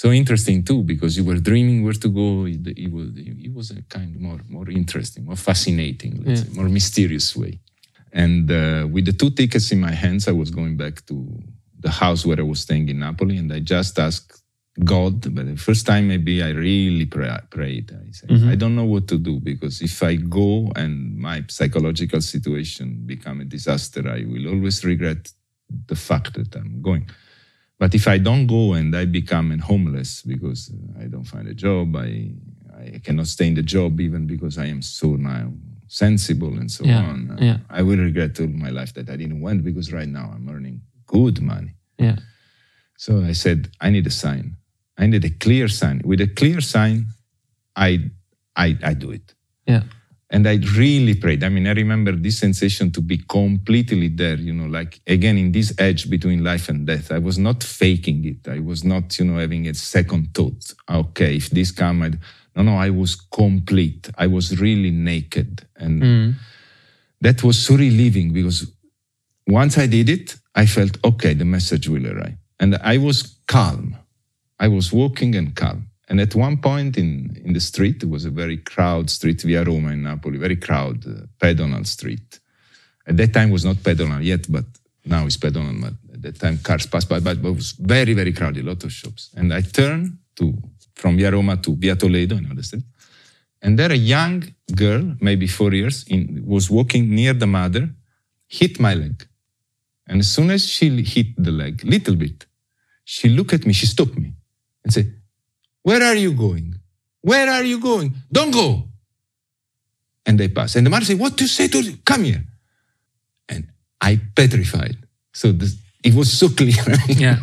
so 0.00 0.06
interesting 0.22 0.58
too, 0.68 0.80
because 0.92 1.12
you 1.18 1.24
were 1.30 1.40
dreaming 1.50 1.78
where 1.84 1.98
to 2.04 2.08
go. 2.22 2.28
It, 2.54 2.62
it 2.84 2.90
was 2.96 3.08
it 3.48 3.52
was 3.58 3.66
a 3.70 3.82
kind 3.96 4.10
of 4.16 4.20
more 4.28 4.40
more 4.56 4.68
interesting, 4.82 5.20
more 5.30 5.40
fascinating, 5.50 6.12
let's 6.24 6.42
say, 6.42 6.48
more 6.58 6.68
mysterious 6.80 7.28
way. 7.42 7.54
And 8.24 8.44
uh, 8.50 8.86
with 8.94 9.04
the 9.08 9.12
two 9.20 9.30
tickets 9.40 9.66
in 9.74 9.80
my 9.88 9.94
hands, 10.04 10.22
I 10.32 10.34
was 10.42 10.50
going 10.58 10.74
back 10.84 10.94
to 11.10 11.14
the 11.80 11.90
house 11.90 12.24
where 12.26 12.38
I 12.38 12.42
was 12.42 12.60
staying 12.60 12.88
in 12.88 12.98
Napoli, 13.00 13.36
and 13.38 13.52
I 13.52 13.60
just 13.60 13.98
asked 13.98 14.42
God. 14.84 15.34
But 15.34 15.46
the 15.46 15.56
first 15.56 15.86
time, 15.86 16.08
maybe 16.08 16.42
I 16.42 16.50
really 16.50 17.06
pray, 17.06 17.36
prayed. 17.50 17.92
I 17.92 18.10
said, 18.12 18.30
I 18.52 18.54
don't 18.54 18.76
know 18.76 18.84
what 18.84 19.08
to 19.08 19.18
do 19.18 19.40
because 19.40 19.80
if 19.82 20.02
I 20.02 20.16
go 20.16 20.70
and 20.76 21.16
my 21.18 21.44
psychological 21.48 22.20
situation 22.20 23.02
become 23.06 23.40
a 23.40 23.44
disaster, 23.44 24.02
I 24.08 24.24
will 24.24 24.46
always 24.48 24.84
regret 24.84 25.32
the 25.86 25.96
fact 25.96 26.34
that 26.34 26.54
I'm 26.56 26.80
going. 26.82 27.08
But 27.78 27.94
if 27.94 28.06
I 28.08 28.18
don't 28.18 28.46
go 28.46 28.74
and 28.74 28.94
I 28.94 29.06
become 29.06 29.58
homeless 29.58 30.22
because 30.22 30.70
I 31.00 31.04
don't 31.04 31.24
find 31.24 31.48
a 31.48 31.54
job, 31.54 31.96
I 31.96 32.32
I 32.94 32.98
cannot 33.04 33.26
stay 33.26 33.46
in 33.48 33.54
the 33.54 33.62
job 33.62 34.00
even 34.00 34.26
because 34.26 34.56
I 34.56 34.66
am 34.66 34.80
so 34.82 35.08
now 35.16 35.52
sensible 35.88 36.54
and 36.60 36.70
so 36.70 36.84
Yeah, 36.86 37.02
on. 37.10 37.30
uh, 37.32 37.36
yeah. 37.44 37.58
I 37.68 37.82
will 37.82 37.98
regret 37.98 38.38
all 38.40 38.46
my 38.46 38.70
life 38.70 38.94
that 38.94 39.10
I 39.10 39.16
didn't 39.16 39.40
went 39.40 39.64
because 39.64 39.92
right 39.92 40.08
now 40.08 40.30
I'm 40.34 40.48
earning 40.48 40.80
good 41.16 41.40
money. 41.52 41.74
Yeah. 41.98 42.16
So 42.96 43.12
I 43.30 43.34
said, 43.34 43.60
I 43.80 43.90
need 43.90 44.06
a 44.06 44.10
sign. 44.24 44.56
I 45.02 45.06
need 45.06 45.24
a 45.24 45.30
clear 45.44 45.68
sign. 45.68 46.00
With 46.04 46.20
a 46.20 46.26
clear 46.40 46.60
sign, 46.60 47.06
I, 47.74 47.90
I, 48.56 48.68
I 48.90 48.94
do 48.94 49.10
it. 49.10 49.34
Yeah. 49.66 49.82
And 50.32 50.46
I 50.46 50.56
really 50.76 51.14
prayed. 51.14 51.42
I 51.42 51.48
mean, 51.48 51.66
I 51.66 51.72
remember 51.72 52.12
this 52.12 52.38
sensation 52.38 52.92
to 52.92 53.00
be 53.00 53.18
completely 53.40 54.08
there, 54.08 54.36
you 54.48 54.52
know, 54.52 54.68
like 54.78 55.00
again 55.06 55.36
in 55.38 55.50
this 55.50 55.74
edge 55.78 56.08
between 56.08 56.44
life 56.44 56.68
and 56.68 56.86
death. 56.86 57.10
I 57.10 57.18
was 57.18 57.36
not 57.38 57.64
faking 57.64 58.24
it. 58.32 58.48
I 58.48 58.60
was 58.60 58.84
not, 58.84 59.18
you 59.18 59.24
know, 59.24 59.38
having 59.40 59.66
a 59.66 59.74
second 59.74 60.28
thought. 60.34 60.62
Okay, 60.88 61.36
if 61.36 61.50
this 61.50 61.72
come, 61.72 62.02
I'd, 62.02 62.18
no, 62.54 62.62
no, 62.62 62.76
I 62.76 62.90
was 62.90 63.16
complete. 63.16 64.08
I 64.24 64.28
was 64.28 64.60
really 64.60 64.92
naked. 64.92 65.52
And 65.76 66.02
Mm. 66.02 66.34
that 67.26 67.42
was 67.42 67.56
so 67.66 67.74
relieving 67.76 68.32
because 68.32 68.58
once 69.48 69.78
I 69.78 69.86
did 69.88 70.08
it, 70.08 70.36
I 70.54 70.66
felt, 70.66 70.98
okay, 71.04 71.34
the 71.34 71.44
message 71.44 71.88
will 71.88 72.06
arrive. 72.06 72.36
And 72.58 72.76
I 72.82 72.98
was 72.98 73.38
calm. 73.46 73.96
I 74.58 74.68
was 74.68 74.92
walking 74.92 75.34
and 75.34 75.54
calm. 75.54 75.88
And 76.08 76.20
at 76.20 76.34
one 76.34 76.58
point 76.58 76.98
in, 76.98 77.40
in 77.44 77.52
the 77.52 77.60
street, 77.60 78.02
it 78.02 78.08
was 78.08 78.24
a 78.24 78.30
very 78.30 78.58
crowded 78.58 79.10
street, 79.10 79.42
Via 79.42 79.62
Roma 79.64 79.90
in 79.90 80.02
Napoli, 80.02 80.38
very 80.38 80.56
crowded, 80.56 81.06
uh, 81.06 81.26
pedonal 81.38 81.84
street. 81.84 82.40
At 83.06 83.16
that 83.16 83.32
time 83.32 83.50
was 83.50 83.64
not 83.64 83.82
pedonal 83.82 84.20
yet, 84.20 84.50
but 84.50 84.64
now 85.04 85.24
it's 85.26 85.36
pedonal. 85.36 85.74
But 85.80 85.94
at 86.14 86.22
that 86.22 86.40
time, 86.40 86.58
cars 86.58 86.86
passed 86.86 87.08
by, 87.08 87.20
but 87.20 87.36
it 87.36 87.42
was 87.42 87.72
very, 87.72 88.12
very 88.14 88.32
crowded, 88.32 88.64
a 88.64 88.68
lot 88.68 88.82
of 88.82 88.92
shops. 88.92 89.30
And 89.36 89.54
I 89.54 89.62
turned 89.62 90.18
to 90.36 90.52
from 90.94 91.16
Via 91.16 91.30
Roma 91.30 91.56
to 91.58 91.76
Via 91.76 91.96
Toledo, 91.96 92.36
another 92.36 92.62
street. 92.62 92.84
And 93.62 93.78
there 93.78 93.92
a 93.92 93.96
young 93.96 94.44
girl, 94.74 95.14
maybe 95.20 95.46
four 95.46 95.72
years, 95.72 96.04
in, 96.08 96.42
was 96.44 96.70
walking 96.70 97.14
near 97.14 97.32
the 97.32 97.46
mother, 97.46 97.88
hit 98.48 98.80
my 98.80 98.94
leg. 98.94 99.26
And 100.06 100.20
as 100.20 100.28
soon 100.32 100.50
as 100.50 100.68
she 100.68 101.02
hit 101.02 101.26
the 101.36 101.50
leg, 101.50 101.84
little 101.84 102.16
bit, 102.16 102.46
she 103.04 103.28
looked 103.28 103.52
at 103.52 103.66
me, 103.66 103.72
she 103.72 103.86
stopped 103.86 104.16
me 104.16 104.34
and 104.84 104.92
said, 104.92 105.14
Where 105.82 106.02
are 106.02 106.14
you 106.14 106.32
going? 106.32 106.76
Where 107.22 107.48
are 107.50 107.64
you 107.64 107.80
going? 107.80 108.14
Don't 108.32 108.50
go. 108.50 108.88
And 110.26 110.38
they 110.38 110.48
passed. 110.48 110.76
And 110.76 110.86
the 110.86 110.90
mother 110.90 111.04
said, 111.04 111.18
What 111.18 111.36
do 111.36 111.44
you 111.44 111.48
say 111.48 111.68
to 111.68 111.96
Come 112.04 112.24
here. 112.24 112.44
And 113.48 113.68
I 114.00 114.20
petrified. 114.34 114.96
So 115.32 115.52
this, 115.52 115.76
it 116.02 116.14
was 116.14 116.32
so 116.32 116.48
clear. 116.56 116.74
Yeah. 117.08 117.38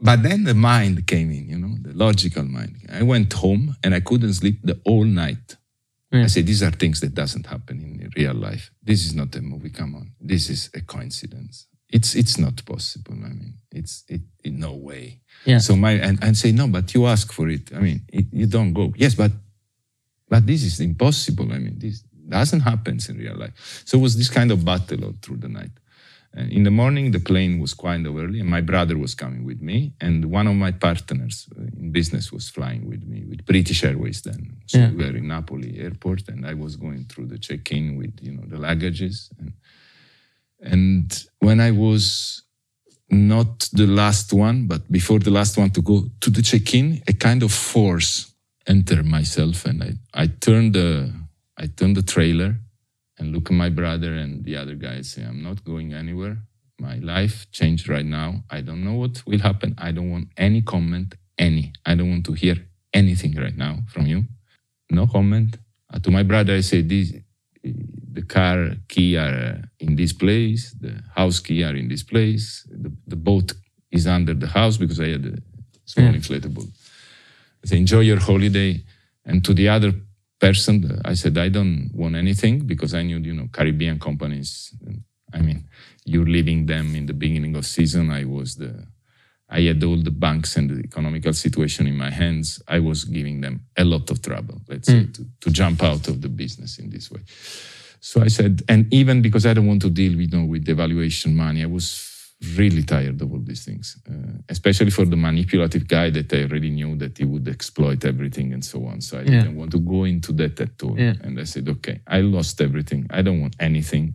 But 0.00 0.24
then 0.24 0.42
the 0.42 0.54
mind 0.54 1.06
came 1.06 1.30
in, 1.30 1.48
you 1.48 1.58
know, 1.58 1.76
the 1.80 1.92
logical 1.96 2.42
mind. 2.42 2.88
I 2.92 3.02
went 3.02 3.32
home 3.32 3.76
and 3.84 3.94
I 3.94 4.00
couldn't 4.00 4.34
sleep 4.34 4.58
the 4.64 4.80
whole 4.84 5.04
night. 5.04 5.56
Yeah. 6.12 6.24
I 6.24 6.26
say 6.26 6.42
these 6.42 6.62
are 6.62 6.70
things 6.70 7.00
that 7.00 7.14
doesn't 7.14 7.46
happen 7.46 7.80
in 7.80 8.10
real 8.16 8.34
life. 8.34 8.70
This 8.82 9.06
is 9.06 9.14
not 9.14 9.34
a 9.34 9.40
movie. 9.40 9.70
Come 9.70 9.94
on, 9.94 10.12
this 10.20 10.50
is 10.50 10.70
a 10.74 10.80
coincidence. 10.82 11.66
It's 11.88 12.14
it's 12.14 12.38
not 12.38 12.64
possible. 12.64 13.14
I 13.14 13.28
mean, 13.28 13.54
it's 13.70 14.04
it 14.08 14.20
in 14.44 14.60
no 14.60 14.72
way. 14.74 15.20
Yeah. 15.44 15.58
So 15.58 15.74
my 15.76 15.92
and, 15.92 16.22
and 16.22 16.36
say 16.36 16.52
no, 16.52 16.66
but 16.68 16.92
you 16.94 17.06
ask 17.06 17.32
for 17.32 17.48
it. 17.48 17.72
I 17.74 17.80
mean, 17.80 18.02
it, 18.08 18.26
you 18.32 18.46
don't 18.46 18.72
go. 18.72 18.92
Yes, 18.96 19.14
but 19.14 19.32
but 20.28 20.46
this 20.46 20.62
is 20.64 20.80
impossible. 20.80 21.52
I 21.52 21.58
mean, 21.58 21.78
this 21.78 22.02
doesn't 22.28 22.60
happen 22.60 22.98
in 23.08 23.18
real 23.18 23.36
life. 23.36 23.82
So 23.84 23.98
it 23.98 24.02
was 24.02 24.16
this 24.16 24.28
kind 24.28 24.50
of 24.50 24.64
battle 24.64 25.04
all 25.04 25.14
through 25.20 25.38
the 25.38 25.48
night. 25.48 25.70
And 26.34 26.50
in 26.50 26.62
the 26.62 26.70
morning, 26.70 27.12
the 27.12 27.20
plane 27.20 27.60
was 27.60 27.74
quite 27.74 28.06
early, 28.06 28.40
and 28.40 28.48
my 28.48 28.62
brother 28.62 28.96
was 28.96 29.14
coming 29.14 29.44
with 29.44 29.60
me, 29.60 29.92
and 30.00 30.24
one 30.24 30.46
of 30.46 30.54
my 30.56 30.72
partners 30.72 31.46
uh, 31.58 31.62
in 31.80 31.92
business 31.92 32.32
was 32.32 32.48
flying 32.48 32.88
with 32.88 33.04
me 33.06 33.24
with 33.28 33.44
British 33.44 33.84
Airways. 33.84 34.22
Then, 34.22 34.56
so 34.66 34.78
Yeah. 34.78 34.90
we 34.92 35.04
were 35.04 35.16
in 35.16 35.28
Napoli 35.28 35.78
airport, 35.78 36.28
and 36.28 36.46
I 36.46 36.54
was 36.54 36.76
going 36.76 37.04
through 37.04 37.26
the 37.28 37.38
check-in 37.38 37.96
with 37.98 38.14
you 38.22 38.32
know 38.32 38.44
the 38.48 38.56
luggages, 38.56 39.28
and 39.38 39.52
and 40.60 41.26
when 41.40 41.60
I 41.60 41.70
was 41.70 42.42
not 43.10 43.68
the 43.72 43.86
last 43.86 44.32
one, 44.32 44.66
but 44.66 44.90
before 44.90 45.18
the 45.18 45.30
last 45.30 45.58
one 45.58 45.70
to 45.70 45.82
go 45.82 46.08
to 46.20 46.30
the 46.30 46.42
check-in, 46.42 47.02
a 47.08 47.12
kind 47.12 47.42
of 47.42 47.52
force 47.52 48.32
entered 48.66 49.04
myself, 49.04 49.66
and 49.66 49.82
I 49.82 50.22
I 50.24 50.26
turned 50.28 50.72
the 50.74 51.12
I 51.58 51.66
turned 51.66 51.96
the 51.96 52.02
trailer 52.14 52.54
and 53.18 53.32
look 53.34 53.46
at 53.50 53.56
my 53.56 53.68
brother 53.68 54.14
and 54.14 54.44
the 54.44 54.56
other 54.56 54.74
guys 54.74 55.10
say, 55.12 55.22
I'm 55.22 55.42
not 55.42 55.64
going 55.64 55.92
anywhere. 55.92 56.38
My 56.80 56.96
life 56.96 57.46
changed 57.52 57.88
right 57.88 58.04
now. 58.04 58.42
I 58.50 58.60
don't 58.60 58.82
know 58.84 58.94
what 58.94 59.22
will 59.26 59.38
happen. 59.38 59.74
I 59.78 59.92
don't 59.92 60.10
want 60.10 60.28
any 60.36 60.62
comment, 60.62 61.14
any. 61.38 61.72
I 61.86 61.94
don't 61.94 62.10
want 62.10 62.26
to 62.26 62.32
hear 62.32 62.56
anything 62.92 63.34
right 63.36 63.56
now 63.56 63.78
from 63.88 64.06
you. 64.06 64.24
No 64.90 65.06
comment. 65.06 65.58
Uh, 65.92 65.98
to 66.00 66.10
my 66.10 66.22
brother, 66.22 66.54
I 66.54 66.60
say, 66.62 66.82
this, 66.82 67.12
the 67.62 68.22
car 68.22 68.72
key 68.88 69.16
are 69.16 69.58
uh, 69.58 69.66
in 69.78 69.96
this 69.96 70.12
place, 70.12 70.74
the 70.80 71.02
house 71.14 71.38
key 71.40 71.62
are 71.62 71.76
in 71.76 71.88
this 71.88 72.02
place, 72.02 72.66
the, 72.70 72.90
the 73.06 73.16
boat 73.16 73.52
is 73.90 74.06
under 74.06 74.34
the 74.34 74.48
house 74.48 74.76
because 74.78 74.98
I 75.00 75.08
had 75.08 75.26
a 75.26 75.36
small 75.84 76.06
Yeah. 76.06 76.18
inflatable. 76.18 76.66
I 77.62 77.68
say, 77.68 77.76
enjoy 77.76 78.00
your 78.00 78.18
holiday. 78.20 78.82
And 79.24 79.44
to 79.44 79.54
the 79.54 79.68
other 79.68 79.92
person, 80.42 81.00
I 81.04 81.14
said, 81.14 81.38
I 81.38 81.48
don't 81.48 81.88
want 81.94 82.16
anything 82.16 82.66
because 82.66 82.92
I 82.94 83.02
knew, 83.02 83.18
you 83.18 83.32
know, 83.32 83.48
Caribbean 83.52 83.98
companies. 84.00 84.74
I 85.32 85.40
mean, 85.40 85.68
you're 86.04 86.26
leaving 86.26 86.66
them 86.66 86.96
in 86.96 87.06
the 87.06 87.14
beginning 87.14 87.54
of 87.54 87.64
season. 87.64 88.10
I 88.10 88.24
was 88.24 88.56
the, 88.56 88.72
I 89.48 89.60
had 89.60 89.84
all 89.84 90.02
the 90.02 90.10
banks 90.10 90.56
and 90.56 90.68
the 90.68 90.80
economical 90.80 91.32
situation 91.32 91.86
in 91.86 91.96
my 91.96 92.10
hands. 92.10 92.60
I 92.66 92.80
was 92.80 93.04
giving 93.04 93.40
them 93.40 93.60
a 93.76 93.84
lot 93.84 94.10
of 94.10 94.20
trouble, 94.20 94.60
let's 94.68 94.88
say, 94.88 95.04
hmm. 95.04 95.12
to, 95.12 95.26
to 95.42 95.50
jump 95.50 95.80
out 95.84 96.08
of 96.08 96.20
the 96.20 96.28
business 96.28 96.80
in 96.80 96.90
this 96.90 97.08
way. 97.12 97.20
So 98.00 98.20
I 98.20 98.26
said, 98.26 98.62
and 98.68 98.92
even 98.92 99.22
because 99.22 99.46
I 99.46 99.54
don't 99.54 99.68
want 99.68 99.82
to 99.82 99.90
deal, 99.90 100.16
with, 100.16 100.32
you 100.32 100.38
know, 100.38 100.44
with 100.44 100.66
devaluation 100.66 101.34
money, 101.34 101.62
I 101.62 101.66
was 101.66 102.11
really 102.58 102.82
tired 102.82 103.20
of 103.22 103.32
all 103.32 103.40
these 103.40 103.64
things, 103.64 103.96
uh, 104.10 104.12
especially 104.48 104.90
for 104.90 105.04
the 105.04 105.16
manipulative 105.16 105.86
guy 105.86 106.10
that 106.10 106.32
I 106.32 106.42
already 106.42 106.70
knew 106.70 106.96
that 106.96 107.16
he 107.18 107.24
would 107.24 107.46
exploit 107.48 108.04
everything 108.04 108.52
and 108.52 108.64
so 108.64 108.84
on. 108.86 109.00
So 109.00 109.18
I 109.18 109.22
Yeah. 109.22 109.30
didn't 109.42 109.56
want 109.56 109.70
to 109.72 109.78
go 109.80 110.04
into 110.04 110.32
that 110.34 110.60
at 110.60 110.82
all. 110.82 110.98
Yeah. 110.98 111.14
And 111.24 111.38
I 111.38 111.44
said, 111.44 111.68
okay, 111.68 112.00
I 112.06 112.20
lost 112.20 112.60
everything. 112.60 113.06
I 113.10 113.22
don't 113.22 113.40
want 113.40 113.54
anything. 113.60 114.14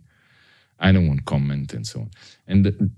I 0.78 0.92
don't 0.92 1.08
want 1.08 1.24
comment 1.24 1.72
and 1.74 1.84
so 1.86 2.00
on. 2.00 2.10
And 2.46 2.64
the, 2.66 2.90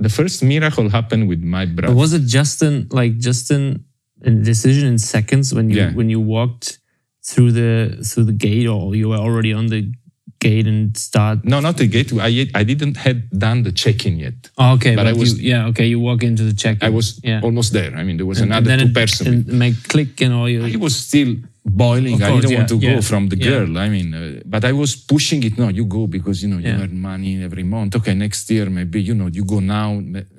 the 0.00 0.08
first 0.08 0.42
miracle 0.42 0.88
happened 0.88 1.28
with 1.28 1.42
my 1.42 1.66
brother. 1.66 1.92
But 1.94 1.96
was 2.00 2.12
it 2.12 2.24
just 2.26 2.62
in 2.62 2.88
like 2.90 3.18
just 3.18 3.50
in 3.50 3.84
a 4.22 4.30
decision 4.30 4.88
in 4.88 4.98
seconds 4.98 5.54
when 5.54 5.70
you 5.70 5.76
Yeah. 5.76 5.92
when 5.94 6.08
you 6.10 6.18
walked 6.20 6.78
through 7.22 7.52
the 7.52 8.02
through 8.08 8.24
the 8.24 8.32
gate 8.32 8.66
or 8.66 8.96
you 8.96 9.08
were 9.10 9.18
already 9.26 9.52
on 9.52 9.66
the 9.68 9.92
gate 10.40 10.66
and 10.66 10.96
start? 10.96 11.44
no, 11.44 11.60
not 11.60 11.76
the 11.76 11.86
gate. 11.86 12.12
I, 12.12 12.46
I 12.54 12.64
didn't 12.64 12.96
had 12.96 13.28
done 13.30 13.62
the 13.62 13.72
check-in 13.72 14.18
yet. 14.18 14.34
Oh, 14.56 14.74
okay, 14.74 14.94
But 14.94 15.04
but, 15.04 15.14
I 15.14 15.18
was- 15.18 15.40
you, 15.40 15.50
yeah, 15.50 15.66
okay. 15.70 15.86
You 15.86 16.00
walk 16.00 16.22
into 16.22 16.44
the 16.44 16.54
check. 16.54 16.78
-in. 16.78 16.88
I 16.88 16.90
was 16.90 17.18
yeah. 17.22 17.42
almost 17.46 17.72
there. 17.72 17.92
I 18.00 18.04
mean, 18.04 18.16
there 18.16 18.26
was 18.26 18.40
And- 18.40 18.52
and 18.52 18.66
another 18.66 18.76
then 18.76 18.78
two 18.78 19.00
it, 19.00 19.02
person. 19.02 19.26
and 19.26 19.46
make 19.64 19.76
click 19.92 20.20
and 20.22 20.32
all 20.32 20.48
you. 20.48 20.64
I 20.66 20.76
was 20.76 20.94
still 21.08 21.36
boiling. 21.64 22.14
Of 22.14 22.22
I 22.22 22.32
didn't 22.34 22.50
yeah, 22.50 22.58
want 22.58 22.68
to 22.68 22.78
yeah, 22.78 22.94
go 22.94 23.02
from 23.02 23.28
the 23.28 23.36
girl. 23.36 23.70
I 23.78 23.88
mean, 23.88 24.14
uh, 24.14 24.40
but 24.46 24.64
I 24.64 24.72
was 24.72 24.96
pushing 24.96 25.42
it. 25.44 25.56
No, 25.58 25.68
you 25.68 25.84
go 25.86 26.06
because 26.06 26.42
you 26.42 26.48
know 26.52 26.58
you 26.58 26.72
earn 26.82 27.00
money 27.00 27.42
every 27.48 27.64
month. 27.64 27.96
Okay, 27.96 28.14
next 28.14 28.50
year 28.50 28.70
maybe 28.70 28.98
you 29.08 29.14
know 29.14 29.28
you 29.28 29.44
go 29.44 29.60
now 29.60 29.90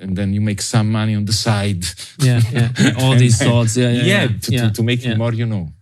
and 0.02 0.16
then 0.18 0.32
you 0.34 0.40
make 0.40 0.62
some 0.62 0.90
money 0.90 1.14
on 1.14 1.24
the 1.24 1.32
side. 1.32 1.84
yeah, 2.22 2.40
yeah. 2.52 2.94
All 3.00 3.16
these 3.16 3.38
thoughts. 3.38 3.76
Yeah, 3.76 3.90
yeah, 3.92 4.04
yeah. 4.04 4.26
to, 4.40 4.50
to, 4.58 4.70
to 4.72 4.82
make 4.82 5.04
it 5.04 5.16
more, 5.16 5.32
you 5.32 5.46
know, 5.46 5.72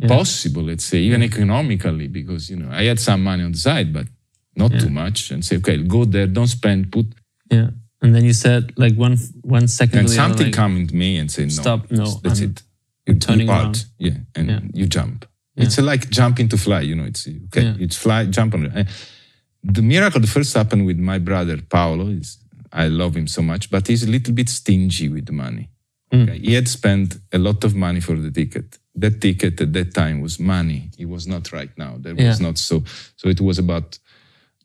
Yeah. 0.00 0.08
possible. 0.08 0.62
Let's 0.62 0.84
say 0.84 0.98
even 0.98 1.22
economically, 1.22 2.08
because 2.08 2.50
you 2.50 2.56
know 2.56 2.70
I 2.70 2.84
had 2.84 2.98
some 2.98 3.22
money 3.22 3.44
on 3.44 3.52
the 3.52 3.58
side, 3.58 3.92
but 3.92 4.06
not 4.56 4.70
too 4.72 4.90
much. 4.90 5.30
And 5.30 5.44
say, 5.44 5.56
okay, 5.56 5.76
go 5.82 6.04
there, 6.04 6.26
don't 6.26 6.46
spend, 6.48 6.90
put. 6.90 7.06
Yeah. 7.50 7.70
And 8.02 8.14
then 8.14 8.24
you 8.24 8.32
said 8.32 8.72
like 8.76 8.94
one 8.96 9.16
one 9.42 9.68
second. 9.68 9.98
And 9.98 10.10
something 10.10 10.46
like, 10.46 10.54
coming 10.54 10.86
to 10.86 10.94
me 10.94 11.18
and 11.20 11.30
say, 11.30 11.42
no, 11.42 11.48
Stop, 11.62 11.90
no, 11.90 12.06
that's 12.22 12.40
I'm 12.40 12.50
it. 12.50 12.62
You, 13.06 13.14
turning 13.18 13.48
you 13.48 13.52
out, 13.52 13.84
yeah, 13.98 14.18
and 14.36 14.70
you 14.74 14.86
jump. 14.86 15.26
It's 15.56 15.78
like 15.78 16.08
jumping 16.10 16.48
to 16.48 16.56
fly. 16.56 16.80
You 16.80 16.94
know, 16.94 17.04
it's 17.04 17.28
okay. 17.28 17.74
It's 17.78 17.96
fly, 17.96 18.26
jump 18.26 18.54
on. 18.54 18.66
Uh, 18.66 18.84
The 19.62 19.82
miracle, 19.82 20.20
the 20.20 20.26
first 20.26 20.54
happened 20.54 20.86
with 20.86 20.98
my 20.98 21.18
brother 21.18 21.56
Paolo. 21.60 22.06
Is 22.08 22.38
I 22.72 22.88
love 22.88 23.14
him 23.16 23.26
so 23.26 23.42
much, 23.42 23.70
but 23.70 23.86
he's 23.88 24.02
a 24.02 24.10
little 24.10 24.32
bit 24.34 24.48
stingy 24.48 25.08
with 25.10 25.26
the 25.26 25.32
money. 25.32 25.68
Mm. 26.12 26.22
Okay? 26.22 26.38
He 26.38 26.54
had 26.54 26.68
spent 26.68 27.18
a 27.32 27.38
lot 27.38 27.64
of 27.64 27.74
money 27.74 28.00
for 28.00 28.16
the 28.16 28.30
ticket. 28.30 28.78
That 29.00 29.20
ticket 29.20 29.60
at 29.60 29.72
that 29.72 29.94
time 29.94 30.20
was 30.20 30.38
money. 30.38 30.90
It 30.98 31.08
was 31.08 31.26
not 31.26 31.52
right 31.52 31.72
now. 31.78 31.92
That 32.02 32.16
was 32.28 32.40
not 32.40 32.58
so. 32.58 32.82
So 33.16 33.28
it 33.28 33.40
was 33.40 33.58
about 33.58 33.98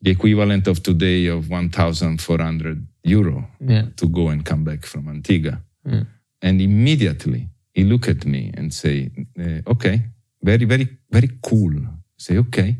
the 0.02 0.10
equivalent 0.10 0.66
of 0.66 0.82
today 0.82 1.26
of 1.26 1.48
1,400 1.50 2.86
euro 3.04 3.48
Yeah. 3.60 3.86
to 3.96 4.06
go 4.08 4.28
and 4.28 4.44
come 4.44 4.62
back 4.64 4.84
from 4.86 5.08
Antigua. 5.08 5.60
Yeah. 5.84 6.04
And 6.42 6.60
immediately 6.60 7.48
he 7.72 7.84
look 7.84 8.08
at 8.08 8.24
me 8.26 8.52
and 8.58 8.72
say, 8.72 9.10
uh, 9.38 9.70
okay, 9.72 10.02
very, 10.42 10.64
very, 10.66 10.86
very 11.10 11.30
cool. 11.42 11.72
Say, 12.18 12.38
okay, 12.38 12.76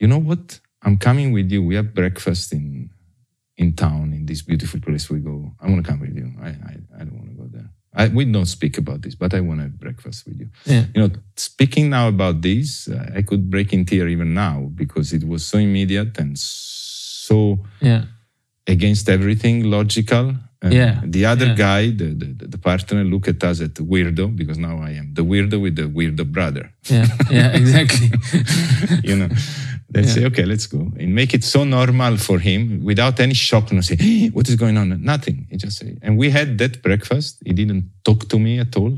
you 0.00 0.08
know 0.08 0.18
what? 0.20 0.60
I'm 0.82 0.96
coming 0.98 1.32
with 1.32 1.50
you. 1.52 1.62
We 1.62 1.74
have 1.76 1.92
breakfast 1.94 2.52
in 2.52 2.90
in 3.58 3.72
town 3.72 4.12
in 4.12 4.26
this 4.26 4.42
beautiful 4.42 4.80
place 4.80 5.08
we 5.14 5.18
go. 5.20 5.50
I 5.62 5.66
want 5.70 5.84
to 5.84 5.90
come 5.90 6.00
with 6.00 6.14
you. 6.16 6.30
I, 6.42 6.48
I, 6.48 6.72
I 7.00 7.04
don't 7.04 7.16
want 7.20 7.30
to 7.30 7.36
go 7.42 7.46
there. 7.56 7.70
I, 7.98 8.08
we 8.08 8.24
don't 8.26 8.46
speak 8.58 8.76
about 8.78 9.00
this, 9.02 9.14
but 9.16 9.32
I 9.34 9.40
want 9.40 9.58
to 9.60 9.64
have 9.64 9.78
breakfast 9.80 10.26
with 10.26 10.38
you. 10.40 10.48
Yeah. 10.66 10.84
You 10.94 11.00
know, 11.02 11.10
speaking 11.36 11.88
now 11.90 12.08
about 12.08 12.42
this, 12.42 12.88
uh, 12.88 13.10
I 13.18 13.22
could 13.22 13.48
break 13.50 13.72
in 13.72 13.84
tear 13.86 14.06
even 14.08 14.34
now 14.34 14.70
because 14.74 15.12
it 15.14 15.24
was 15.26 15.44
so 15.46 15.58
immediate 15.58 16.18
and 16.18 16.38
so 16.38 17.58
Yeah. 17.80 18.02
against 18.66 19.08
everything 19.08 19.64
logical 19.70 20.34
Yeah, 20.72 21.00
The 21.16 21.24
other 21.32 21.46
yeah. 21.46 21.54
guy, 21.66 21.82
the, 22.00 22.08
the 22.20 22.46
the 22.54 22.58
partner, 22.58 23.04
look 23.04 23.28
at 23.28 23.40
us 23.44 23.60
at 23.60 23.72
the 23.78 23.84
weirdo 23.92 24.26
because 24.40 24.58
now 24.58 24.76
I 24.88 24.90
am 25.00 25.06
the 25.18 25.22
weirdo 25.30 25.56
with 25.64 25.74
the 25.76 25.86
weirdo 25.96 26.24
brother. 26.36 26.64
Yeah, 26.90 27.06
yeah, 27.30 27.56
exactly. 27.60 28.08
you 29.08 29.16
know, 29.20 29.28
they 30.02 30.08
say, 30.14 30.24
okay, 30.26 30.44
let's 30.44 30.66
go, 30.66 30.80
and 31.00 31.14
make 31.14 31.32
it 31.34 31.44
so 31.44 31.64
normal 31.64 32.16
for 32.16 32.38
him 32.38 32.84
without 32.84 33.18
any 33.20 33.34
shock. 33.34 33.72
No, 33.72 33.80
say, 33.80 33.96
"Hey, 33.96 34.28
what 34.28 34.48
is 34.48 34.56
going 34.56 34.76
on? 34.76 34.88
Nothing. 35.02 35.46
He 35.50 35.56
just 35.56 35.78
say, 35.78 35.96
and 36.02 36.16
we 36.18 36.30
had 36.30 36.58
that 36.58 36.82
breakfast. 36.82 37.42
He 37.44 37.52
didn't 37.52 37.84
talk 38.04 38.28
to 38.28 38.38
me 38.38 38.58
at 38.58 38.76
all. 38.76 38.94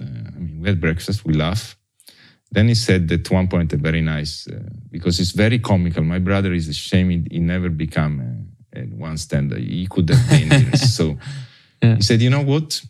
Uh, 0.00 0.04
I 0.36 0.38
mean, 0.38 0.58
we 0.62 0.68
had 0.68 0.80
breakfast. 0.80 1.24
We 1.24 1.34
laugh. 1.34 1.76
Then 2.52 2.66
he 2.68 2.74
said 2.74 3.10
at 3.12 3.30
one 3.30 3.46
point 3.48 3.72
a 3.72 3.76
very 3.76 4.00
nice 4.00 4.48
uh, 4.48 4.58
because 4.90 5.20
it's 5.20 5.30
very 5.32 5.58
comical. 5.60 6.02
My 6.02 6.18
brother 6.18 6.52
is 6.52 6.68
ashamed 6.68 7.10
he, 7.30 7.36
he 7.36 7.38
never 7.38 7.68
become 7.68 8.14
a, 8.74 8.80
a 8.80 8.82
one 8.86 9.16
stand. 9.18 9.52
He 9.56 9.86
could 9.86 10.08
have 10.10 10.28
been 10.28 10.76
so 10.98 11.16
Yeah. 11.82 11.96
he 11.96 12.02
said, 12.02 12.20
you 12.22 12.30
know 12.30 12.42
what? 12.42 12.82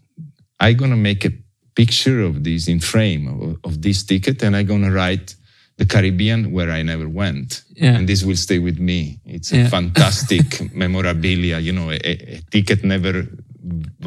I'm 0.58 0.76
gonna 0.76 0.96
make 0.96 1.24
a 1.26 1.32
picture 1.74 2.20
of 2.22 2.42
this 2.42 2.68
in 2.68 2.80
frame 2.80 3.28
of, 3.28 3.56
of 3.64 3.82
this 3.82 4.02
ticket, 4.04 4.42
and 4.42 4.56
I'm 4.56 4.66
gonna 4.66 4.90
write 4.92 5.36
the 5.80 5.86
Caribbean 5.94 6.40
where 6.56 6.70
I 6.78 6.82
never 6.92 7.08
went, 7.22 7.48
Yeah. 7.82 7.96
and 7.96 8.02
this 8.10 8.20
will 8.28 8.40
stay 8.48 8.58
with 8.68 8.78
me. 8.90 9.00
It's 9.36 9.50
a 9.52 9.56
Yeah. 9.56 9.68
fantastic 9.78 10.46
memorabilia. 10.84 11.56
You 11.66 11.72
know, 11.78 11.88
a, 11.90 11.98
a 12.36 12.40
ticket 12.54 12.80
never 12.84 13.14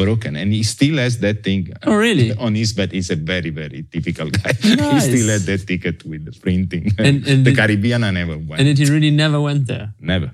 broken, 0.01 0.32
and 0.41 0.47
he 0.57 0.63
still 0.76 0.97
has 1.03 1.13
that 1.26 1.38
thing. 1.47 1.63
Oh, 1.89 1.95
really? 2.07 2.30
On 2.45 2.53
his 2.61 2.74
bed, 2.74 2.91
he's 2.91 3.09
a 3.17 3.19
very, 3.34 3.49
very 3.61 3.82
typical 3.95 4.30
guy. 4.30 4.53
Nice. 4.63 4.93
he 4.93 4.99
still 5.09 5.28
had 5.36 5.41
that 5.51 5.61
ticket 5.71 5.97
with 6.11 6.21
the 6.26 6.34
printing. 6.45 6.86
And- 6.97 7.21
and 7.32 7.39
the 7.47 7.51
did- 7.51 7.57
Caribbean, 7.59 8.03
I 8.03 8.11
never 8.11 8.38
went. 8.38 8.59
and 8.61 8.67
it 8.69 8.89
really 8.95 9.11
never 9.24 9.39
went 9.49 9.63
there. 9.67 9.88
never. 10.13 10.30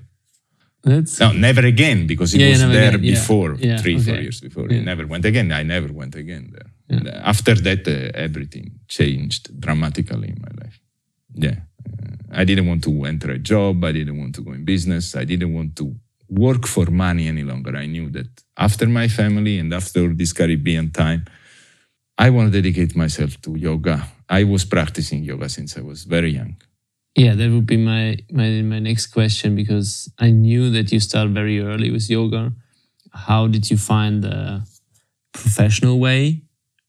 That's 0.82 1.20
No, 1.20 1.32
never 1.32 1.64
again 1.74 2.06
because 2.06 2.32
he 2.32 2.38
Yeah, 2.40 2.50
was 2.52 2.60
there 2.78 2.94
again, 2.94 3.14
before, 3.14 3.50
three, 3.82 3.98
four 4.06 4.14
years 4.24 4.40
before. 4.40 4.66
He 4.74 4.80
never 4.80 5.06
went 5.06 5.24
again. 5.26 5.52
I 5.52 5.62
never 5.62 5.90
went 6.00 6.14
again 6.14 6.44
there. 6.54 6.70
After 7.32 7.54
that, 7.66 7.82
uh, 7.86 8.26
everything 8.26 8.66
changed 8.88 9.42
dramatically 9.64 10.28
in 10.34 10.38
my 10.46 10.52
life. 10.64 10.79
Yeah. 11.34 11.56
I 12.32 12.44
didn't 12.44 12.68
want 12.68 12.84
to 12.84 13.04
enter 13.04 13.32
a 13.32 13.38
job. 13.38 13.84
I 13.84 13.92
didn't 13.92 14.18
want 14.18 14.34
to 14.36 14.42
go 14.42 14.52
in 14.52 14.64
business. 14.64 15.16
I 15.16 15.24
didn't 15.24 15.52
want 15.52 15.76
to 15.76 15.94
work 16.28 16.66
for 16.66 16.86
money 16.86 17.26
any 17.26 17.42
longer. 17.42 17.76
I 17.76 17.86
knew 17.86 18.08
that 18.10 18.28
after 18.56 18.86
my 18.86 19.08
family 19.08 19.58
and 19.58 19.74
after 19.74 20.14
this 20.14 20.32
Caribbean 20.32 20.92
time, 20.92 21.24
I 22.16 22.30
want 22.30 22.52
to 22.52 22.62
dedicate 22.62 22.94
myself 22.94 23.40
to 23.42 23.56
yoga. 23.56 24.06
I 24.28 24.44
was 24.44 24.64
practicing 24.64 25.24
yoga 25.24 25.48
since 25.48 25.76
I 25.76 25.80
was 25.80 26.04
very 26.04 26.30
young. 26.30 26.56
Yeah, 27.16 27.34
that 27.34 27.50
would 27.50 27.66
be 27.66 27.76
my, 27.76 28.18
my 28.30 28.62
my 28.62 28.78
next 28.78 29.08
question 29.08 29.56
because 29.56 30.08
I 30.18 30.30
knew 30.30 30.70
that 30.70 30.92
you 30.92 31.00
start 31.00 31.30
very 31.30 31.60
early 31.60 31.90
with 31.90 32.08
yoga. 32.08 32.52
How 33.12 33.48
did 33.48 33.68
you 33.70 33.76
find 33.76 34.22
the 34.22 34.64
professional 35.32 35.98
way 35.98 36.42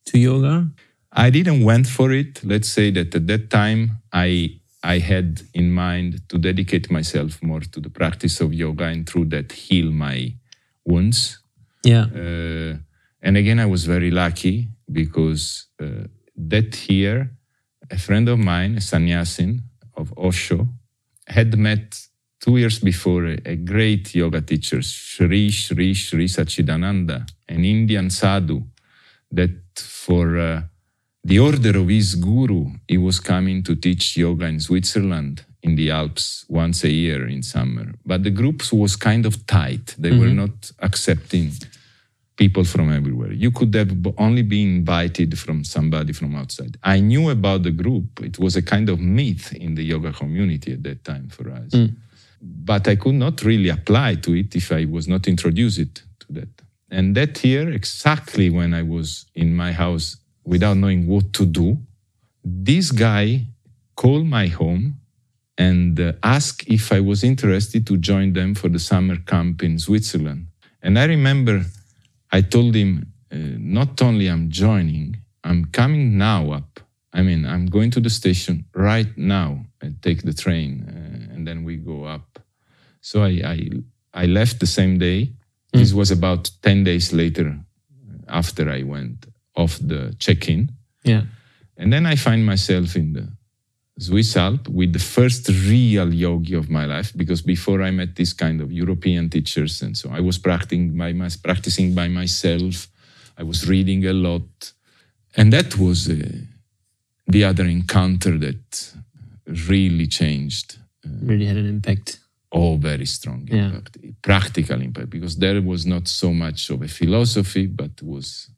to 0.06 0.20
yoga? 0.20 0.70
I 1.14 1.30
didn't 1.30 1.64
went 1.64 1.88
for 1.88 2.12
it. 2.12 2.44
Let's 2.44 2.70
say 2.70 2.92
that 2.92 3.14
at 3.16 3.28
that 3.28 3.50
time 3.50 3.98
I 4.14 4.62
I 4.84 5.00
had 5.00 5.42
in 5.54 5.72
mind 5.72 6.28
to 6.30 6.38
dedicate 6.38 6.90
myself 6.90 7.42
more 7.44 7.62
to 7.62 7.80
the 7.80 7.90
practice 7.90 8.42
of 8.42 8.54
yoga 8.54 8.86
and 8.86 9.08
through 9.08 9.26
that 9.30 9.52
heal 9.52 9.92
my 9.92 10.34
wounds. 10.86 11.40
Yeah, 11.84 12.06
Uh, 12.06 12.78
and 13.22 13.38
again, 13.38 13.60
I 13.60 13.68
was 13.68 13.86
very 13.86 14.10
lucky 14.10 14.70
because 14.92 15.68
uh, 15.80 16.08
that 16.36 16.90
year, 16.90 17.30
a 17.92 17.98
friend 17.98 18.28
of 18.30 18.40
mine, 18.40 18.78
a 18.78 18.82
sannyasin 18.82 19.62
of 19.96 20.14
Osho, 20.18 20.68
had 21.28 21.58
met 21.58 22.00
two 22.40 22.58
years 22.58 22.80
before 22.80 23.26
a, 23.26 23.38
a 23.46 23.56
great 23.56 24.16
yoga 24.16 24.42
teacher, 24.42 24.82
Sri 24.82 25.52
Sri 25.52 25.94
Sri 25.94 26.28
Sachidananda, 26.28 27.28
an 27.48 27.64
Indian 27.64 28.10
sadhu, 28.10 28.64
that 29.32 29.62
for 29.78 30.40
uh, 30.40 30.62
the 31.24 31.40
order 31.40 31.78
of 31.78 31.88
his 31.88 32.16
guru, 32.16 32.72
he 32.88 32.98
was 32.98 33.20
coming 33.20 33.64
to 33.64 33.76
teach 33.76 34.18
yoga 34.18 34.46
in 34.46 34.60
Switzerland 34.60 35.46
in 35.62 35.76
the 35.76 35.92
Alps 35.92 36.46
once 36.50 36.84
a 36.84 36.90
year 36.90 37.28
in 37.28 37.44
summer. 37.44 37.94
But 38.06 38.24
the 38.24 38.32
groups 38.32 38.74
was 38.74 38.96
kind 38.96 39.26
of 39.26 39.46
tight. 39.46 39.96
They 39.98 40.12
were 40.12 40.26
mm-hmm. 40.26 40.38
not 40.38 40.72
accepting 40.80 41.52
people 42.36 42.64
from 42.64 42.92
everywhere. 42.92 43.32
You 43.32 43.52
could 43.52 43.74
have 43.76 43.92
only 44.18 44.42
been 44.42 44.78
invited 44.78 45.38
from 45.38 45.64
somebody 45.64 46.14
from 46.14 46.36
outside. 46.36 46.78
I 46.82 47.00
knew 47.00 47.30
about 47.30 47.62
the 47.62 47.72
group. 47.72 48.20
It 48.24 48.40
was 48.40 48.56
a 48.56 48.64
kind 48.64 48.90
of 48.90 49.00
myth 49.00 49.54
in 49.54 49.76
the 49.76 49.84
yoga 49.84 50.12
community 50.12 50.74
at 50.74 50.82
that 50.84 51.04
time 51.04 51.30
for 51.30 51.52
us. 51.52 51.72
Mm. 51.72 51.96
But 52.42 52.88
I 52.88 52.96
could 52.96 53.14
not 53.14 53.44
really 53.44 53.70
apply 53.70 54.16
to 54.16 54.34
it 54.34 54.56
if 54.56 54.72
I 54.72 54.86
was 54.86 55.08
not 55.08 55.28
introduced 55.28 56.02
to 56.22 56.28
that. 56.32 56.50
And 56.90 57.16
that 57.16 57.44
year, 57.44 57.70
exactly 57.70 58.50
when 58.50 58.74
I 58.74 58.82
was 58.82 59.26
in 59.36 59.56
my 59.56 59.72
house 59.72 60.18
without 60.44 60.78
knowing 60.78 61.08
what 61.08 61.34
to 61.34 61.46
do, 61.46 61.78
this 62.44 62.92
guy 62.92 63.46
called 63.96 64.26
my 64.26 64.48
home 64.48 65.00
and 65.58 66.00
uh, 66.00 66.14
asked 66.24 66.68
if 66.68 66.92
I 66.92 67.00
was 67.00 67.24
interested 67.24 67.86
to 67.88 67.98
join 67.98 68.34
them 68.34 68.56
for 68.56 68.70
the 68.70 68.80
summer 68.80 69.18
camp 69.18 69.62
in 69.64 69.78
Switzerland. 69.78 70.48
And 70.82 70.98
I 70.98 71.06
remember 71.06 71.64
I 72.32 72.42
told 72.42 72.74
him, 72.76 73.14
uh, 73.32 73.36
not 73.60 74.02
only 74.02 74.28
I'm 74.28 74.50
joining, 74.50 75.18
I'm 75.44 75.66
coming 75.66 76.18
now 76.18 76.52
up. 76.52 76.80
I 77.14 77.22
mean, 77.22 77.46
I'm 77.46 77.66
going 77.66 77.92
to 77.92 78.00
the 78.00 78.10
station 78.10 78.66
right 78.74 79.16
now 79.18 79.66
and 79.82 80.02
take 80.02 80.24
the 80.24 80.34
train, 80.34 80.72
uh, 80.88 81.34
and 81.34 81.46
then 81.48 81.64
we 81.64 81.76
go 81.76 82.06
up. 82.06 82.40
So 83.02 83.24
I, 83.24 83.42
I, 83.46 83.70
I 84.14 84.26
left 84.26 84.60
the 84.60 84.68
same 84.68 84.98
day. 84.98 85.34
This 85.74 85.94
was 85.94 86.12
about 86.12 86.52
10 86.62 86.84
days 86.84 87.14
later 87.14 87.58
after 88.28 88.70
I 88.70 88.84
went 88.84 89.26
off 89.56 89.78
the 89.80 90.14
check 90.20 90.48
in. 90.50 90.72
yeah, 91.04 91.24
And 91.78 91.92
then 91.92 92.06
I 92.06 92.16
find 92.16 92.46
myself 92.46 92.96
in 92.96 93.14
the 93.14 93.28
Swiss 94.00 94.36
Alp 94.38 94.68
with 94.70 94.94
the 94.94 95.00
first 95.00 95.50
real 95.50 96.14
yogi 96.14 96.56
of 96.56 96.70
my 96.70 96.86
life 96.86 97.12
because 97.16 97.42
before 97.44 97.82
I 97.84 97.92
met 97.92 98.16
this 98.16 98.34
kind 98.34 98.62
of 98.62 98.72
European 98.72 99.30
teachers 99.30 99.82
and 99.82 99.96
so 99.98 100.10
I 100.10 100.20
was 100.22 100.38
practicing 100.40 100.98
by 100.98 101.14
my, 101.14 101.30
practicing 101.44 101.94
by 101.94 102.08
myself. 102.08 102.88
I 103.38 103.44
was 103.44 103.68
reading 103.68 104.06
a 104.06 104.14
lot, 104.14 104.74
and 105.36 105.52
that 105.54 105.78
was 105.78 106.08
uh, 106.10 106.16
the 107.28 107.44
other 107.44 107.66
encounter 107.66 108.38
that 108.38 108.94
really 109.46 110.08
changed. 110.08 110.78
really 111.24 111.46
had 111.46 111.58
an 111.58 111.68
impact. 111.68 112.20
Oh, 112.52 112.76
very 112.78 113.06
strong 113.06 113.48
Yeah. 113.48 113.68
impact, 113.68 113.98
practical 114.22 114.82
impact, 114.82 115.10
because 115.10 115.38
there 115.38 115.62
was 115.62 115.86
not 115.86 116.08
so 116.08 116.34
much 116.34 116.70
of 116.70 116.82
a 116.84 116.88
philosophy, 116.88 117.66
but 117.68 118.02
was 118.04 118.51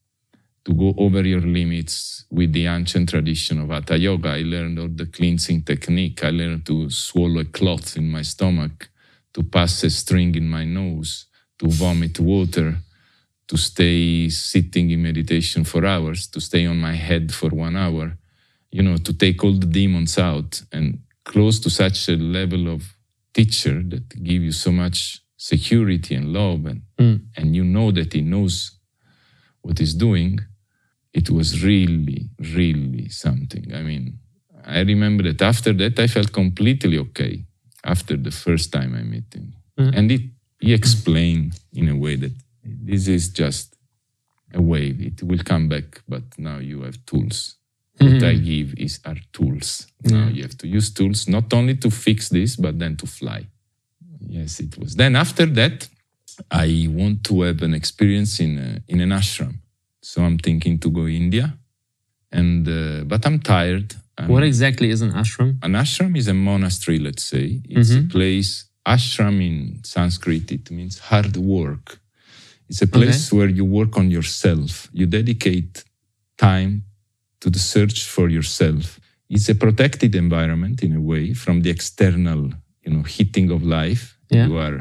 to 0.65 0.73
go 0.73 0.93
over 0.97 1.21
your 1.21 1.41
limits 1.41 2.25
with 2.31 2.53
the 2.53 2.67
ancient 2.67 3.09
tradition 3.09 3.61
of 3.61 3.69
Hatha 3.69 3.97
Yoga. 3.97 4.29
I 4.29 4.43
learned 4.43 4.79
all 4.79 4.87
the 4.87 5.05
cleansing 5.05 5.63
technique. 5.63 6.23
I 6.23 6.29
learned 6.29 6.65
to 6.67 6.89
swallow 6.89 7.41
a 7.41 7.45
cloth 7.45 7.97
in 7.97 8.09
my 8.09 8.21
stomach, 8.21 8.89
to 9.33 9.43
pass 9.43 9.83
a 9.83 9.89
string 9.89 10.35
in 10.35 10.47
my 10.49 10.63
nose, 10.63 11.25
to 11.59 11.67
vomit 11.67 12.19
water, 12.19 12.77
to 13.47 13.57
stay 13.57 14.29
sitting 14.29 14.89
in 14.89 15.03
meditation 15.03 15.65
for 15.65 15.85
hours, 15.85 16.27
to 16.27 16.39
stay 16.39 16.65
on 16.65 16.79
my 16.79 16.93
head 16.93 17.33
for 17.33 17.49
one 17.49 17.75
hour, 17.75 18.17
you 18.71 18.81
know, 18.81 18.97
to 18.97 19.13
take 19.13 19.43
all 19.43 19.53
the 19.53 19.67
demons 19.67 20.17
out 20.17 20.61
and 20.71 20.99
close 21.25 21.59
to 21.59 21.69
such 21.69 22.07
a 22.07 22.15
level 22.15 22.73
of 22.73 22.95
teacher 23.33 23.83
that 23.83 24.23
give 24.23 24.41
you 24.41 24.51
so 24.51 24.71
much 24.71 25.19
security 25.35 26.15
and 26.15 26.31
love 26.31 26.65
and, 26.65 26.83
hmm. 26.97 27.15
and 27.35 27.53
you 27.53 27.65
know 27.65 27.91
that 27.91 28.13
he 28.13 28.21
knows 28.21 28.79
what 29.61 29.77
he's 29.77 29.93
doing 29.93 30.39
it 31.13 31.29
was 31.29 31.63
really 31.63 32.29
really 32.55 33.09
something. 33.09 33.73
I 33.73 33.81
mean 33.83 34.19
i 34.65 34.79
remember 34.79 35.23
that 35.23 35.41
after 35.41 35.73
that 35.73 35.99
i 35.99 36.07
felt 36.07 36.31
completely 36.31 36.97
okay 36.97 37.43
after 37.83 38.15
the 38.15 38.31
first 38.31 38.71
time 38.71 38.95
i 38.95 39.03
met 39.03 39.33
him. 39.33 39.53
Mm-hmm. 39.77 39.97
And 39.97 40.11
it, 40.11 40.21
he 40.59 40.73
explained 40.73 41.59
in 41.73 41.89
a 41.89 41.95
way 41.95 42.15
that 42.15 42.31
this 42.63 43.07
is 43.07 43.29
just 43.29 43.75
a 44.53 44.61
wave. 44.61 45.01
It 45.01 45.23
will 45.23 45.43
come 45.43 45.67
back 45.67 46.01
but 46.07 46.23
now 46.37 46.57
you 46.59 46.83
have 46.83 46.97
tools. 47.05 47.55
What 47.97 48.23
i 48.23 48.35
mm-hmm. 48.35 48.45
give 48.45 48.73
is 48.77 48.99
our 49.05 49.17
tools. 49.31 49.87
Now 50.03 50.27
you 50.27 50.43
have 50.43 50.57
to 50.59 50.67
use 50.67 50.91
tools 50.91 51.27
not 51.27 51.53
only 51.53 51.75
to 51.75 51.89
fix 51.89 52.29
this 52.29 52.55
but 52.55 52.79
then 52.79 52.95
to 52.97 53.07
fly. 53.07 53.47
Yes 54.19 54.59
it 54.59 54.77
was. 54.77 54.95
Then 54.95 55.15
after 55.15 55.45
that 55.45 55.87
i 56.49 56.87
want 56.89 57.23
to 57.23 57.41
have 57.41 57.61
an 57.61 57.73
experience 57.73 58.39
in 58.39 58.57
a, 58.57 58.91
in 58.91 59.01
an 59.01 59.09
ashram 59.09 59.55
so 60.09 60.15
i'm 60.25 60.37
thinking 60.47 60.75
to 60.83 60.89
go 60.97 61.03
india 61.23 61.45
and 62.39 62.61
uh, 62.67 63.03
but 63.11 63.21
i'm 63.27 63.39
tired 63.53 63.87
I'm- 64.19 64.29
What 64.33 64.43
exactly 64.51 64.87
is 64.95 65.01
an 65.07 65.11
ashram? 65.21 65.49
an 65.67 65.73
ashram 65.83 66.13
is 66.21 66.27
a 66.27 66.37
monastery, 66.51 66.99
let's 67.07 67.25
say. 67.33 67.47
It's 67.77 67.91
a 68.01 68.03
place, 68.15 68.51
ashram 68.95 69.37
in 69.49 69.55
Sanskrit, 69.93 70.45
it 70.57 70.65
means 70.77 70.95
hard 71.09 71.35
work. 71.59 71.85
It's 72.69 72.81
a 72.87 72.91
place 72.97 73.21
where 73.37 73.51
you 73.59 73.65
work 73.79 73.93
on 74.01 74.07
yourself. 74.17 74.71
You 74.99 75.05
dedicate 75.19 75.73
time 76.47 76.71
to 77.41 77.47
the 77.55 77.63
search 77.73 77.97
for 78.15 78.25
yourself. 78.37 78.85
It's 79.35 79.47
a 79.49 79.55
protected 79.65 80.11
environment 80.25 80.77
in 80.87 80.91
a 81.01 81.03
way 81.11 81.25
from 81.43 81.55
the 81.63 81.71
external, 81.77 82.41
you 82.83 82.91
know, 82.93 83.03
hitting 83.17 83.47
of 83.55 83.61
life. 83.81 84.03
Yeah. 84.35 84.45
You 84.47 84.55
are 84.67 84.79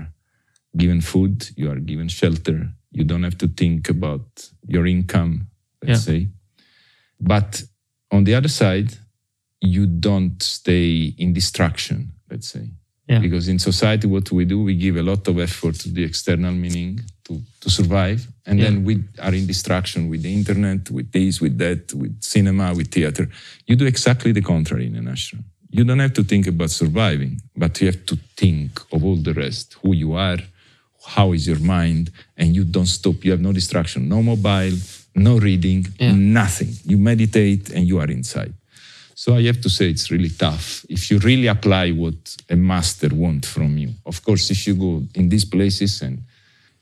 given 0.83 1.01
food, 1.13 1.37
you 1.61 1.67
are 1.73 1.81
given 1.91 2.09
shelter, 2.21 2.59
You 2.93 3.05
don't 3.05 3.23
have 3.23 3.39
to 3.39 3.49
think 3.49 3.89
about 3.89 4.25
your 4.67 4.87
income, 4.87 5.47
let's 5.83 6.07
Yeah. 6.07 6.13
say. 6.15 6.29
But 7.21 7.63
on 8.11 8.25
the 8.25 8.35
other 8.35 8.49
side, 8.49 8.91
you 9.61 9.87
don't 9.87 10.43
stay 10.43 11.15
in 11.19 11.33
distraction, 11.33 12.13
let's 12.31 12.49
say. 12.49 12.69
Yeah. 13.09 13.21
Because 13.21 13.49
in 13.49 13.59
society, 13.59 14.07
what 14.07 14.31
we 14.33 14.45
do, 14.45 14.63
we 14.63 14.75
give 14.77 14.97
a 14.97 15.03
lot 15.03 15.27
of 15.29 15.39
effort 15.39 15.75
to 15.81 15.89
the 15.91 16.03
external 16.05 16.53
meaning 16.53 17.01
to, 17.25 17.41
to 17.61 17.71
survive. 17.71 18.27
And 18.47 18.59
Yeah. 18.59 18.65
then 18.71 18.85
we 18.85 18.95
are 19.19 19.35
in 19.35 19.47
distraction 19.47 20.09
with 20.09 20.23
the 20.23 20.33
internet, 20.33 20.91
with 20.91 21.11
this, 21.13 21.41
with 21.41 21.59
that, 21.59 21.93
with 21.95 22.15
cinema, 22.23 22.75
with 22.75 22.89
theater. 22.91 23.29
You 23.67 23.77
do 23.77 23.87
exactly 23.87 24.33
the 24.33 24.43
contrary 24.43 24.87
in 24.87 24.97
an 24.97 25.07
ashram. 25.07 25.45
You 25.71 25.85
don't 25.85 26.01
have 26.01 26.13
to 26.15 26.25
think 26.25 26.47
about 26.47 26.71
surviving, 26.71 27.41
but 27.57 27.81
you 27.81 27.87
have 27.87 28.05
to 28.07 28.17
think 28.37 28.81
of 28.93 29.05
all 29.05 29.17
the 29.17 29.33
rest 29.33 29.77
who 29.83 29.95
you 29.95 30.13
are, 30.13 30.39
how 31.05 31.33
is 31.33 31.47
your 31.47 31.59
mind, 31.61 32.11
and 32.37 32.55
you 32.55 32.65
don't 32.65 32.87
stop. 32.87 33.25
You 33.25 33.33
have 33.33 33.41
no 33.41 33.53
distraction, 33.53 34.09
no 34.09 34.23
mobile, 34.23 34.77
no 35.15 35.39
reading, 35.39 35.87
Yeah. 35.99 36.13
nothing. 36.15 36.75
You 36.85 36.99
meditate 36.99 37.71
and 37.71 37.87
you 37.87 37.99
are 38.01 38.11
inside. 38.11 38.55
So 39.15 39.37
I 39.37 39.43
have 39.43 39.61
to 39.61 39.69
say 39.71 39.91
it's 39.91 40.11
really 40.11 40.31
tough 40.31 40.85
if 40.89 41.11
you 41.11 41.19
really 41.19 41.47
apply 41.47 41.91
what 41.93 42.37
a 42.49 42.57
master 42.57 43.09
wants 43.15 43.49
from 43.49 43.77
you. 43.79 43.91
Of 44.07 44.23
course, 44.25 44.51
if 44.51 44.67
you 44.67 44.75
go 44.75 45.05
in 45.15 45.29
these 45.29 45.45
places 45.45 46.03
and 46.03 46.23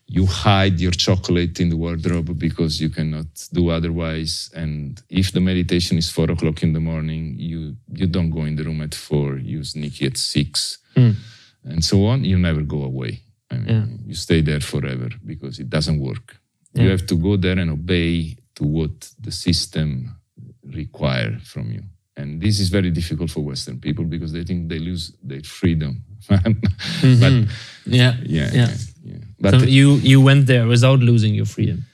you 0.07 0.27
hide 0.27 0.81
your 0.81 0.93
chocolate 0.93 1.61
in 1.61 1.69
the 1.69 1.77
wardrobe 1.77 2.39
because 2.39 2.81
you 2.81 2.89
cannot 2.89 3.27
do 3.53 3.71
otherwise, 3.71 4.51
and 4.55 5.01
if 5.09 5.33
the 5.33 5.41
meditation 5.41 5.99
is 5.99 6.09
four 6.11 6.31
o'clock 6.31 6.63
in 6.63 6.73
the 6.73 6.81
morning, 6.81 7.37
you 7.39 7.77
you 7.95 8.07
don't 8.07 8.31
go 8.31 8.45
in 8.45 8.57
the 8.57 8.65
room 8.65 8.81
at 8.83 8.95
four, 8.95 9.37
you 9.37 9.63
sneak 9.63 10.03
at 10.03 10.17
six, 10.17 10.79
hmm. 10.97 11.11
and 11.65 11.85
so 11.85 12.07
on. 12.07 12.25
You 12.25 12.39
never 12.39 12.63
go 12.63 12.83
away. 12.85 13.21
I 13.51 13.57
mean, 13.57 13.67
Yeah. 13.69 13.87
you 14.07 14.15
stay 14.15 14.41
there 14.43 14.61
forever 14.61 15.09
because 15.27 15.59
it 15.59 15.69
doesn't 15.71 15.99
work. 16.01 16.37
You 16.75 16.89
have 16.91 17.05
to 17.07 17.17
go 17.17 17.37
there 17.37 17.59
and 17.59 17.71
obey 17.71 18.37
to 18.55 18.65
what 18.65 19.11
the 19.21 19.33
system 19.33 20.15
require 20.63 21.39
from 21.45 21.73
you. 21.73 21.83
And 22.17 22.41
this 22.41 22.61
is 22.61 22.69
very 22.69 22.91
difficult 22.91 23.31
for 23.31 23.43
Western 23.45 23.81
people 23.81 24.05
because 24.05 24.33
they 24.33 24.45
think 24.45 24.69
they 24.69 24.79
lose 24.79 25.13
their 25.23 25.43
freedom. 25.43 26.05
But 26.29 26.43
mm-hmm. 26.45 27.45
Yeah. 27.87 28.17
yeah, 28.25 28.51
yeah, 28.53 28.53
Yeah. 28.53 28.75
yeah. 29.05 29.25
But 29.41 29.51
so 29.61 29.67
you 29.67 29.97
you 30.03 30.21
went 30.21 30.47
there 30.47 30.67
without 30.69 31.01
losing 31.01 31.35
your 31.35 31.47
freedom. 31.47 31.87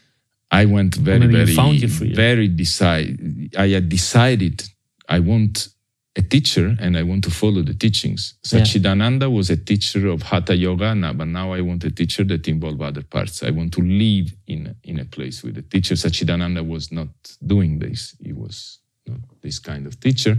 I 0.50 0.64
went 0.66 0.94
very, 0.96 1.26
very, 1.26 1.54
found 1.54 1.80
your 1.80 1.90
freedom. 1.90 2.16
very 2.16 2.48
decide. 2.48 3.18
I 3.58 3.68
had 3.74 3.88
decided 3.88 4.62
I 5.08 5.18
want 5.20 5.68
a 6.16 6.22
teacher 6.22 6.74
and 6.80 6.96
I 6.96 7.02
want 7.02 7.24
to 7.24 7.30
follow 7.30 7.62
the 7.62 7.74
teachings. 7.74 8.34
Yeah. 8.44 8.60
Sachidananda 8.60 9.30
was 9.30 9.50
a 9.50 9.56
teacher 9.56 10.08
of 10.08 10.22
Hatha 10.22 10.56
Yoga, 10.56 10.94
but 11.14 11.26
now 11.28 11.52
I 11.52 11.60
want 11.60 11.84
a 11.84 11.90
teacher 11.90 12.24
that 12.24 12.48
involve 12.48 12.80
other 12.80 13.02
parts. 13.02 13.42
I 13.42 13.50
want 13.50 13.72
to 13.74 13.82
live 13.82 14.34
in 14.46 14.74
in 14.82 14.98
a 14.98 15.04
place 15.04 15.42
with 15.42 15.58
a 15.58 15.62
teacher. 15.62 15.94
Sachidananda 15.94 16.66
was 16.66 16.90
not 16.90 17.08
doing 17.46 17.78
this. 17.78 18.16
He 18.20 18.32
was 18.32 18.80
not 19.06 19.20
this 19.42 19.58
kind 19.58 19.86
of 19.86 20.00
teacher. 20.00 20.38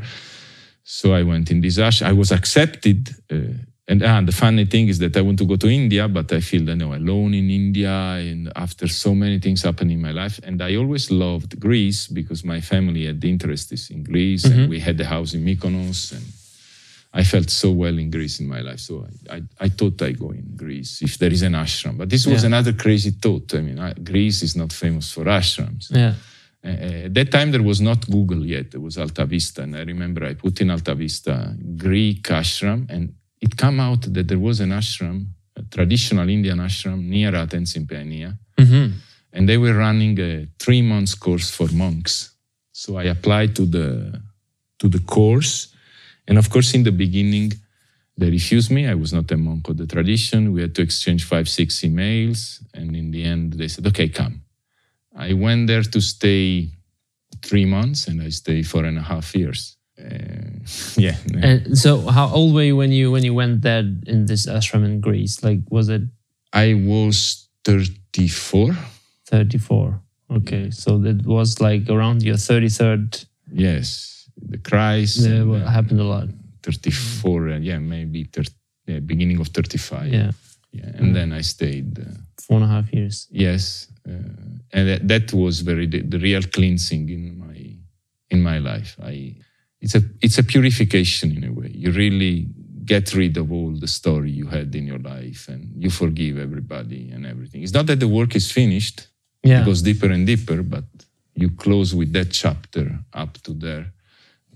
So 0.83 1.13
I 1.13 1.23
went 1.23 1.51
in 1.51 1.61
this 1.61 1.77
ash. 1.77 2.01
I 2.01 2.13
was 2.13 2.31
accepted. 2.31 3.09
Uh, 3.31 3.59
and 3.89 4.03
ah, 4.03 4.21
the 4.21 4.31
funny 4.33 4.65
thing 4.65 4.89
is 4.89 4.99
that 4.99 5.15
I 5.15 5.21
want 5.21 5.37
to 5.39 5.45
go 5.45 5.55
to 5.55 5.69
India, 5.69 6.07
but 6.09 6.31
I 6.33 6.41
feel 6.41 6.63
you 6.67 6.75
know, 6.75 6.93
alone 6.93 7.33
in 7.33 7.49
India. 7.49 7.89
And 8.19 8.51
after 8.55 8.87
so 8.87 9.15
many 9.15 9.39
things 9.39 9.63
happen 9.63 9.89
in 9.89 10.01
my 10.01 10.11
life, 10.11 10.39
and 10.43 10.61
I 10.61 10.75
always 10.75 11.09
loved 11.09 11.57
Greece 11.59 12.07
because 12.07 12.43
my 12.43 12.59
family 12.61 13.05
had 13.05 13.23
interests 13.23 13.89
in 13.89 14.03
Greece, 14.03 14.43
and 14.45 14.69
we 14.69 14.79
had 14.79 14.97
the 14.97 15.05
house 15.05 15.33
in 15.33 15.45
Mykonos, 15.45 16.11
and 16.11 16.25
I 17.13 17.23
felt 17.23 17.49
so 17.49 17.71
well 17.71 17.97
in 17.97 18.11
Greece 18.11 18.41
in 18.41 18.47
my 18.47 18.59
life. 18.59 18.79
So 18.81 19.07
I, 19.29 19.35
I, 19.37 19.41
I 19.61 19.69
thought 19.69 20.01
I 20.01 20.11
go 20.11 20.31
in 20.31 20.55
Greece 20.57 21.01
if 21.01 21.17
there 21.17 21.31
is 21.31 21.41
an 21.41 21.53
ashram. 21.53 21.97
But 21.97 22.09
this 22.09 22.27
was 22.27 22.41
Yeah. 22.43 22.47
another 22.47 22.73
crazy 22.73 23.11
thought. 23.11 23.53
I 23.55 23.61
mean, 23.61 23.79
I, 23.79 23.93
Greece 23.93 24.43
is 24.43 24.55
not 24.57 24.73
famous 24.73 25.11
for 25.13 25.23
ashrams. 25.25 25.89
Yeah. 25.89 26.13
Uh, 26.63 27.05
at 27.07 27.13
that 27.13 27.31
time, 27.31 27.51
there 27.51 27.63
was 27.63 27.79
not 27.79 28.05
Google 28.11 28.45
yet. 28.45 28.71
There 28.71 28.81
was 28.81 28.97
Alta 28.97 29.25
Vista. 29.25 29.61
And 29.61 29.75
I 29.77 29.83
remember 29.83 30.25
I 30.25 30.33
put 30.33 30.59
in 30.59 30.69
Alta 30.69 30.93
Vista 30.93 31.55
Greek 31.77 32.23
ashram, 32.23 32.85
and 32.89 33.13
it 33.41 33.55
came 33.57 33.79
out 33.79 34.01
that 34.13 34.27
there 34.27 34.39
was 34.39 34.59
an 34.59 34.69
ashram, 34.71 35.27
a 35.55 35.63
traditional 35.63 36.27
Indian 36.29 36.59
ashram 36.59 37.07
near 37.07 37.35
Athens 37.35 37.75
in 37.75 37.85
Paeania. 37.85 38.37
hmm 38.57 38.87
And 39.33 39.47
they 39.47 39.57
were 39.57 39.73
running 39.73 40.19
a 40.19 40.47
three 40.57 40.81
months 40.81 41.13
course 41.15 41.51
for 41.51 41.67
monks. 41.71 42.31
So 42.71 42.97
I 42.97 43.03
applied 43.03 43.55
to 43.55 43.65
the, 43.65 44.21
to 44.79 44.87
the 44.89 44.99
course. 44.99 45.67
And 46.27 46.37
of 46.37 46.49
course, 46.49 46.73
in 46.73 46.83
the 46.83 46.91
beginning, 46.91 47.53
they 48.17 48.29
refused 48.29 48.71
me. 48.71 48.87
I 48.87 48.95
was 48.95 49.13
not 49.13 49.31
a 49.31 49.37
monk 49.37 49.69
of 49.69 49.77
the 49.77 49.85
tradition. 49.85 50.53
We 50.53 50.61
had 50.61 50.73
to 50.75 50.81
exchange 50.81 51.23
five, 51.23 51.47
six 51.47 51.81
emails. 51.81 52.63
And 52.73 52.95
in 52.95 53.11
the 53.11 53.23
end, 53.23 53.53
they 53.53 53.67
said, 53.67 53.85
okay, 53.87 54.09
come. 54.09 54.41
I 55.15 55.33
went 55.33 55.67
there 55.67 55.83
to 55.83 56.01
stay 56.01 56.71
three 57.43 57.65
months 57.65 58.07
and 58.07 58.21
I 58.21 58.29
stayed 58.29 58.67
four 58.67 58.85
and 58.85 58.97
a 58.97 59.01
half 59.01 59.35
years. 59.35 59.76
Uh, 59.99 60.59
yeah. 60.97 61.15
And 61.41 61.77
so, 61.77 62.01
how 62.01 62.27
old 62.33 62.53
were 62.53 62.63
you 62.63 62.75
when 62.77 62.91
you 62.91 63.11
when 63.11 63.23
you 63.23 63.33
went 63.33 63.61
there 63.61 63.83
in 64.07 64.25
this 64.25 64.45
ashram 64.47 64.83
in 64.85 65.01
Greece? 65.01 65.43
Like, 65.43 65.59
was 65.69 65.89
it 65.89 66.01
I 66.53 66.73
was 66.75 67.47
34. 67.65 68.75
thirty 69.25 69.57
four? 69.57 70.01
Okay, 70.29 70.71
so 70.71 70.97
that 70.99 71.25
was 71.25 71.59
like 71.61 71.89
around 71.89 72.21
your 72.23 72.37
thirty 72.37 72.69
third. 72.69 73.25
Yes. 73.51 74.29
The 74.49 74.57
Christ. 74.57 75.25
And, 75.25 75.49
wa- 75.49 75.57
uh, 75.57 75.69
happened 75.71 75.99
a 75.99 76.03
lot. 76.03 76.27
34. 76.63 77.49
Uh, 77.49 77.57
yeah, 77.59 77.79
maybe 77.79 78.25
30, 78.25 78.49
yeah, 78.87 78.99
beginning 78.99 79.39
of 79.39 79.47
35. 79.47 80.13
Yeah, 80.13 80.31
Yeah, 80.73 80.91
and 80.99 81.15
then 81.15 81.31
I 81.31 81.41
stayed. 81.41 81.97
Uh, 81.99 82.03
four 82.41 82.57
and 82.57 82.65
a 82.65 82.67
half 82.67 82.93
years. 82.93 83.27
yes, 83.31 83.87
uh, 84.07 84.11
and 84.73 84.87
that, 84.89 85.07
that 85.07 85.33
was 85.33 85.61
very 85.61 85.87
the, 85.87 86.01
the 86.01 86.19
real 86.19 86.41
cleansing 86.43 87.09
in 87.09 87.37
my 87.39 87.57
in 88.29 88.43
my 88.43 88.59
life. 88.59 88.95
I 89.01 89.35
it's 89.81 89.95
a 89.95 90.01
it's 90.21 90.37
a 90.37 90.43
purification 90.43 91.35
in 91.37 91.43
a 91.43 91.51
way. 91.51 91.71
You 91.73 91.91
really 91.91 92.47
get 92.83 93.13
rid 93.13 93.37
of 93.37 93.51
all 93.51 93.71
the 93.71 93.87
story 93.87 94.31
you 94.31 94.47
had 94.47 94.73
in 94.75 94.87
your 94.87 94.99
life, 94.99 95.47
and 95.49 95.71
you 95.75 95.89
forgive 95.89 96.37
everybody 96.37 97.11
and 97.11 97.25
everything. 97.25 97.61
It's 97.63 97.73
not 97.73 97.85
that 97.87 97.99
the 97.99 98.07
work 98.07 98.35
is 98.35 98.51
finished; 98.51 99.07
Yeah, 99.43 99.61
it 99.61 99.65
goes 99.65 99.81
deeper 99.81 100.07
and 100.07 100.25
deeper, 100.25 100.63
but 100.63 100.85
you 101.35 101.51
close 101.51 101.93
with 101.93 102.11
that 102.13 102.31
chapter 102.31 102.99
up 103.13 103.33
to 103.43 103.53
there. 103.53 103.93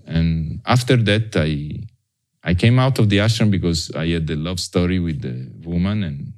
And 0.06 0.60
after 0.66 0.96
that, 0.96 1.36
I 1.36 1.86
I 2.42 2.54
came 2.54 2.78
out 2.78 2.98
of 2.98 3.08
the 3.08 3.18
ashram 3.18 3.50
because 3.50 3.92
I 3.94 4.08
had 4.08 4.26
the 4.26 4.36
love 4.36 4.58
story 4.58 4.98
with 4.98 5.22
the 5.22 5.36
woman, 5.68 6.02
and 6.02 6.32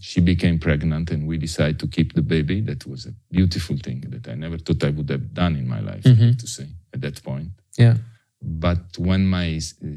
she 0.00 0.20
became 0.20 0.58
pregnant, 0.58 1.10
and 1.10 1.26
we 1.26 1.38
decided 1.38 1.80
to 1.80 1.86
keep 1.86 2.12
the 2.12 2.22
baby. 2.22 2.60
That 2.60 2.86
was 2.86 3.06
a 3.06 3.14
beautiful 3.30 3.78
thing 3.78 4.04
that 4.08 4.28
I 4.28 4.34
never 4.34 4.58
thought 4.58 4.84
I 4.84 4.90
would 4.90 5.08
have 5.08 5.32
done 5.32 5.56
in 5.56 5.66
my 5.66 5.80
life. 5.80 6.02
I 6.04 6.10
have 6.10 6.18
mm-hmm. 6.18 6.36
to 6.36 6.46
say 6.46 6.68
at 6.92 7.00
that 7.00 7.22
point. 7.22 7.52
Yeah, 7.78 7.96
But 8.42 8.98
when 8.98 9.26
my 9.26 9.58
uh, 9.82 9.88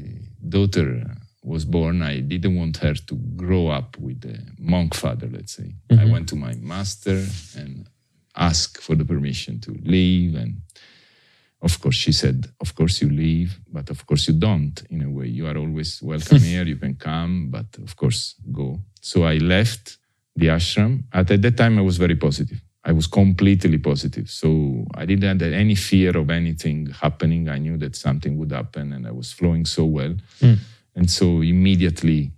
daughter 0.48 1.04
was 1.42 1.64
born, 1.64 2.02
I 2.02 2.20
didn't 2.20 2.56
want 2.56 2.78
her 2.78 2.94
to 2.94 3.14
grow 3.36 3.68
up 3.68 3.96
with 3.98 4.24
a 4.24 4.38
monk 4.58 4.94
father, 4.94 5.28
let's 5.30 5.54
say. 5.56 5.74
I 5.90 6.04
went 6.12 6.28
to 6.30 6.36
my 6.36 6.54
master 6.54 7.24
and 7.56 7.86
asked 8.36 8.82
for 8.82 8.94
the 8.96 9.04
permission 9.04 9.60
to 9.60 9.72
leave. 9.84 10.34
And 10.34 10.60
of 11.62 11.80
course, 11.80 11.96
she 11.96 12.12
said, 12.12 12.46
Of 12.60 12.74
course, 12.74 13.00
you 13.02 13.10
leave, 13.10 13.58
but 13.70 13.90
of 13.90 14.06
course, 14.06 14.28
you 14.28 14.34
don't 14.34 14.80
in 14.90 15.02
a 15.02 15.10
way. 15.10 15.26
You 15.26 15.46
are 15.46 15.56
always 15.56 16.00
welcome 16.02 16.38
here, 16.52 16.64
you 16.64 16.76
can 16.76 16.94
come, 16.94 17.50
but 17.50 17.66
of 17.82 17.96
course, 17.96 18.34
go. 18.52 18.80
So 19.00 19.24
I 19.24 19.38
left 19.38 19.98
the 20.36 20.46
ashram. 20.48 21.04
At 21.12 21.28
that 21.28 21.56
time, 21.56 21.78
I 21.78 21.82
was 21.82 21.96
very 21.96 22.16
positive. 22.16 22.60
I 22.88 22.92
was 22.92 23.06
completely 23.06 23.76
positive. 23.76 24.30
So 24.30 24.86
I 24.94 25.04
didn't 25.04 25.40
have 25.40 25.52
any 25.52 25.74
fear 25.74 26.16
of 26.16 26.30
anything 26.30 26.86
happening. 26.86 27.50
I 27.50 27.58
knew 27.58 27.76
that 27.76 27.94
something 27.94 28.38
would 28.38 28.50
happen 28.50 28.94
and 28.94 29.06
I 29.06 29.10
was 29.10 29.30
flowing 29.30 29.66
so 29.66 29.84
well. 29.84 30.14
And 30.96 31.10
so 31.10 31.42
immediately 31.42 32.32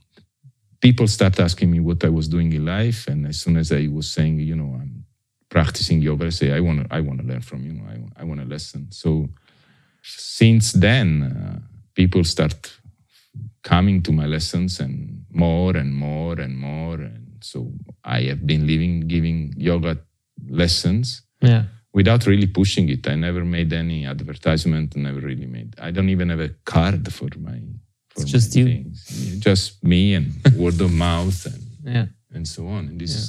people 0.80 1.06
start 1.06 1.38
asking 1.38 1.70
me 1.70 1.78
what 1.78 2.04
I 2.04 2.08
was 2.08 2.26
doing 2.26 2.52
in 2.52 2.64
life. 2.64 3.06
And 3.06 3.28
as 3.28 3.38
soon 3.38 3.56
as 3.58 3.70
I 3.70 3.86
was 3.86 4.10
saying, 4.10 4.40
you 4.40 4.56
know, 4.56 4.76
I'm 4.80 5.04
practicing 5.50 6.02
yoga, 6.02 6.26
I 6.26 6.30
say, 6.30 6.50
I 6.50 6.58
want 6.58 6.82
to, 6.82 6.94
I 6.96 7.00
want 7.00 7.20
to 7.20 7.26
learn 7.26 7.42
from 7.42 7.64
you. 7.64 7.80
I, 7.88 8.22
I 8.22 8.24
want 8.24 8.40
to 8.40 8.46
listen. 8.46 8.90
So 8.90 9.28
since 10.02 10.72
then, 10.72 11.08
uh, 11.22 11.58
people 11.94 12.24
start 12.24 12.72
coming 13.62 14.02
to 14.02 14.10
my 14.10 14.26
lessons 14.26 14.80
and 14.80 15.24
more 15.30 15.76
and 15.76 15.94
more 15.94 16.40
and 16.40 16.58
more. 16.58 16.94
And 16.94 17.38
so 17.40 17.70
I 18.04 18.22
have 18.22 18.44
been 18.44 18.66
living, 18.66 19.06
giving 19.06 19.54
yoga 19.56 19.98
lessons 20.48 21.22
yeah. 21.42 21.64
without 21.92 22.26
really 22.26 22.46
pushing 22.46 22.88
it. 22.88 23.06
I 23.08 23.14
never 23.14 23.44
made 23.44 23.72
any 23.72 24.06
advertisement. 24.06 24.96
Never 24.96 25.20
really 25.20 25.46
made. 25.46 25.74
I 25.80 25.90
don't 25.90 26.08
even 26.08 26.28
have 26.30 26.40
a 26.40 26.50
card 26.64 27.12
for 27.12 27.28
my. 27.38 27.60
For 28.10 28.22
It's 28.22 28.30
just 28.30 28.56
you. 28.56 28.64
things. 28.64 29.04
Just 29.38 29.82
me 29.84 30.14
and 30.14 30.32
word 30.56 30.80
of 30.80 30.92
mouth 30.92 31.46
and 31.46 31.62
Yeah. 31.94 32.06
and 32.34 32.46
so 32.46 32.66
on. 32.68 32.88
And 32.88 33.00
this 33.00 33.14
is 33.14 33.26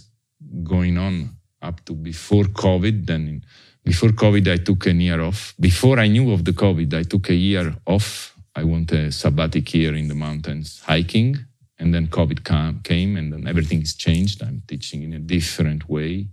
going 0.64 0.97
on 0.97 1.30
up 1.62 1.84
to 1.86 1.93
before 1.93 2.45
COVID. 2.45 3.05
Then 3.05 3.28
in, 3.28 3.43
before 3.84 4.09
COVID, 4.09 4.47
I 4.51 4.57
took 4.57 4.86
a 4.88 4.93
year 4.93 5.22
off. 5.22 5.53
Before 5.59 5.99
I 5.99 6.07
knew 6.07 6.32
of 6.32 6.43
the 6.45 6.53
COVID, 6.53 6.93
I 6.93 7.03
took 7.03 7.30
a 7.30 7.36
year 7.36 7.76
off. 7.86 8.36
I 8.55 8.64
went 8.64 8.91
a 8.91 9.09
sabbatic 9.12 9.74
year 9.74 9.93
in 9.95 10.07
the 10.07 10.16
mountains 10.16 10.82
hiking. 10.86 11.38
and 11.82 11.93
then 11.95 12.05
COVID 12.07 12.39
came, 12.84 13.18
and 13.20 13.28
then 13.34 13.47
everything 13.47 13.82
is 13.82 13.95
changed. 13.95 14.38
I'm 14.43 14.62
teaching 14.68 15.01
in 15.01 15.14
a 15.14 15.20
different 15.36 15.82
way, 15.89 16.28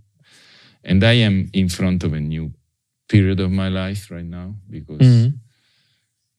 and 0.83 1.03
I 1.03 1.13
am 1.13 1.49
in 1.53 1.69
front 1.69 2.03
of 2.03 2.13
a 2.13 2.19
new 2.19 2.53
period 3.07 3.39
of 3.39 3.51
my 3.51 3.69
life 3.69 4.11
right 4.11 4.25
now 4.25 4.55
because 4.69 4.99
mm-hmm. 4.99 5.35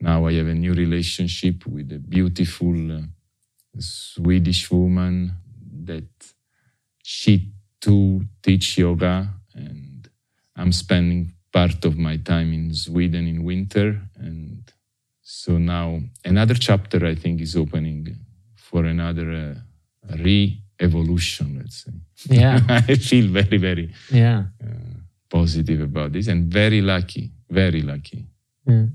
now 0.01 0.27
I 0.27 0.35
have 0.35 0.47
a 0.47 0.55
new 0.55 0.73
relationship 0.73 1.67
with 1.67 1.93
a 1.93 1.99
beautiful 1.99 2.93
uh, 2.93 3.01
Swedish 3.79 4.71
woman 4.71 5.33
that 5.85 6.09
she 7.03 7.53
too 7.81 8.23
teach 8.43 8.79
yoga, 8.79 9.29
and 9.55 10.09
I'm 10.57 10.73
spending 10.73 11.35
part 11.53 11.85
of 11.85 11.97
my 11.97 12.17
time 12.17 12.53
in 12.53 12.75
Sweden 12.75 13.27
in 13.27 13.43
winter, 13.43 14.01
and 14.17 14.71
so 15.23 15.59
now 15.59 16.01
another 16.25 16.55
chapter 16.55 17.05
I 17.07 17.15
think 17.15 17.41
is 17.41 17.57
opening 17.57 18.17
for 18.57 18.85
another 18.85 19.57
uh, 20.09 20.17
re-evolution. 20.81 21.59
Let's 21.59 21.85
say. 21.85 21.93
Yeah, 22.37 22.61
I 22.69 22.95
feel 22.97 23.29
very 23.29 23.59
very 23.59 23.95
yeah 24.11 24.45
uh, 24.63 25.01
positive 25.29 25.81
about 25.81 26.13
this 26.13 26.29
and 26.29 26.53
very 26.53 26.81
lucky, 26.81 27.33
very 27.49 27.83
lucky. 27.83 28.27
Yeah. 28.67 28.87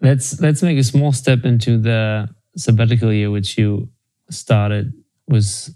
Let's 0.00 0.40
let's 0.40 0.62
make 0.62 0.78
a 0.78 0.84
small 0.84 1.12
step 1.12 1.44
into 1.44 1.78
the 1.78 2.28
sabbatical 2.56 3.12
year, 3.12 3.30
which 3.30 3.56
you 3.56 3.88
started 4.30 4.92
was 5.28 5.74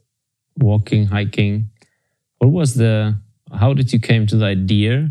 walking, 0.58 1.06
hiking. 1.06 1.70
What 2.38 2.50
was 2.50 2.74
the? 2.74 3.16
How 3.54 3.72
did 3.72 3.92
you 3.92 4.00
came 4.00 4.26
to 4.26 4.36
the 4.36 4.46
idea, 4.46 5.10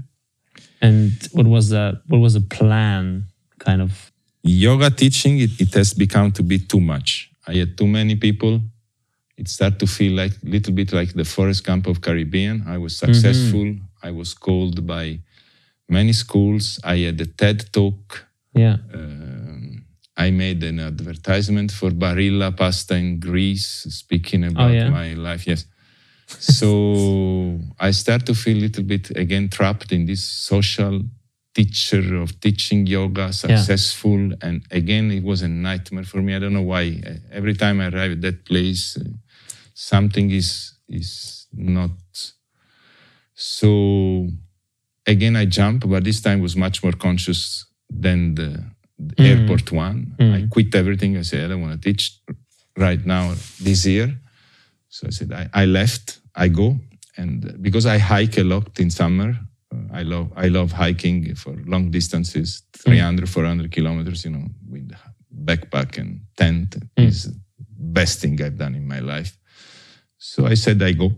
and 0.81 1.11
what 1.31 1.47
was 1.47 1.69
the 1.69 2.01
what 2.07 2.19
was 2.19 2.33
the 2.33 2.41
plan? 2.41 3.27
Kind 3.59 3.81
of 3.81 4.11
yoga 4.43 4.89
teaching. 4.89 5.39
It, 5.39 5.61
it 5.61 5.73
has 5.75 5.93
become 5.93 6.33
to 6.33 6.43
be 6.43 6.59
too 6.59 6.81
much. 6.81 7.31
I 7.47 7.53
had 7.53 7.77
too 7.77 7.87
many 7.87 8.15
people. 8.17 8.59
It 9.37 9.49
started 9.49 9.79
to 9.79 9.87
feel 9.87 10.13
like 10.13 10.33
a 10.43 10.49
little 10.49 10.73
bit 10.73 10.93
like 10.93 11.13
the 11.13 11.25
forest 11.25 11.65
camp 11.65 11.87
of 11.87 12.01
Caribbean. 12.01 12.63
I 12.67 12.77
was 12.77 12.93
mm-hmm. 12.93 13.13
successful. 13.13 13.65
Mm 13.65 13.79
-hmm. 13.79 14.09
I 14.09 14.11
was 14.11 14.33
called 14.33 14.85
by 14.85 15.19
many 15.87 16.13
schools. 16.13 16.79
I 16.83 17.05
had 17.05 17.21
a 17.21 17.25
TED 17.35 17.71
talk. 17.71 18.27
Yeah. 18.53 18.77
Uh, 18.93 19.45
I 20.17 20.31
made 20.31 20.63
an 20.63 20.79
advertisement 20.79 21.71
for 21.71 21.91
Barilla 21.91 22.51
pasta 22.55 22.95
in 22.95 23.19
Greece, 23.19 23.87
speaking 23.89 24.43
oh, 24.43 24.49
about 24.49 24.71
oh, 24.71 24.73
yeah? 24.73 24.89
my 24.89 25.13
life. 25.13 25.45
Yes. 25.45 25.65
so 26.27 27.59
I 27.79 27.91
start 27.91 28.25
to 28.25 28.33
feel 28.33 28.57
a 28.57 28.61
little 28.61 28.83
bit 28.83 29.15
again 29.15 29.49
trapped 29.49 29.91
in 29.91 30.05
this 30.05 30.23
social 30.23 31.01
teacher 31.53 32.15
of 32.15 32.39
teaching 32.39 32.87
yoga, 32.87 33.31
successful. 33.31 34.19
Yeah. 34.29 34.35
And 34.41 34.65
again, 34.71 35.11
it 35.11 35.23
was 35.23 35.41
a 35.41 35.47
nightmare 35.47 36.03
for 36.03 36.21
me. 36.21 36.35
I 36.35 36.39
don't 36.39 36.53
know 36.53 36.61
why. 36.61 37.01
Every 37.31 37.53
time 37.53 37.79
I 37.79 37.89
arrive 37.89 38.13
at 38.13 38.21
that 38.21 38.45
place, 38.45 38.97
something 39.75 40.31
is 40.31 40.73
is 40.89 41.47
not. 41.53 41.91
So 43.35 44.29
again, 45.05 45.35
I 45.35 45.45
jump, 45.45 45.87
but 45.87 46.03
this 46.03 46.21
time 46.21 46.41
was 46.41 46.55
much 46.55 46.81
more 46.81 46.93
conscious 46.93 47.65
than 47.89 48.35
the 48.35 48.63
mm. 48.99 49.13
airport 49.19 49.71
one. 49.71 50.15
Mm. 50.19 50.33
I 50.33 50.47
quit 50.49 50.73
everything. 50.73 51.17
I 51.17 51.21
said, 51.21 51.43
I 51.43 51.47
don't 51.49 51.61
want 51.61 51.79
to 51.79 51.89
teach 51.89 52.19
right 52.77 53.05
now 53.05 53.33
this 53.61 53.85
year. 53.85 54.17
So 54.89 55.07
I 55.07 55.09
said, 55.11 55.33
I, 55.33 55.49
I 55.53 55.65
left, 55.65 56.19
I 56.33 56.47
go. 56.47 56.79
And 57.17 57.61
because 57.61 57.85
I 57.85 57.97
hike 57.97 58.37
a 58.37 58.43
lot 58.43 58.79
in 58.79 58.89
summer, 58.89 59.37
uh, 59.73 59.77
I 59.93 60.03
love 60.03 60.31
I 60.35 60.47
love 60.47 60.71
hiking 60.71 61.35
for 61.35 61.53
long 61.65 61.91
distances, 61.91 62.63
300, 62.77 63.25
mm. 63.25 63.29
400 63.29 63.71
kilometers, 63.71 64.25
you 64.25 64.31
know, 64.31 64.47
with 64.69 64.91
backpack 65.43 65.97
and 65.97 66.21
tent 66.37 66.77
mm. 66.97 67.07
is 67.07 67.23
the 67.25 67.35
best 67.77 68.21
thing 68.21 68.41
I've 68.41 68.57
done 68.57 68.75
in 68.75 68.87
my 68.87 68.99
life. 68.99 69.37
So 70.17 70.45
I 70.45 70.55
said, 70.55 70.81
I 70.81 70.93
go. 70.93 71.11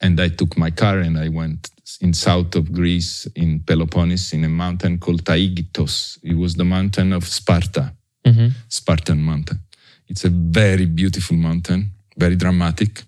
And 0.00 0.20
I 0.20 0.28
took 0.28 0.56
my 0.58 0.70
car 0.70 0.98
and 0.98 1.18
I 1.18 1.28
went 1.28 1.70
in 2.00 2.12
south 2.12 2.54
of 2.54 2.72
Greece, 2.72 3.26
in 3.34 3.60
Peloponnese, 3.60 4.32
in 4.32 4.44
a 4.44 4.48
mountain 4.48 4.98
called 4.98 5.24
Taygetos. 5.24 6.18
It 6.22 6.34
was 6.34 6.54
the 6.54 6.64
mountain 6.64 7.12
of 7.12 7.26
Sparta, 7.26 7.94
mm-hmm. 8.24 8.48
Spartan 8.68 9.22
mountain. 9.22 9.60
It's 10.08 10.24
a 10.24 10.30
very 10.30 10.86
beautiful 10.86 11.36
mountain, 11.36 11.92
very 12.16 12.36
dramatic. 12.36 13.02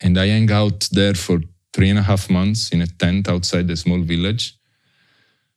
And 0.00 0.18
I 0.18 0.28
hang 0.28 0.50
out 0.50 0.88
there 0.92 1.14
for 1.14 1.40
three 1.72 1.90
and 1.90 1.98
a 1.98 2.02
half 2.02 2.30
months 2.30 2.70
in 2.70 2.82
a 2.82 2.86
tent 2.86 3.28
outside 3.28 3.70
a 3.70 3.76
small 3.76 4.00
village 4.00 4.56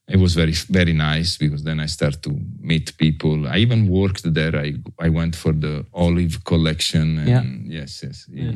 it 0.10 0.18
was 0.18 0.34
very 0.34 0.54
very 0.70 0.94
nice 0.94 1.38
because 1.38 1.64
then 1.64 1.80
I 1.80 1.86
start 1.86 2.22
to 2.24 2.32
meet 2.60 2.98
people. 2.98 3.48
I 3.48 3.58
even 3.58 3.88
worked 3.88 4.34
there. 4.34 4.56
I 4.56 4.74
I 5.00 5.10
went 5.10 5.36
for 5.36 5.54
the 5.54 5.86
olive 5.94 6.44
collection. 6.44 7.20
And 7.20 7.28
yeah. 7.28 7.44
Yes, 7.80 8.04
yes. 8.04 8.28
Yeah. 8.30 8.54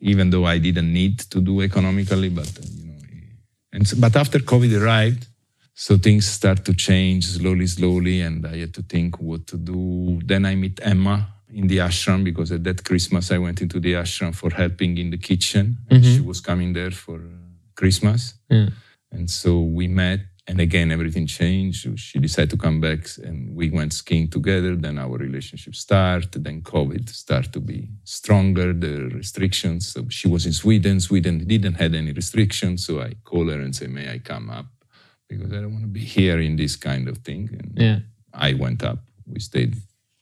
Even 0.00 0.30
though 0.30 0.46
I 0.46 0.58
didn't 0.58 0.92
need 0.92 1.18
to 1.30 1.40
do 1.40 1.60
economically, 1.60 2.28
but 2.28 2.46
uh, 2.58 2.66
you 2.78 2.86
know, 2.86 2.98
and 3.72 3.84
but 3.98 4.14
after 4.16 4.38
COVID 4.38 4.80
arrived, 4.80 5.26
so 5.74 5.98
things 5.98 6.26
start 6.26 6.64
to 6.64 6.72
change 6.74 7.26
slowly, 7.26 7.66
slowly, 7.66 8.20
and 8.20 8.46
I 8.46 8.58
had 8.58 8.72
to 8.74 8.82
think 8.82 9.20
what 9.20 9.46
to 9.48 9.56
do. 9.56 10.20
Then 10.24 10.46
I 10.46 10.54
meet 10.54 10.80
Emma 10.82 11.28
in 11.52 11.66
the 11.66 11.78
ashram 11.78 12.22
because 12.22 12.52
at 12.52 12.62
that 12.64 12.84
Christmas 12.84 13.32
I 13.32 13.38
went 13.38 13.60
into 13.60 13.80
the 13.80 13.94
ashram 13.94 14.34
for 14.34 14.50
helping 14.50 14.98
in 14.98 15.10
the 15.10 15.18
kitchen. 15.18 15.78
Mm-hmm. 15.90 16.14
she 16.14 16.20
was 16.20 16.40
coming 16.40 16.72
there 16.74 16.92
for 16.92 17.16
uh, 17.16 17.28
Christmas, 17.74 18.34
yeah. 18.48 18.68
and 19.10 19.28
so 19.28 19.60
we 19.60 19.88
met 19.88 20.20
and 20.48 20.60
again 20.60 20.92
everything 20.92 21.26
changed. 21.26 21.98
She 21.98 22.18
decided 22.18 22.50
to 22.50 22.56
come 22.56 22.80
back 22.80 23.08
and 23.22 23.54
we 23.54 23.70
went 23.70 23.92
skiing 23.92 24.28
together. 24.28 24.76
Then 24.76 24.98
our 24.98 25.16
relationship 25.16 25.74
started 25.74 26.44
then 26.44 26.62
covid 26.62 27.08
started 27.08 27.52
to 27.52 27.60
be 27.60 27.88
stronger 28.04 28.72
the 28.72 29.08
restrictions. 29.14 29.88
So 29.88 30.08
she 30.08 30.28
was 30.28 30.46
in 30.46 30.52
sweden. 30.52 31.00
Sweden 31.00 31.44
didn't 31.46 31.74
have 31.74 31.94
any 31.94 32.12
restrictions. 32.12 32.86
So 32.86 33.00
i 33.00 33.14
call 33.24 33.48
her 33.48 33.60
and 33.60 33.74
say 33.74 33.86
may 33.86 34.10
i 34.10 34.18
come 34.18 34.50
up? 34.50 34.66
Because 35.28 35.52
i 35.52 35.56
don't 35.56 35.72
want 35.72 35.84
to 35.84 35.94
be 36.00 36.04
here 36.04 36.38
in 36.40 36.56
this 36.56 36.76
kind 36.76 37.08
of 37.08 37.18
thing. 37.18 37.50
And 37.52 37.72
yeah. 37.76 37.98
I 38.32 38.52
went 38.52 38.84
up. 38.84 38.98
We 39.26 39.40
stayed 39.40 39.74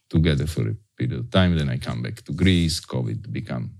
together 0.09 0.47
for 0.47 0.69
a 0.69 0.75
period 0.97 1.19
of 1.19 1.29
time. 1.29 1.55
Then 1.57 1.69
i 1.69 1.77
come 1.77 2.01
back 2.01 2.23
to 2.23 2.31
greece. 2.31 2.79
Covid 2.79 3.31
become 3.31 3.71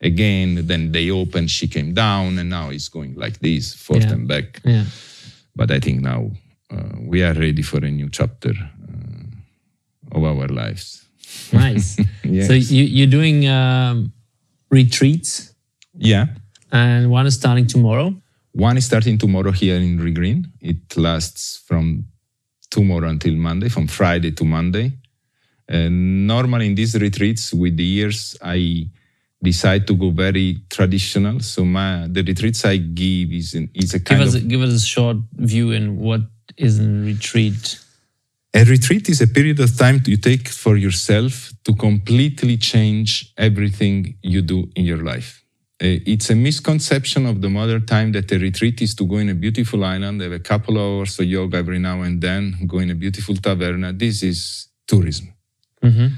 again. 0.00 0.66
Then 0.66 0.90
they 0.90 1.10
opened. 1.10 1.50
She 1.50 1.68
came 1.68 1.94
down. 1.94 2.38
And 2.40 2.50
now 2.50 2.70
it's 2.70 2.88
going 2.88 3.14
like 3.14 3.38
this 3.38 3.74
forth 3.74 4.06
yeah. 4.06 4.12
and 4.12 4.26
back. 4.26 4.60
Yeah 4.64 4.86
but 5.56 5.70
I 5.70 5.80
think 5.80 6.00
now 6.00 6.30
uh, 6.70 6.96
we 7.00 7.22
are 7.22 7.34
ready 7.34 7.62
for 7.62 7.78
a 7.84 7.90
new 7.90 8.08
chapter 8.10 8.50
uh, 8.50 10.16
of 10.16 10.24
our 10.24 10.48
lives. 10.48 11.00
Nice. 11.52 11.98
yes. 12.22 12.46
So 12.46 12.52
you, 12.52 12.84
you're 12.84 13.10
doing 13.10 13.48
um, 13.48 14.12
retreats? 14.70 15.54
Yeah. 15.96 16.26
And 16.70 17.10
one 17.10 17.26
is 17.26 17.34
starting 17.34 17.66
tomorrow? 17.66 18.14
One 18.52 18.76
is 18.76 18.84
starting 18.86 19.18
tomorrow 19.18 19.50
here 19.50 19.76
in 19.76 19.98
Regreen. 19.98 20.46
It 20.60 20.96
lasts 20.96 21.62
from 21.66 22.06
tomorrow 22.70 23.08
until 23.08 23.34
Monday, 23.34 23.68
from 23.68 23.86
Friday 23.88 24.32
to 24.32 24.44
Monday. 24.44 24.92
And 25.68 26.26
normally 26.26 26.66
in 26.66 26.74
these 26.74 26.94
retreats, 26.94 27.52
with 27.52 27.76
the 27.76 27.84
years, 27.84 28.36
I 28.42 28.88
decide 29.50 29.86
to 29.86 29.94
go 29.94 30.10
very 30.10 30.48
traditional. 30.76 31.36
So 31.40 31.64
my 31.64 31.90
the 32.16 32.22
retreats 32.30 32.60
I 32.64 32.76
give 33.02 33.28
is 33.40 33.48
in, 33.58 33.64
is 33.74 33.94
a 33.94 34.00
kind 34.00 34.20
give 34.20 34.28
us, 34.28 34.34
of 34.34 34.48
give 34.52 34.62
us 34.66 34.74
a 34.82 34.86
short 34.94 35.18
view 35.52 35.66
in 35.78 35.84
what 36.06 36.22
is 36.56 36.74
a 36.80 36.88
retreat. 37.10 37.62
A 38.60 38.64
retreat 38.64 39.08
is 39.08 39.20
a 39.20 39.30
period 39.36 39.58
of 39.60 39.70
time 39.84 39.96
you 40.06 40.18
take 40.30 40.46
for 40.64 40.74
yourself 40.86 41.32
to 41.66 41.72
completely 41.86 42.56
change 42.72 43.08
everything 43.48 43.96
you 44.22 44.42
do 44.42 44.58
in 44.78 44.84
your 44.84 45.02
life. 45.12 45.30
Uh, 45.82 45.98
it's 46.12 46.30
a 46.30 46.36
misconception 46.48 47.22
of 47.26 47.36
the 47.44 47.50
modern 47.58 47.84
time 47.84 48.12
that 48.12 48.30
a 48.30 48.38
retreat 48.38 48.80
is 48.80 48.94
to 48.94 49.04
go 49.12 49.16
in 49.24 49.28
a 49.28 49.34
beautiful 49.34 49.80
island, 49.84 50.16
have 50.20 50.36
a 50.42 50.44
couple 50.52 50.74
of 50.76 50.84
hours 50.84 51.18
of 51.18 51.26
yoga 51.26 51.56
every 51.64 51.80
now 51.80 51.98
and 52.06 52.20
then, 52.20 52.42
go 52.72 52.78
in 52.78 52.90
a 52.90 52.94
beautiful 52.94 53.34
taverna. 53.34 53.88
This 54.04 54.22
is 54.22 54.68
tourism. 54.86 55.26
Mm-hmm. 55.82 56.08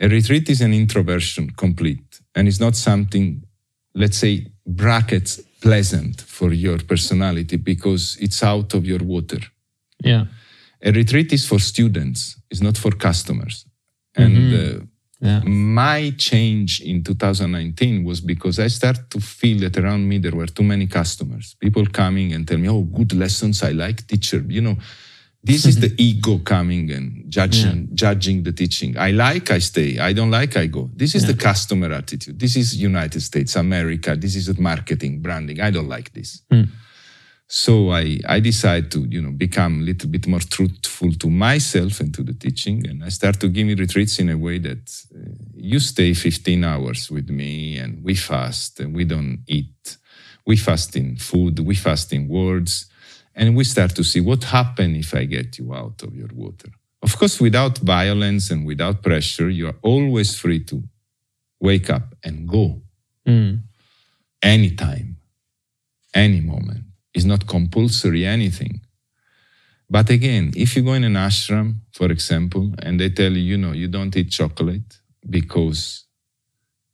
A 0.00 0.08
retreat 0.08 0.46
is 0.50 0.60
an 0.60 0.72
introversion 0.74 1.44
complete, 1.64 2.07
and 2.38 2.46
it's 2.46 2.60
not 2.60 2.76
something, 2.76 3.42
let's 3.94 4.16
say, 4.16 4.46
brackets 4.64 5.40
pleasant 5.60 6.20
for 6.20 6.52
your 6.52 6.78
personality 6.78 7.56
because 7.56 8.16
it's 8.20 8.44
out 8.44 8.74
of 8.74 8.86
your 8.86 9.00
water. 9.00 9.40
Yeah. 10.04 10.26
A 10.80 10.92
retreat 10.92 11.32
is 11.32 11.44
for 11.44 11.58
students, 11.58 12.40
it's 12.48 12.60
not 12.60 12.76
for 12.76 12.92
customers. 12.92 13.64
And 14.14 14.36
mm-hmm. 14.36 14.82
uh, 14.82 14.86
yeah. 15.20 15.40
my 15.40 16.12
change 16.16 16.80
in 16.80 17.02
2019 17.02 18.04
was 18.04 18.20
because 18.20 18.60
I 18.60 18.68
started 18.68 19.10
to 19.10 19.20
feel 19.20 19.58
that 19.62 19.76
around 19.76 20.08
me 20.08 20.18
there 20.18 20.36
were 20.36 20.46
too 20.46 20.62
many 20.62 20.86
customers, 20.86 21.56
people 21.58 21.86
coming 21.86 22.32
and 22.34 22.46
tell 22.46 22.58
me, 22.58 22.68
"Oh, 22.68 22.82
good 22.82 23.14
lessons, 23.14 23.64
I 23.64 23.72
like 23.72 24.06
teacher." 24.06 24.44
You 24.48 24.60
know, 24.60 24.76
this 25.42 25.64
is 25.64 25.80
the 25.80 25.94
ego 25.98 26.38
coming 26.38 26.90
and 26.90 27.30
judging, 27.30 27.82
yeah. 27.82 27.94
judging 27.94 28.42
the 28.42 28.52
teaching. 28.52 28.98
I 28.98 29.12
like, 29.12 29.50
I 29.50 29.58
stay. 29.58 29.98
I 29.98 30.12
don't 30.12 30.30
like, 30.30 30.56
I 30.56 30.66
go. 30.66 30.90
This 30.94 31.14
is 31.14 31.22
yeah. 31.22 31.32
the 31.32 31.38
customer 31.38 31.92
attitude. 31.92 32.38
This 32.38 32.56
is 32.56 32.76
United 32.76 33.20
States, 33.20 33.54
America. 33.54 34.16
This 34.16 34.34
is 34.34 34.58
marketing, 34.58 35.22
branding. 35.22 35.60
I 35.60 35.70
don't 35.70 35.88
like 35.88 36.12
this. 36.12 36.42
Mm. 36.52 36.68
So 37.46 37.92
I, 37.92 38.18
I 38.28 38.40
decide 38.40 38.90
to, 38.90 39.06
you 39.08 39.22
know, 39.22 39.30
become 39.30 39.80
a 39.80 39.84
little 39.84 40.10
bit 40.10 40.26
more 40.26 40.40
truthful 40.40 41.12
to 41.14 41.30
myself 41.30 42.00
and 42.00 42.12
to 42.14 42.22
the 42.22 42.34
teaching. 42.34 42.86
And 42.86 43.02
I 43.02 43.08
start 43.08 43.40
to 43.40 43.48
give 43.48 43.66
me 43.66 43.74
retreats 43.74 44.18
in 44.18 44.28
a 44.28 44.36
way 44.36 44.58
that 44.58 44.90
uh, 45.14 45.30
you 45.54 45.78
stay 45.78 46.12
15 46.12 46.62
hours 46.62 47.10
with 47.10 47.30
me 47.30 47.78
and 47.78 48.04
we 48.04 48.16
fast 48.16 48.80
and 48.80 48.94
we 48.94 49.04
don't 49.04 49.44
eat. 49.46 49.96
We 50.46 50.56
fast 50.56 50.94
in 50.96 51.16
food, 51.16 51.60
we 51.60 51.74
fast 51.74 52.12
in 52.12 52.28
words, 52.28 52.87
and 53.38 53.56
we 53.56 53.64
start 53.64 53.92
to 53.94 54.04
see 54.04 54.20
what 54.20 54.42
happens 54.44 54.94
if 55.04 55.14
I 55.14 55.24
get 55.36 55.58
you 55.58 55.72
out 55.72 56.02
of 56.02 56.12
your 56.20 56.32
water. 56.34 56.70
Of 57.06 57.16
course, 57.18 57.40
without 57.40 57.78
violence 57.78 58.50
and 58.52 58.66
without 58.66 58.96
pressure, 59.02 59.48
you 59.58 59.68
are 59.70 59.78
always 59.82 60.36
free 60.42 60.60
to 60.70 60.76
wake 61.68 61.88
up 61.96 62.06
and 62.26 62.36
go 62.56 62.82
Mm. 63.26 63.60
anytime, 64.42 65.08
any 66.14 66.40
moment. 66.40 66.84
It's 67.14 67.24
not 67.32 67.46
compulsory 67.46 68.24
anything. 68.24 68.80
But 69.90 70.10
again, 70.10 70.52
if 70.56 70.76
you 70.76 70.82
go 70.82 70.94
in 70.94 71.04
an 71.04 71.14
ashram, 71.14 71.68
for 71.92 72.10
example, 72.16 72.74
and 72.84 72.98
they 73.00 73.10
tell 73.10 73.32
you, 73.32 73.40
you 73.52 73.58
know, 73.58 73.72
you 73.72 73.88
don't 73.88 74.14
eat 74.16 74.30
chocolate 74.30 74.90
because 75.28 75.80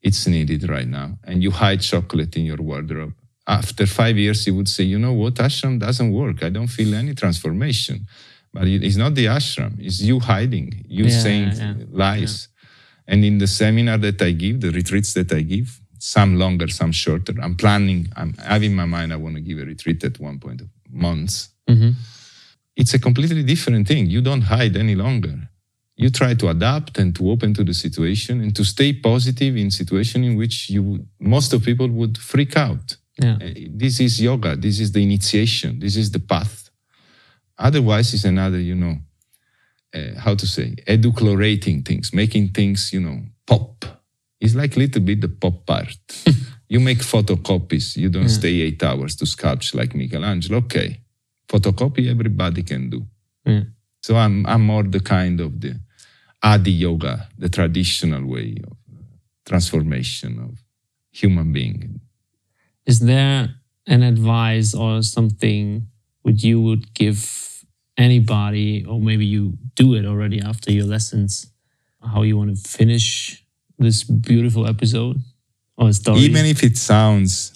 it's 0.02 0.26
needed 0.26 0.68
right 0.68 0.88
now, 1.00 1.18
and 1.24 1.42
you 1.42 1.50
hide 1.50 1.80
chocolate 1.80 2.36
in 2.36 2.44
your 2.44 2.58
wardrobe, 2.70 3.14
after 3.46 3.86
five 3.86 4.16
years, 4.16 4.46
you 4.46 4.54
would 4.54 4.68
say, 4.68 4.84
you 4.84 4.98
know 4.98 5.12
what, 5.12 5.34
ashram 5.34 5.78
doesn't 5.78 6.12
work. 6.12 6.42
I 6.42 6.48
don't 6.48 6.68
feel 6.68 6.94
any 6.94 7.14
transformation. 7.14 8.06
But 8.52 8.68
it's 8.68 8.96
not 8.96 9.14
the 9.14 9.26
ashram, 9.26 9.74
it's 9.80 10.00
you 10.00 10.20
hiding, 10.20 10.84
you 10.88 11.06
Yeah, 11.06 11.22
saying 11.22 11.52
yeah, 11.56 11.74
lies. 11.90 12.48
And 13.06 13.24
in 13.24 13.38
the 13.38 13.46
seminar 13.46 13.98
that 13.98 14.22
I 14.22 14.30
give, 14.30 14.60
the 14.60 14.70
retreats 14.70 15.12
that 15.14 15.32
I 15.32 15.42
give, 15.42 15.80
some 15.98 16.38
longer, 16.38 16.68
some 16.68 16.92
shorter, 16.92 17.34
I'm 17.42 17.54
planning, 17.56 18.08
I'm 18.16 18.34
in 18.62 18.74
my 18.74 18.84
mind, 18.84 19.12
I 19.12 19.16
want 19.16 19.34
to 19.34 19.40
give 19.40 19.58
a 19.58 19.64
retreat 19.64 20.04
at 20.04 20.20
one 20.20 20.38
point 20.38 20.60
of 20.60 20.68
months. 20.90 21.48
Mhm. 21.68 21.94
It's 22.76 22.94
a 22.94 22.98
completely 22.98 23.42
different 23.42 23.88
thing. 23.88 24.08
You 24.08 24.20
don't 24.20 24.42
hide 24.42 24.76
any 24.76 24.94
longer. 24.94 25.48
You 25.96 26.10
try 26.10 26.34
to 26.34 26.48
adapt 26.48 26.98
and 26.98 27.14
to 27.16 27.30
open 27.30 27.54
to 27.54 27.64
the 27.64 27.74
situation 27.74 28.40
and 28.40 28.54
to 28.56 28.64
stay 28.64 28.92
positive 28.92 29.56
in 29.56 29.70
situation 29.70 30.24
in 30.24 30.36
which 30.36 30.70
you 30.70 31.06
most 31.20 31.52
of 31.52 31.64
people 31.64 31.88
would 31.88 32.18
freak 32.18 32.56
out. 32.56 32.96
Yeah. 33.22 33.38
Uh, 33.40 33.50
This 33.70 34.00
is 34.00 34.20
yoga. 34.20 34.56
This 34.56 34.80
is 34.80 34.92
the 34.92 35.02
initiation. 35.02 35.78
This 35.78 35.96
is 35.96 36.10
the 36.10 36.18
path. 36.20 36.70
Otherwise, 37.58 38.14
it's 38.14 38.24
another, 38.24 38.58
you 38.60 38.74
know, 38.74 38.96
uh, 39.94 40.18
how 40.18 40.34
to 40.34 40.46
say, 40.46 40.74
educlorating 40.88 41.84
things, 41.84 42.12
making 42.12 42.48
things, 42.48 42.92
you 42.92 43.00
know, 43.00 43.22
pop. 43.46 43.84
It's 44.40 44.54
like 44.54 44.76
a 44.76 44.80
little 44.80 45.00
bit 45.02 45.20
the 45.20 45.28
pop 45.28 45.70
art. 45.70 46.24
you 46.68 46.80
make 46.80 46.98
photocopies. 46.98 47.96
You 47.96 48.08
don't 48.08 48.28
stay 48.28 48.60
eight 48.62 48.82
hours 48.82 49.14
to 49.16 49.24
sculpt 49.24 49.74
like 49.74 49.94
Michelangelo. 49.94 50.58
Okay, 50.58 51.00
photocopy 51.48 52.10
everybody 52.10 52.62
can 52.64 52.90
do. 52.90 53.06
Yeah. 53.46 53.62
So 54.02 54.16
I'm 54.16 54.44
I'm 54.46 54.62
more 54.66 54.82
the 54.82 55.00
kind 55.00 55.40
of 55.40 55.60
the 55.60 55.78
Adi 56.42 56.72
yoga, 56.72 57.28
the 57.38 57.48
traditional 57.48 58.26
way 58.26 58.56
of 58.66 58.72
uh, 58.72 59.02
transformation 59.46 60.38
of 60.40 60.58
human 61.12 61.52
being. 61.52 62.00
Is 62.86 63.00
there 63.00 63.54
an 63.86 64.02
advice 64.02 64.74
or 64.74 65.02
something 65.02 65.88
which 66.22 66.42
you 66.44 66.60
would 66.60 66.92
give 66.94 67.64
anybody, 67.96 68.84
or 68.84 69.00
maybe 69.00 69.26
you 69.26 69.56
do 69.74 69.94
it 69.94 70.04
already 70.04 70.40
after 70.40 70.72
your 70.72 70.86
lessons, 70.86 71.46
how 72.02 72.22
you 72.22 72.36
want 72.36 72.56
to 72.56 72.68
finish 72.68 73.44
this 73.78 74.04
beautiful 74.04 74.66
episode 74.66 75.16
or 75.76 75.92
story? 75.92 76.20
Even 76.20 76.46
if 76.46 76.62
it 76.62 76.76
sounds 76.76 77.52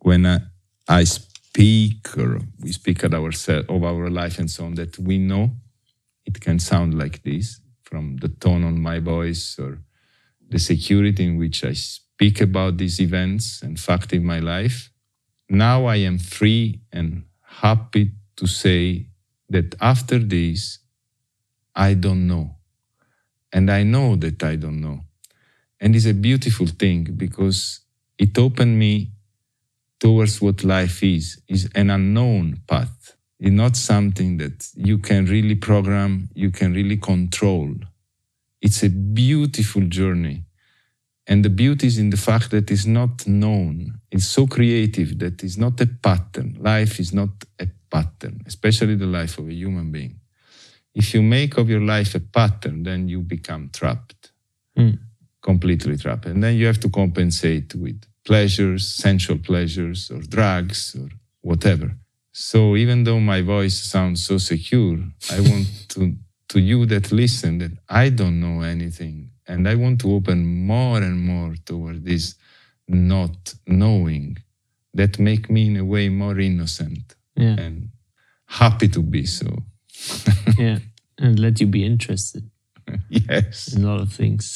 when 0.00 0.26
I, 0.26 0.40
I 0.88 1.04
speak 1.04 2.16
or 2.18 2.40
we 2.60 2.72
speak 2.72 3.04
at 3.04 3.14
ourselves 3.14 3.68
of 3.68 3.84
our 3.84 4.10
life 4.10 4.38
and 4.38 4.50
so 4.50 4.64
on 4.64 4.74
that 4.74 4.98
we 4.98 5.18
know 5.18 5.50
it 6.26 6.40
can 6.40 6.58
sound 6.58 6.98
like 6.98 7.22
this 7.22 7.60
from 7.82 8.16
the 8.16 8.28
tone 8.28 8.64
on 8.64 8.80
my 8.80 8.98
voice 8.98 9.58
or 9.58 9.78
the 10.48 10.58
security 10.58 11.24
in 11.24 11.38
which 11.38 11.64
I 11.64 11.72
speak 11.72 12.03
about 12.40 12.78
these 12.78 13.00
events 13.00 13.62
and 13.62 13.78
fact 13.78 14.12
in 14.12 14.24
my 14.24 14.38
life. 14.38 14.90
Now 15.48 15.86
I 15.86 15.96
am 15.96 16.18
free 16.18 16.80
and 16.92 17.24
happy 17.42 18.12
to 18.36 18.46
say 18.46 19.08
that 19.50 19.74
after 19.80 20.18
this, 20.18 20.78
I 21.74 21.94
don't 21.94 22.26
know. 22.26 22.56
And 23.52 23.70
I 23.70 23.82
know 23.82 24.16
that 24.16 24.42
I 24.42 24.56
don't 24.56 24.80
know. 24.80 25.00
And 25.80 25.94
it's 25.94 26.06
a 26.06 26.14
beautiful 26.14 26.66
thing 26.66 27.04
because 27.16 27.80
it 28.18 28.38
opened 28.38 28.78
me 28.78 29.12
towards 30.00 30.40
what 30.40 30.64
life 30.64 31.02
is, 31.02 31.40
is 31.48 31.68
an 31.74 31.90
unknown 31.90 32.62
path. 32.66 33.16
It's 33.38 33.50
not 33.50 33.76
something 33.76 34.38
that 34.38 34.68
you 34.74 34.98
can 34.98 35.26
really 35.26 35.54
program, 35.54 36.30
you 36.34 36.50
can 36.50 36.72
really 36.72 36.96
control. 36.96 37.74
It's 38.60 38.82
a 38.82 38.88
beautiful 38.88 39.82
journey. 39.82 40.44
And 41.26 41.44
the 41.44 41.50
beauty 41.50 41.86
is 41.86 41.98
in 41.98 42.10
the 42.10 42.16
fact 42.18 42.50
that 42.50 42.70
it's 42.70 42.84
not 42.86 43.26
known. 43.26 43.98
It's 44.10 44.26
so 44.26 44.46
creative 44.46 45.18
that 45.20 45.42
it's 45.42 45.56
not 45.56 45.80
a 45.80 45.86
pattern. 45.86 46.58
Life 46.60 47.00
is 47.00 47.12
not 47.14 47.30
a 47.58 47.66
pattern, 47.90 48.42
especially 48.46 48.94
the 48.96 49.06
life 49.06 49.38
of 49.38 49.48
a 49.48 49.52
human 49.54 49.90
being. 49.90 50.20
If 50.94 51.14
you 51.14 51.22
make 51.22 51.56
of 51.56 51.68
your 51.70 51.80
life 51.80 52.14
a 52.14 52.20
pattern, 52.20 52.82
then 52.82 53.08
you 53.08 53.20
become 53.20 53.70
trapped 53.72 54.30
Mm. 54.76 54.98
completely 55.40 55.96
trapped. 55.96 56.26
And 56.26 56.42
then 56.42 56.56
you 56.56 56.66
have 56.66 56.80
to 56.80 56.88
compensate 56.88 57.74
with 57.74 58.00
pleasures, 58.24 58.86
sensual 58.88 59.38
pleasures, 59.38 60.10
or 60.10 60.20
drugs, 60.20 60.96
or 60.96 61.08
whatever. 61.42 61.96
So 62.32 62.76
even 62.76 63.04
though 63.04 63.20
my 63.20 63.40
voice 63.42 63.78
sounds 63.78 64.24
so 64.26 64.38
secure, 64.38 64.98
I 65.30 65.40
want 65.40 65.68
to, 65.90 66.16
to 66.48 66.60
you 66.60 66.86
that 66.86 67.12
listen 67.12 67.58
that 67.58 67.72
I 67.88 68.08
don't 68.08 68.40
know 68.40 68.62
anything. 68.62 69.30
And 69.46 69.68
I 69.68 69.74
want 69.74 70.00
to 70.00 70.14
open 70.14 70.66
more 70.66 70.98
and 70.98 71.20
more 71.20 71.54
toward 71.64 72.04
this 72.04 72.34
not 72.88 73.54
knowing 73.66 74.38
that 74.94 75.18
make 75.18 75.50
me 75.50 75.66
in 75.66 75.76
a 75.76 75.84
way 75.84 76.08
more 76.08 76.38
innocent 76.38 77.14
yeah, 77.36 77.56
and 77.58 77.88
happy 78.46 78.88
to 78.88 79.02
be 79.02 79.26
so. 79.26 79.48
yeah, 80.58 80.78
and 81.18 81.38
let 81.38 81.60
you 81.60 81.66
be 81.66 81.84
interested 81.84 82.48
yes. 83.08 83.74
in 83.74 83.84
a 83.84 83.86
lot 83.86 84.00
of 84.00 84.12
things. 84.12 84.46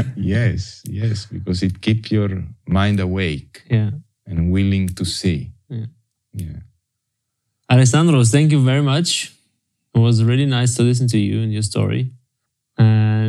yes, 0.16 0.82
yes, 0.86 1.26
because 1.26 1.62
it 1.62 1.80
keep 1.80 2.10
your 2.10 2.44
mind 2.66 3.00
awake. 3.00 3.62
yeah. 3.70 3.90
and 4.26 4.50
willing 4.50 4.88
to 4.88 5.04
see. 5.04 5.52
Yeah. 5.68 5.86
Yeah. 6.32 6.60
Alessandro, 7.70 8.24
thank 8.24 8.52
you 8.52 8.62
very 8.62 8.82
much. 8.82 9.32
It 9.94 9.98
was 9.98 10.22
really 10.22 10.46
nice 10.46 10.74
to 10.76 10.82
listen 10.82 11.08
to 11.08 11.18
you 11.18 11.42
and 11.42 11.52
your 11.52 11.62
story. 11.62 12.10
And 12.76 13.25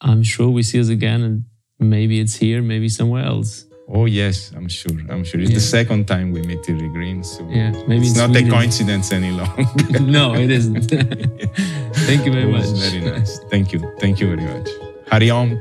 I'm 0.00 0.22
sure 0.22 0.48
we 0.50 0.62
see 0.62 0.80
us 0.80 0.88
again, 0.88 1.22
and 1.22 1.44
maybe 1.78 2.20
it's 2.20 2.36
here, 2.36 2.62
maybe 2.62 2.88
somewhere 2.88 3.24
else. 3.24 3.66
Oh 3.92 4.06
yes, 4.06 4.52
I'm 4.56 4.68
sure. 4.68 4.96
I'm 5.10 5.24
sure. 5.24 5.40
It's 5.40 5.50
Yeah. 5.50 5.56
the 5.56 5.60
second 5.78 6.06
time 6.06 6.30
we 6.32 6.42
meet 6.42 6.62
Tilly 6.62 6.88
Green, 6.88 7.24
so 7.24 7.40
Yeah, 7.50 7.72
maybe 7.88 8.06
it's 8.06 8.16
not 8.16 8.36
a 8.36 8.42
coincidence 8.48 9.10
any 9.12 9.32
longer. 9.32 9.66
no, 10.18 10.34
it 10.34 10.50
isn't. 10.50 10.84
thank 12.08 12.24
you 12.26 12.32
very 12.32 12.50
much. 12.52 12.66
very 12.66 13.00
nice. 13.00 13.40
Thank 13.50 13.72
you. 13.72 13.80
Thank 13.98 14.20
you 14.20 14.28
very 14.36 14.46
much. 14.46 14.68
Hari 15.10 15.30
Om 15.30 15.58